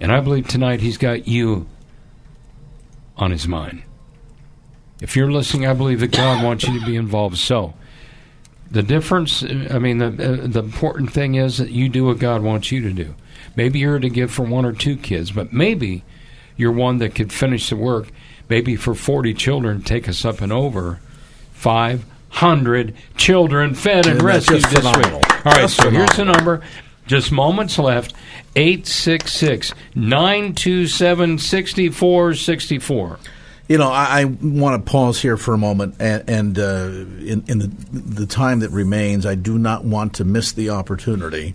And 0.00 0.12
I 0.12 0.20
believe 0.20 0.48
tonight 0.48 0.80
He's 0.80 0.98
got 0.98 1.26
you 1.26 1.66
on 3.16 3.30
His 3.30 3.48
mind. 3.48 3.82
If 5.02 5.16
you're 5.16 5.30
listening, 5.30 5.66
I 5.66 5.74
believe 5.74 6.00
that 6.00 6.12
God 6.12 6.42
wants 6.44 6.64
you 6.66 6.78
to 6.78 6.86
be 6.86 6.96
involved. 6.96 7.36
So, 7.36 7.74
the 8.70 8.82
difference, 8.82 9.42
I 9.42 9.78
mean, 9.78 9.98
the, 9.98 10.06
uh, 10.06 10.46
the 10.46 10.60
important 10.60 11.12
thing 11.12 11.34
is 11.34 11.58
that 11.58 11.70
you 11.70 11.88
do 11.90 12.04
what 12.06 12.18
God 12.18 12.42
wants 12.42 12.72
you 12.72 12.80
to 12.82 12.92
do. 12.92 13.14
Maybe 13.56 13.80
you're 13.80 13.98
to 13.98 14.08
give 14.08 14.30
for 14.30 14.44
one 14.44 14.64
or 14.64 14.72
two 14.72 14.96
kids, 14.96 15.32
but 15.32 15.52
maybe 15.52 16.04
you're 16.56 16.72
one 16.72 16.98
that 16.98 17.14
could 17.14 17.32
finish 17.32 17.68
the 17.68 17.76
work. 17.76 18.08
Maybe 18.48 18.76
for 18.76 18.94
40 18.94 19.34
children, 19.34 19.82
take 19.82 20.08
us 20.08 20.24
up 20.24 20.40
and 20.40 20.52
over 20.52 21.00
500 21.52 22.94
children 23.16 23.74
fed 23.74 24.06
and, 24.06 24.16
And 24.18 24.22
rescued 24.22 24.62
this 24.62 24.72
phenomenal. 24.74 25.18
week. 25.18 25.46
All 25.46 25.52
right, 25.52 25.60
Just 25.62 25.76
so 25.76 25.90
here's 25.90 26.16
the 26.16 26.24
number. 26.24 26.62
Just 27.06 27.32
moments 27.32 27.78
left 27.78 28.14
866 28.56 29.74
927 29.94 31.38
6464. 31.38 33.18
You 33.72 33.78
know, 33.78 33.90
I, 33.90 34.20
I 34.20 34.24
want 34.26 34.84
to 34.84 34.92
pause 34.92 35.18
here 35.18 35.38
for 35.38 35.54
a 35.54 35.58
moment, 35.58 35.94
and, 35.98 36.28
and 36.28 36.58
uh, 36.58 36.90
in, 37.24 37.42
in 37.48 37.58
the, 37.58 37.70
the 37.90 38.26
time 38.26 38.58
that 38.60 38.68
remains, 38.68 39.24
I 39.24 39.34
do 39.34 39.56
not 39.56 39.82
want 39.82 40.16
to 40.16 40.26
miss 40.26 40.52
the 40.52 40.68
opportunity 40.68 41.54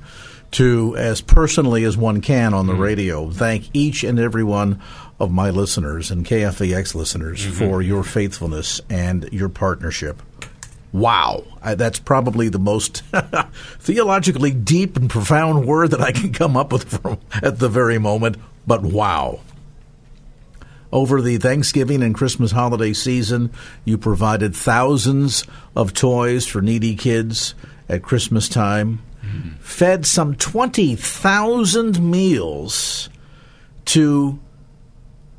to, 0.54 0.96
as 0.98 1.22
personally 1.22 1.84
as 1.84 1.96
one 1.96 2.22
can 2.22 2.56
on 2.56 2.66
the 2.66 2.74
radio, 2.74 3.30
thank 3.30 3.70
each 3.72 4.04
and 4.04 4.18
every 4.18 4.44
one 4.44 4.82
of 5.20 5.30
my 5.30 5.52
listeners 5.52 6.10
and 6.10 6.26
KFAX 6.26 6.96
listeners 6.96 7.46
for 7.46 7.84
your 7.84 8.04
faithfulness 8.04 8.82
and 8.90 9.30
your 9.32 9.50
partnership. 9.50 10.20
Wow. 10.92 11.44
I, 11.62 11.76
that's 11.76 12.00
probably 12.00 12.50
the 12.50 12.58
most 12.58 13.04
theologically 13.80 14.50
deep 14.50 14.98
and 14.98 15.08
profound 15.08 15.68
word 15.68 15.92
that 15.92 16.02
I 16.02 16.14
can 16.14 16.34
come 16.34 16.58
up 16.58 16.72
with 16.72 17.00
from, 17.00 17.20
at 17.44 17.60
the 17.60 17.70
very 17.70 18.00
moment, 18.00 18.38
but 18.66 18.82
wow. 18.82 19.40
Over 20.92 21.22
the 21.22 21.38
Thanksgiving 21.38 22.02
and 22.02 22.16
Christmas 22.16 22.52
holiday 22.52 22.94
season, 22.94 23.52
you 23.84 23.98
provided 23.98 24.56
thousands 24.56 25.44
of 25.76 25.94
toys 25.94 26.46
for 26.46 26.62
needy 26.62 26.96
kids 26.96 27.56
at 27.90 28.04
Christmas 28.04 28.48
time, 28.48 29.02
fed 29.60 30.06
some 30.06 30.36
20,000 30.36 32.00
meals 32.00 33.10
to 33.86 34.40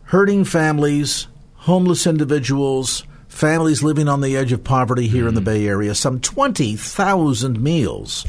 hurting 0.04 0.44
families, 0.44 1.28
homeless 1.54 2.06
individuals, 2.06 3.04
families 3.28 3.82
living 3.82 4.08
on 4.08 4.20
the 4.20 4.36
edge 4.36 4.52
of 4.52 4.64
poverty 4.64 5.06
here 5.06 5.28
in 5.28 5.34
the 5.34 5.40
hmm. 5.40 5.46
Bay 5.46 5.66
Area, 5.66 5.94
some 5.94 6.20
20,000 6.20 7.62
meals. 7.62 8.26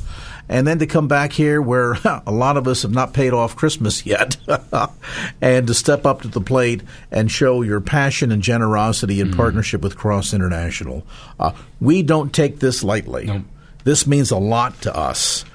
And 0.49 0.65
then 0.65 0.79
to 0.79 0.87
come 0.87 1.07
back 1.07 1.31
here 1.31 1.61
where 1.61 1.93
a 2.25 2.31
lot 2.31 2.57
of 2.57 2.67
us 2.67 2.81
have 2.81 2.91
not 2.91 3.13
paid 3.13 3.33
off 3.33 3.55
Christmas 3.55 4.05
yet, 4.05 4.35
and 5.41 5.67
to 5.67 5.73
step 5.73 6.05
up 6.05 6.23
to 6.23 6.27
the 6.27 6.41
plate 6.41 6.81
and 7.11 7.31
show 7.31 7.61
your 7.61 7.79
passion 7.79 8.31
and 8.31 8.41
generosity 8.41 9.21
in 9.21 9.31
partnership 9.31 9.81
with 9.81 9.95
Cross 9.95 10.33
International. 10.33 11.05
Uh, 11.39 11.51
we 11.79 12.01
don't 12.01 12.33
take 12.33 12.59
this 12.59 12.83
lightly. 12.83 13.45
This 13.83 14.07
means 14.07 14.31
a 14.31 14.37
lot 14.37 14.81
to 14.81 14.95
us. 14.95 15.45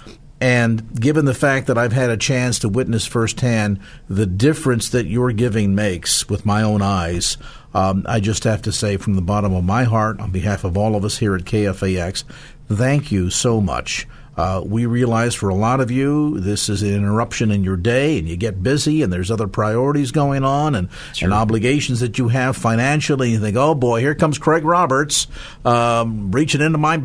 And 0.40 1.00
given 1.00 1.24
the 1.24 1.34
fact 1.34 1.68
that 1.68 1.78
I've 1.78 1.92
had 1.92 2.10
a 2.10 2.16
chance 2.16 2.58
to 2.60 2.68
witness 2.68 3.06
firsthand 3.06 3.80
the 4.08 4.26
difference 4.26 4.90
that 4.90 5.06
your 5.06 5.32
giving 5.32 5.74
makes 5.74 6.28
with 6.28 6.44
my 6.44 6.62
own 6.62 6.82
eyes, 6.82 7.38
um, 7.72 8.04
I 8.06 8.20
just 8.20 8.44
have 8.44 8.62
to 8.62 8.72
say 8.72 8.96
from 8.96 9.14
the 9.14 9.22
bottom 9.22 9.54
of 9.54 9.64
my 9.64 9.84
heart, 9.84 10.20
on 10.20 10.30
behalf 10.30 10.64
of 10.64 10.76
all 10.76 10.96
of 10.96 11.04
us 11.04 11.18
here 11.18 11.34
at 11.34 11.44
KFAX, 11.44 12.24
thank 12.68 13.10
you 13.10 13.30
so 13.30 13.60
much. 13.60 14.06
Uh, 14.36 14.62
we 14.64 14.86
realize 14.86 15.34
for 15.34 15.48
a 15.48 15.54
lot 15.54 15.80
of 15.80 15.90
you, 15.90 16.40
this 16.40 16.68
is 16.68 16.82
an 16.82 16.94
interruption 16.94 17.50
in 17.50 17.62
your 17.64 17.76
day, 17.76 18.18
and 18.18 18.28
you 18.28 18.36
get 18.36 18.62
busy, 18.62 19.02
and 19.02 19.12
there's 19.12 19.30
other 19.30 19.46
priorities 19.46 20.10
going 20.10 20.44
on, 20.44 20.74
and, 20.74 20.88
and 21.22 21.32
obligations 21.32 22.00
that 22.00 22.18
you 22.18 22.28
have 22.28 22.56
financially. 22.56 23.30
You 23.30 23.38
think, 23.40 23.56
oh 23.56 23.74
boy, 23.74 24.00
here 24.00 24.14
comes 24.14 24.38
Craig 24.38 24.64
Roberts 24.64 25.26
um, 25.64 26.32
reaching 26.32 26.60
into 26.60 26.78
my 26.78 27.02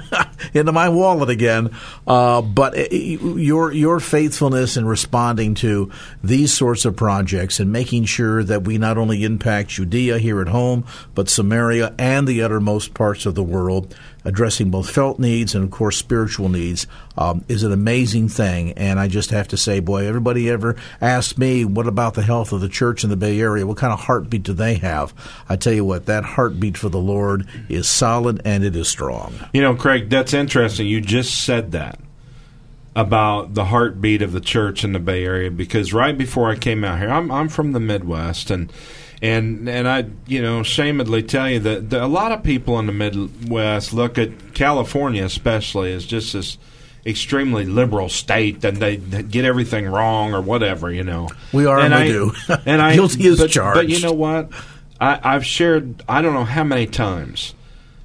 into 0.54 0.72
my 0.72 0.88
wallet 0.88 1.30
again. 1.30 1.70
Uh, 2.06 2.42
but 2.42 2.74
i- 2.76 2.82
i- 2.92 3.18
your 3.36 3.72
your 3.72 4.00
faithfulness 4.00 4.76
in 4.76 4.86
responding 4.86 5.54
to 5.56 5.90
these 6.22 6.52
sorts 6.52 6.84
of 6.84 6.96
projects 6.96 7.60
and 7.60 7.72
making 7.72 8.04
sure 8.04 8.42
that 8.44 8.64
we 8.64 8.78
not 8.78 8.98
only 8.98 9.24
impact 9.24 9.70
Judea 9.70 10.18
here 10.18 10.40
at 10.40 10.48
home, 10.48 10.84
but 11.14 11.28
Samaria 11.28 11.94
and 11.98 12.26
the 12.26 12.42
uttermost 12.42 12.94
parts 12.94 13.26
of 13.26 13.34
the 13.34 13.42
world, 13.42 13.94
addressing 14.28 14.70
both 14.70 14.90
felt 14.90 15.18
needs 15.18 15.54
and 15.54 15.64
of 15.64 15.70
course 15.70 15.96
spiritual 15.96 16.50
needs, 16.50 16.86
um, 17.16 17.42
is 17.48 17.62
an 17.62 17.72
amazing 17.72 18.28
thing. 18.28 18.72
And 18.72 19.00
I 19.00 19.08
just 19.08 19.30
have 19.30 19.48
to 19.48 19.56
say, 19.56 19.80
boy, 19.80 20.06
everybody 20.06 20.50
ever 20.50 20.76
asks 21.00 21.38
me, 21.38 21.64
what 21.64 21.86
about 21.86 22.12
the 22.12 22.22
health 22.22 22.52
of 22.52 22.60
the 22.60 22.68
church 22.68 23.02
in 23.02 23.10
the 23.10 23.16
Bay 23.16 23.40
Area? 23.40 23.66
What 23.66 23.78
kind 23.78 23.92
of 23.92 24.00
heartbeat 24.00 24.42
do 24.42 24.52
they 24.52 24.74
have? 24.74 25.14
I 25.48 25.56
tell 25.56 25.72
you 25.72 25.84
what, 25.84 26.06
that 26.06 26.24
heartbeat 26.24 26.76
for 26.76 26.90
the 26.90 26.98
Lord 26.98 27.48
is 27.70 27.88
solid 27.88 28.42
and 28.44 28.62
it 28.62 28.76
is 28.76 28.86
strong. 28.88 29.34
You 29.54 29.62
know, 29.62 29.74
Craig, 29.74 30.10
that's 30.10 30.34
interesting. 30.34 30.86
You 30.86 31.00
just 31.00 31.42
said 31.42 31.72
that 31.72 31.98
about 32.94 33.54
the 33.54 33.64
heartbeat 33.66 34.20
of 34.20 34.32
the 34.32 34.40
church 34.40 34.84
in 34.84 34.92
the 34.92 34.98
Bay 34.98 35.24
Area 35.24 35.50
because 35.50 35.94
right 35.94 36.18
before 36.18 36.50
I 36.50 36.56
came 36.56 36.84
out 36.84 36.98
here, 36.98 37.08
I'm 37.08 37.30
I'm 37.30 37.48
from 37.48 37.72
the 37.72 37.80
Midwest 37.80 38.50
and 38.50 38.72
and 39.20 39.68
and 39.68 39.88
I 39.88 40.06
you 40.26 40.42
know 40.42 40.62
shamedly 40.62 41.22
tell 41.22 41.48
you 41.50 41.60
that, 41.60 41.90
that 41.90 42.02
a 42.02 42.06
lot 42.06 42.32
of 42.32 42.42
people 42.42 42.78
in 42.78 42.86
the 42.86 42.92
Midwest 42.92 43.92
look 43.92 44.18
at 44.18 44.54
California 44.54 45.24
especially 45.24 45.92
as 45.92 46.04
just 46.06 46.32
this 46.32 46.58
extremely 47.06 47.64
liberal 47.64 48.08
state 48.08 48.62
and 48.64 48.76
they, 48.76 48.96
get 48.96 49.44
everything 49.44 49.86
wrong 49.86 50.34
or 50.34 50.42
whatever 50.42 50.92
you 50.92 51.04
know 51.04 51.28
We 51.52 51.66
are 51.66 51.78
and 51.78 51.94
we 51.94 52.00
I, 52.00 52.06
do. 52.08 52.32
and 52.66 52.82
I 52.82 52.94
Guilty 52.94 53.26
as 53.28 53.38
but, 53.38 53.50
charged. 53.50 53.76
but 53.76 53.88
you 53.88 54.00
know 54.00 54.12
what 54.12 54.50
I, 55.00 55.20
I've 55.22 55.46
shared 55.46 56.02
I 56.08 56.22
don't 56.22 56.34
know 56.34 56.44
how 56.44 56.64
many 56.64 56.86
times 56.86 57.54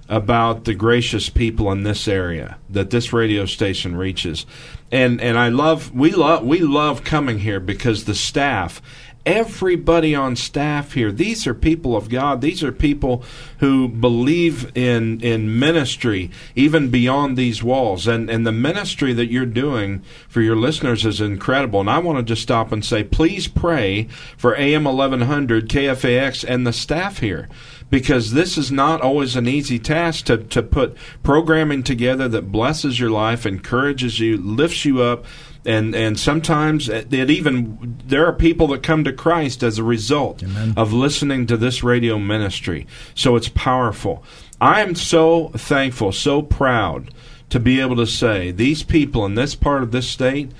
about 0.09 0.65
the 0.65 0.73
gracious 0.73 1.29
people 1.29 1.71
in 1.71 1.83
this 1.83 2.07
area 2.07 2.57
that 2.69 2.89
this 2.89 3.13
radio 3.13 3.45
station 3.45 3.95
reaches. 3.95 4.45
And 4.91 5.19
and 5.21 5.37
I 5.39 5.49
love 5.49 5.93
we 5.93 6.11
love 6.11 6.45
we 6.45 6.59
love 6.59 7.03
coming 7.03 7.39
here 7.39 7.59
because 7.59 8.05
the 8.05 8.13
staff 8.13 8.81
everybody 9.25 10.13
on 10.13 10.35
staff 10.35 10.93
here 10.93 11.11
these 11.11 11.47
are 11.47 11.53
people 11.53 11.95
of 11.95 12.09
God. 12.09 12.41
These 12.41 12.63
are 12.63 12.71
people 12.71 13.23
who 13.59 13.87
believe 13.87 14.75
in 14.75 15.21
in 15.21 15.57
ministry 15.57 16.29
even 16.55 16.89
beyond 16.89 17.37
these 17.37 17.63
walls. 17.63 18.07
And 18.07 18.29
and 18.29 18.45
the 18.45 18.51
ministry 18.51 19.13
that 19.13 19.31
you're 19.31 19.45
doing 19.45 20.03
for 20.27 20.41
your 20.41 20.55
listeners 20.55 21.05
is 21.05 21.21
incredible. 21.21 21.79
And 21.79 21.89
I 21.89 21.99
want 21.99 22.17
to 22.17 22.23
just 22.23 22.41
stop 22.41 22.71
and 22.71 22.83
say 22.83 23.03
please 23.03 23.47
pray 23.47 24.03
for 24.35 24.55
AM 24.55 24.83
1100 24.83 25.69
KFAX 25.69 26.43
and 26.47 26.67
the 26.67 26.73
staff 26.73 27.19
here. 27.19 27.47
Because 27.89 28.33
this 28.33 28.57
is 28.57 28.71
not 28.71 29.01
always 29.01 29.35
an 29.35 29.47
easy 29.47 29.77
task 29.77 30.25
to, 30.25 30.37
to 30.37 30.63
put 30.63 30.97
programming 31.21 31.83
together 31.83 32.27
that 32.27 32.51
blesses 32.51 32.99
your 32.99 33.11
life, 33.11 33.45
encourages 33.45 34.19
you, 34.19 34.35
lifts 34.35 34.83
you 34.83 35.01
up, 35.03 35.25
and 35.65 35.95
and 35.95 36.19
sometimes 36.19 36.89
it 36.89 37.13
even 37.13 37.97
there 38.05 38.25
are 38.25 38.33
people 38.33 38.67
that 38.67 38.83
come 38.83 39.03
to 39.03 39.13
Christ 39.13 39.63
as 39.63 39.77
a 39.77 39.83
result 39.83 40.43
of 40.75 40.93
listening 40.93 41.47
to 41.47 41.57
this 41.57 41.83
radio 41.83 42.17
ministry. 42.17 42.87
So 43.15 43.35
it's 43.35 43.49
powerful. 43.49 44.23
I 44.59 44.81
am 44.81 44.95
so 44.95 45.49
thankful, 45.49 46.11
so 46.11 46.41
proud 46.41 47.13
to 47.49 47.59
be 47.59 47.79
able 47.79 47.95
to 47.97 48.07
say 48.07 48.51
these 48.51 48.83
people 48.83 49.25
in 49.25 49.35
this 49.35 49.55
part 49.55 49.83
of 49.83 49.91
this 49.91 50.07
state 50.07 50.51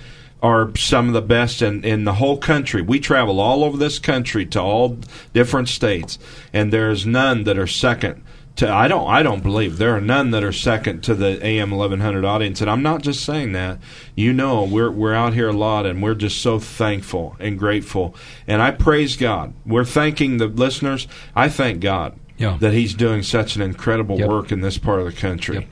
are 0.41 0.75
some 0.75 1.07
of 1.07 1.13
the 1.13 1.21
best 1.21 1.61
in, 1.61 1.83
in 1.85 2.03
the 2.03 2.15
whole 2.15 2.37
country. 2.37 2.81
We 2.81 2.99
travel 2.99 3.39
all 3.39 3.63
over 3.63 3.77
this 3.77 3.97
country 3.97 4.45
to 4.47 4.61
all 4.61 4.99
different 5.31 5.69
states, 5.69 6.19
and 6.51 6.71
there's 6.71 7.05
none 7.05 7.45
that 7.45 7.57
are 7.57 7.67
second 7.67 8.23
to. 8.57 8.71
I 8.71 8.87
don't. 8.87 9.07
I 9.09 9.23
don't 9.23 9.41
believe 9.43 9.77
there 9.77 9.95
are 9.95 10.01
none 10.01 10.31
that 10.31 10.43
are 10.43 10.51
second 10.51 11.01
to 11.03 11.15
the 11.15 11.43
AM 11.45 11.71
1100 11.71 12.23
audience. 12.25 12.61
And 12.61 12.69
I'm 12.69 12.81
not 12.83 13.01
just 13.01 13.23
saying 13.25 13.51
that. 13.53 13.79
You 14.15 14.33
know, 14.33 14.63
we're 14.63 14.91
we're 14.91 15.13
out 15.13 15.33
here 15.33 15.49
a 15.49 15.53
lot, 15.53 15.85
and 15.85 16.01
we're 16.03 16.15
just 16.15 16.41
so 16.41 16.59
thankful 16.59 17.35
and 17.39 17.57
grateful. 17.57 18.15
And 18.47 18.61
I 18.61 18.71
praise 18.71 19.17
God. 19.17 19.53
We're 19.65 19.85
thanking 19.85 20.37
the 20.37 20.47
listeners. 20.47 21.07
I 21.35 21.49
thank 21.49 21.79
God 21.81 22.13
Yeah. 22.37 22.57
that 22.59 22.73
He's 22.73 22.93
doing 22.93 23.23
such 23.23 23.55
an 23.55 23.61
incredible 23.61 24.19
Yep. 24.19 24.29
work 24.29 24.51
in 24.51 24.61
this 24.61 24.77
part 24.77 24.99
of 24.99 25.05
the 25.05 25.11
country. 25.13 25.67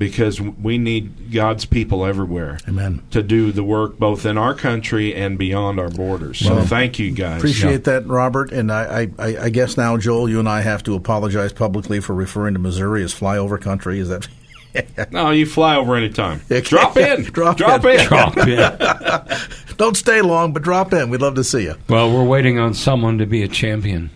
Because 0.00 0.40
we 0.40 0.78
need 0.78 1.30
God's 1.30 1.66
people 1.66 2.06
everywhere 2.06 2.58
Amen. 2.66 3.02
to 3.10 3.22
do 3.22 3.52
the 3.52 3.62
work 3.62 3.98
both 3.98 4.24
in 4.24 4.38
our 4.38 4.54
country 4.54 5.14
and 5.14 5.36
beyond 5.36 5.78
our 5.78 5.90
borders. 5.90 6.38
So 6.38 6.54
Well, 6.54 6.64
thank 6.64 6.98
you 6.98 7.10
guys. 7.10 7.36
Appreciate 7.36 7.84
that, 7.84 8.06
Robert. 8.06 8.50
And 8.50 8.72
I, 8.72 9.08
I, 9.18 9.36
I 9.36 9.48
guess 9.50 9.76
now, 9.76 9.98
Joel, 9.98 10.30
you 10.30 10.38
and 10.38 10.48
I 10.48 10.62
have 10.62 10.82
to 10.84 10.94
apologize 10.94 11.52
publicly 11.52 12.00
for 12.00 12.14
referring 12.14 12.54
to 12.54 12.60
Missouri 12.60 13.04
as 13.04 13.12
flyover 13.14 13.60
country. 13.60 14.00
Is 14.00 14.08
that? 14.08 14.26
No, 15.10 15.30
you 15.30 15.46
fly 15.46 15.74
over 15.76 15.96
anytime. 15.96 16.40
Drop 16.48 16.96
in. 16.96 17.22
Drop 17.32 17.56
Drop 17.56 17.84
in. 17.84 18.00
in. 18.00 18.06
Drop 18.06 18.36
in. 18.38 19.76
Don't 19.76 19.96
stay 19.96 20.22
long, 20.22 20.52
but 20.52 20.62
drop 20.62 20.92
in. 20.92 21.10
We'd 21.10 21.20
love 21.20 21.34
to 21.34 21.44
see 21.44 21.64
you. 21.64 21.74
Well, 21.88 22.10
we're 22.10 22.24
waiting 22.24 22.58
on 22.58 22.72
someone 22.72 23.18
to 23.18 23.26
be 23.26 23.42
a 23.42 23.48
champion. 23.48 24.10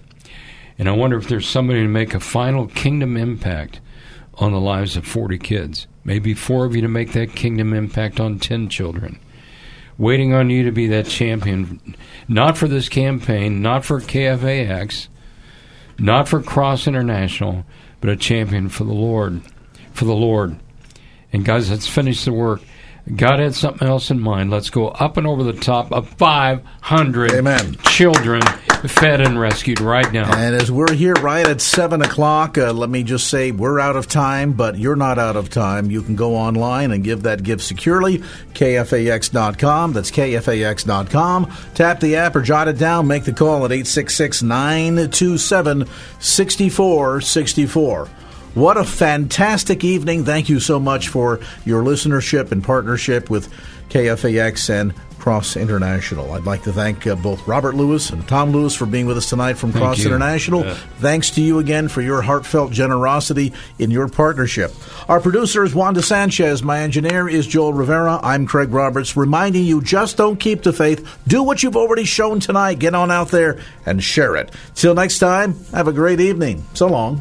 And 0.78 0.88
I 0.88 0.92
wonder 0.92 1.18
if 1.18 1.28
there's 1.28 1.48
somebody 1.48 1.82
to 1.82 1.88
make 1.88 2.14
a 2.14 2.20
final 2.20 2.68
kingdom 2.68 3.16
impact 3.16 3.80
on 4.38 4.52
the 4.52 4.60
lives 4.60 4.96
of 4.96 5.06
40 5.06 5.38
kids. 5.38 5.86
Maybe 6.04 6.34
four 6.34 6.64
of 6.64 6.74
you 6.74 6.82
to 6.82 6.88
make 6.88 7.12
that 7.12 7.34
kingdom 7.34 7.72
impact 7.72 8.20
on 8.20 8.38
10 8.38 8.68
children. 8.68 9.18
Waiting 9.96 10.32
on 10.32 10.50
you 10.50 10.64
to 10.64 10.72
be 10.72 10.88
that 10.88 11.06
champion, 11.06 11.96
not 12.28 12.58
for 12.58 12.66
this 12.66 12.88
campaign, 12.88 13.62
not 13.62 13.84
for 13.84 14.00
KFAX, 14.00 15.08
not 15.98 16.28
for 16.28 16.42
Cross 16.42 16.86
International, 16.88 17.64
but 18.00 18.10
a 18.10 18.16
champion 18.16 18.68
for 18.68 18.84
the 18.84 18.92
Lord. 18.92 19.40
For 19.92 20.04
the 20.04 20.14
Lord. 20.14 20.56
And 21.32 21.44
guys, 21.44 21.70
let's 21.70 21.86
finish 21.86 22.24
the 22.24 22.32
work. 22.32 22.60
God 23.12 23.38
had 23.38 23.54
something 23.54 23.86
else 23.86 24.10
in 24.10 24.18
mind. 24.18 24.50
Let's 24.50 24.70
go 24.70 24.88
up 24.88 25.18
and 25.18 25.26
over 25.26 25.42
the 25.42 25.52
top 25.52 25.92
of 25.92 26.08
500 26.08 27.32
Amen. 27.32 27.76
children 27.82 28.40
fed 28.88 29.20
and 29.20 29.38
rescued 29.38 29.80
right 29.80 30.10
now. 30.10 30.34
And 30.34 30.54
as 30.54 30.72
we're 30.72 30.92
here 30.94 31.12
right 31.14 31.46
at 31.46 31.60
7 31.60 32.00
o'clock, 32.00 32.56
uh, 32.56 32.72
let 32.72 32.88
me 32.88 33.02
just 33.02 33.28
say 33.28 33.50
we're 33.50 33.78
out 33.78 33.96
of 33.96 34.08
time, 34.08 34.54
but 34.54 34.78
you're 34.78 34.96
not 34.96 35.18
out 35.18 35.36
of 35.36 35.50
time. 35.50 35.90
You 35.90 36.00
can 36.00 36.16
go 36.16 36.34
online 36.34 36.92
and 36.92 37.04
give 37.04 37.24
that 37.24 37.42
gift 37.42 37.62
securely. 37.62 38.18
KFAX.com. 38.54 39.92
That's 39.92 40.10
KFAX.com. 40.10 41.52
Tap 41.74 42.00
the 42.00 42.16
app 42.16 42.36
or 42.36 42.40
jot 42.40 42.68
it 42.68 42.78
down. 42.78 43.06
Make 43.06 43.24
the 43.24 43.34
call 43.34 43.66
at 43.66 43.72
866 43.72 44.42
927 44.42 45.86
6464. 46.20 48.08
What 48.54 48.76
a 48.76 48.84
fantastic 48.84 49.82
evening. 49.82 50.24
Thank 50.24 50.48
you 50.48 50.60
so 50.60 50.78
much 50.78 51.08
for 51.08 51.40
your 51.64 51.82
listenership 51.82 52.52
and 52.52 52.62
partnership 52.62 53.28
with 53.28 53.52
KFAX 53.88 54.70
and 54.70 54.94
Cross 55.18 55.56
International. 55.56 56.32
I'd 56.32 56.44
like 56.44 56.62
to 56.64 56.72
thank 56.72 57.06
uh, 57.06 57.16
both 57.16 57.48
Robert 57.48 57.74
Lewis 57.74 58.10
and 58.10 58.28
Tom 58.28 58.50
Lewis 58.52 58.74
for 58.76 58.86
being 58.86 59.06
with 59.06 59.16
us 59.16 59.28
tonight 59.28 59.54
from 59.54 59.72
Thank 59.72 59.82
Cross 59.82 59.98
you. 60.00 60.06
International. 60.06 60.64
Yeah. 60.64 60.74
Thanks 60.98 61.30
to 61.30 61.40
you 61.40 61.58
again 61.58 61.88
for 61.88 62.02
your 62.02 62.20
heartfelt 62.22 62.70
generosity 62.70 63.52
in 63.78 63.90
your 63.90 64.06
partnership. 64.06 64.70
Our 65.08 65.20
producer 65.20 65.64
is 65.64 65.74
Wanda 65.74 66.02
Sanchez. 66.02 66.62
My 66.62 66.80
engineer 66.80 67.28
is 67.28 67.46
Joel 67.46 67.72
Rivera. 67.72 68.20
I'm 68.22 68.46
Craig 68.46 68.70
Roberts, 68.70 69.16
reminding 69.16 69.64
you 69.64 69.80
just 69.82 70.16
don't 70.16 70.38
keep 70.38 70.62
the 70.62 70.72
faith. 70.72 71.18
Do 71.26 71.42
what 71.42 71.62
you've 71.62 71.76
already 71.76 72.04
shown 72.04 72.38
tonight. 72.38 72.78
Get 72.78 72.94
on 72.94 73.10
out 73.10 73.28
there 73.28 73.58
and 73.86 74.04
share 74.04 74.36
it. 74.36 74.52
Till 74.74 74.94
next 74.94 75.18
time, 75.18 75.54
have 75.72 75.88
a 75.88 75.92
great 75.92 76.20
evening. 76.20 76.64
So 76.74 76.86
long. 76.86 77.20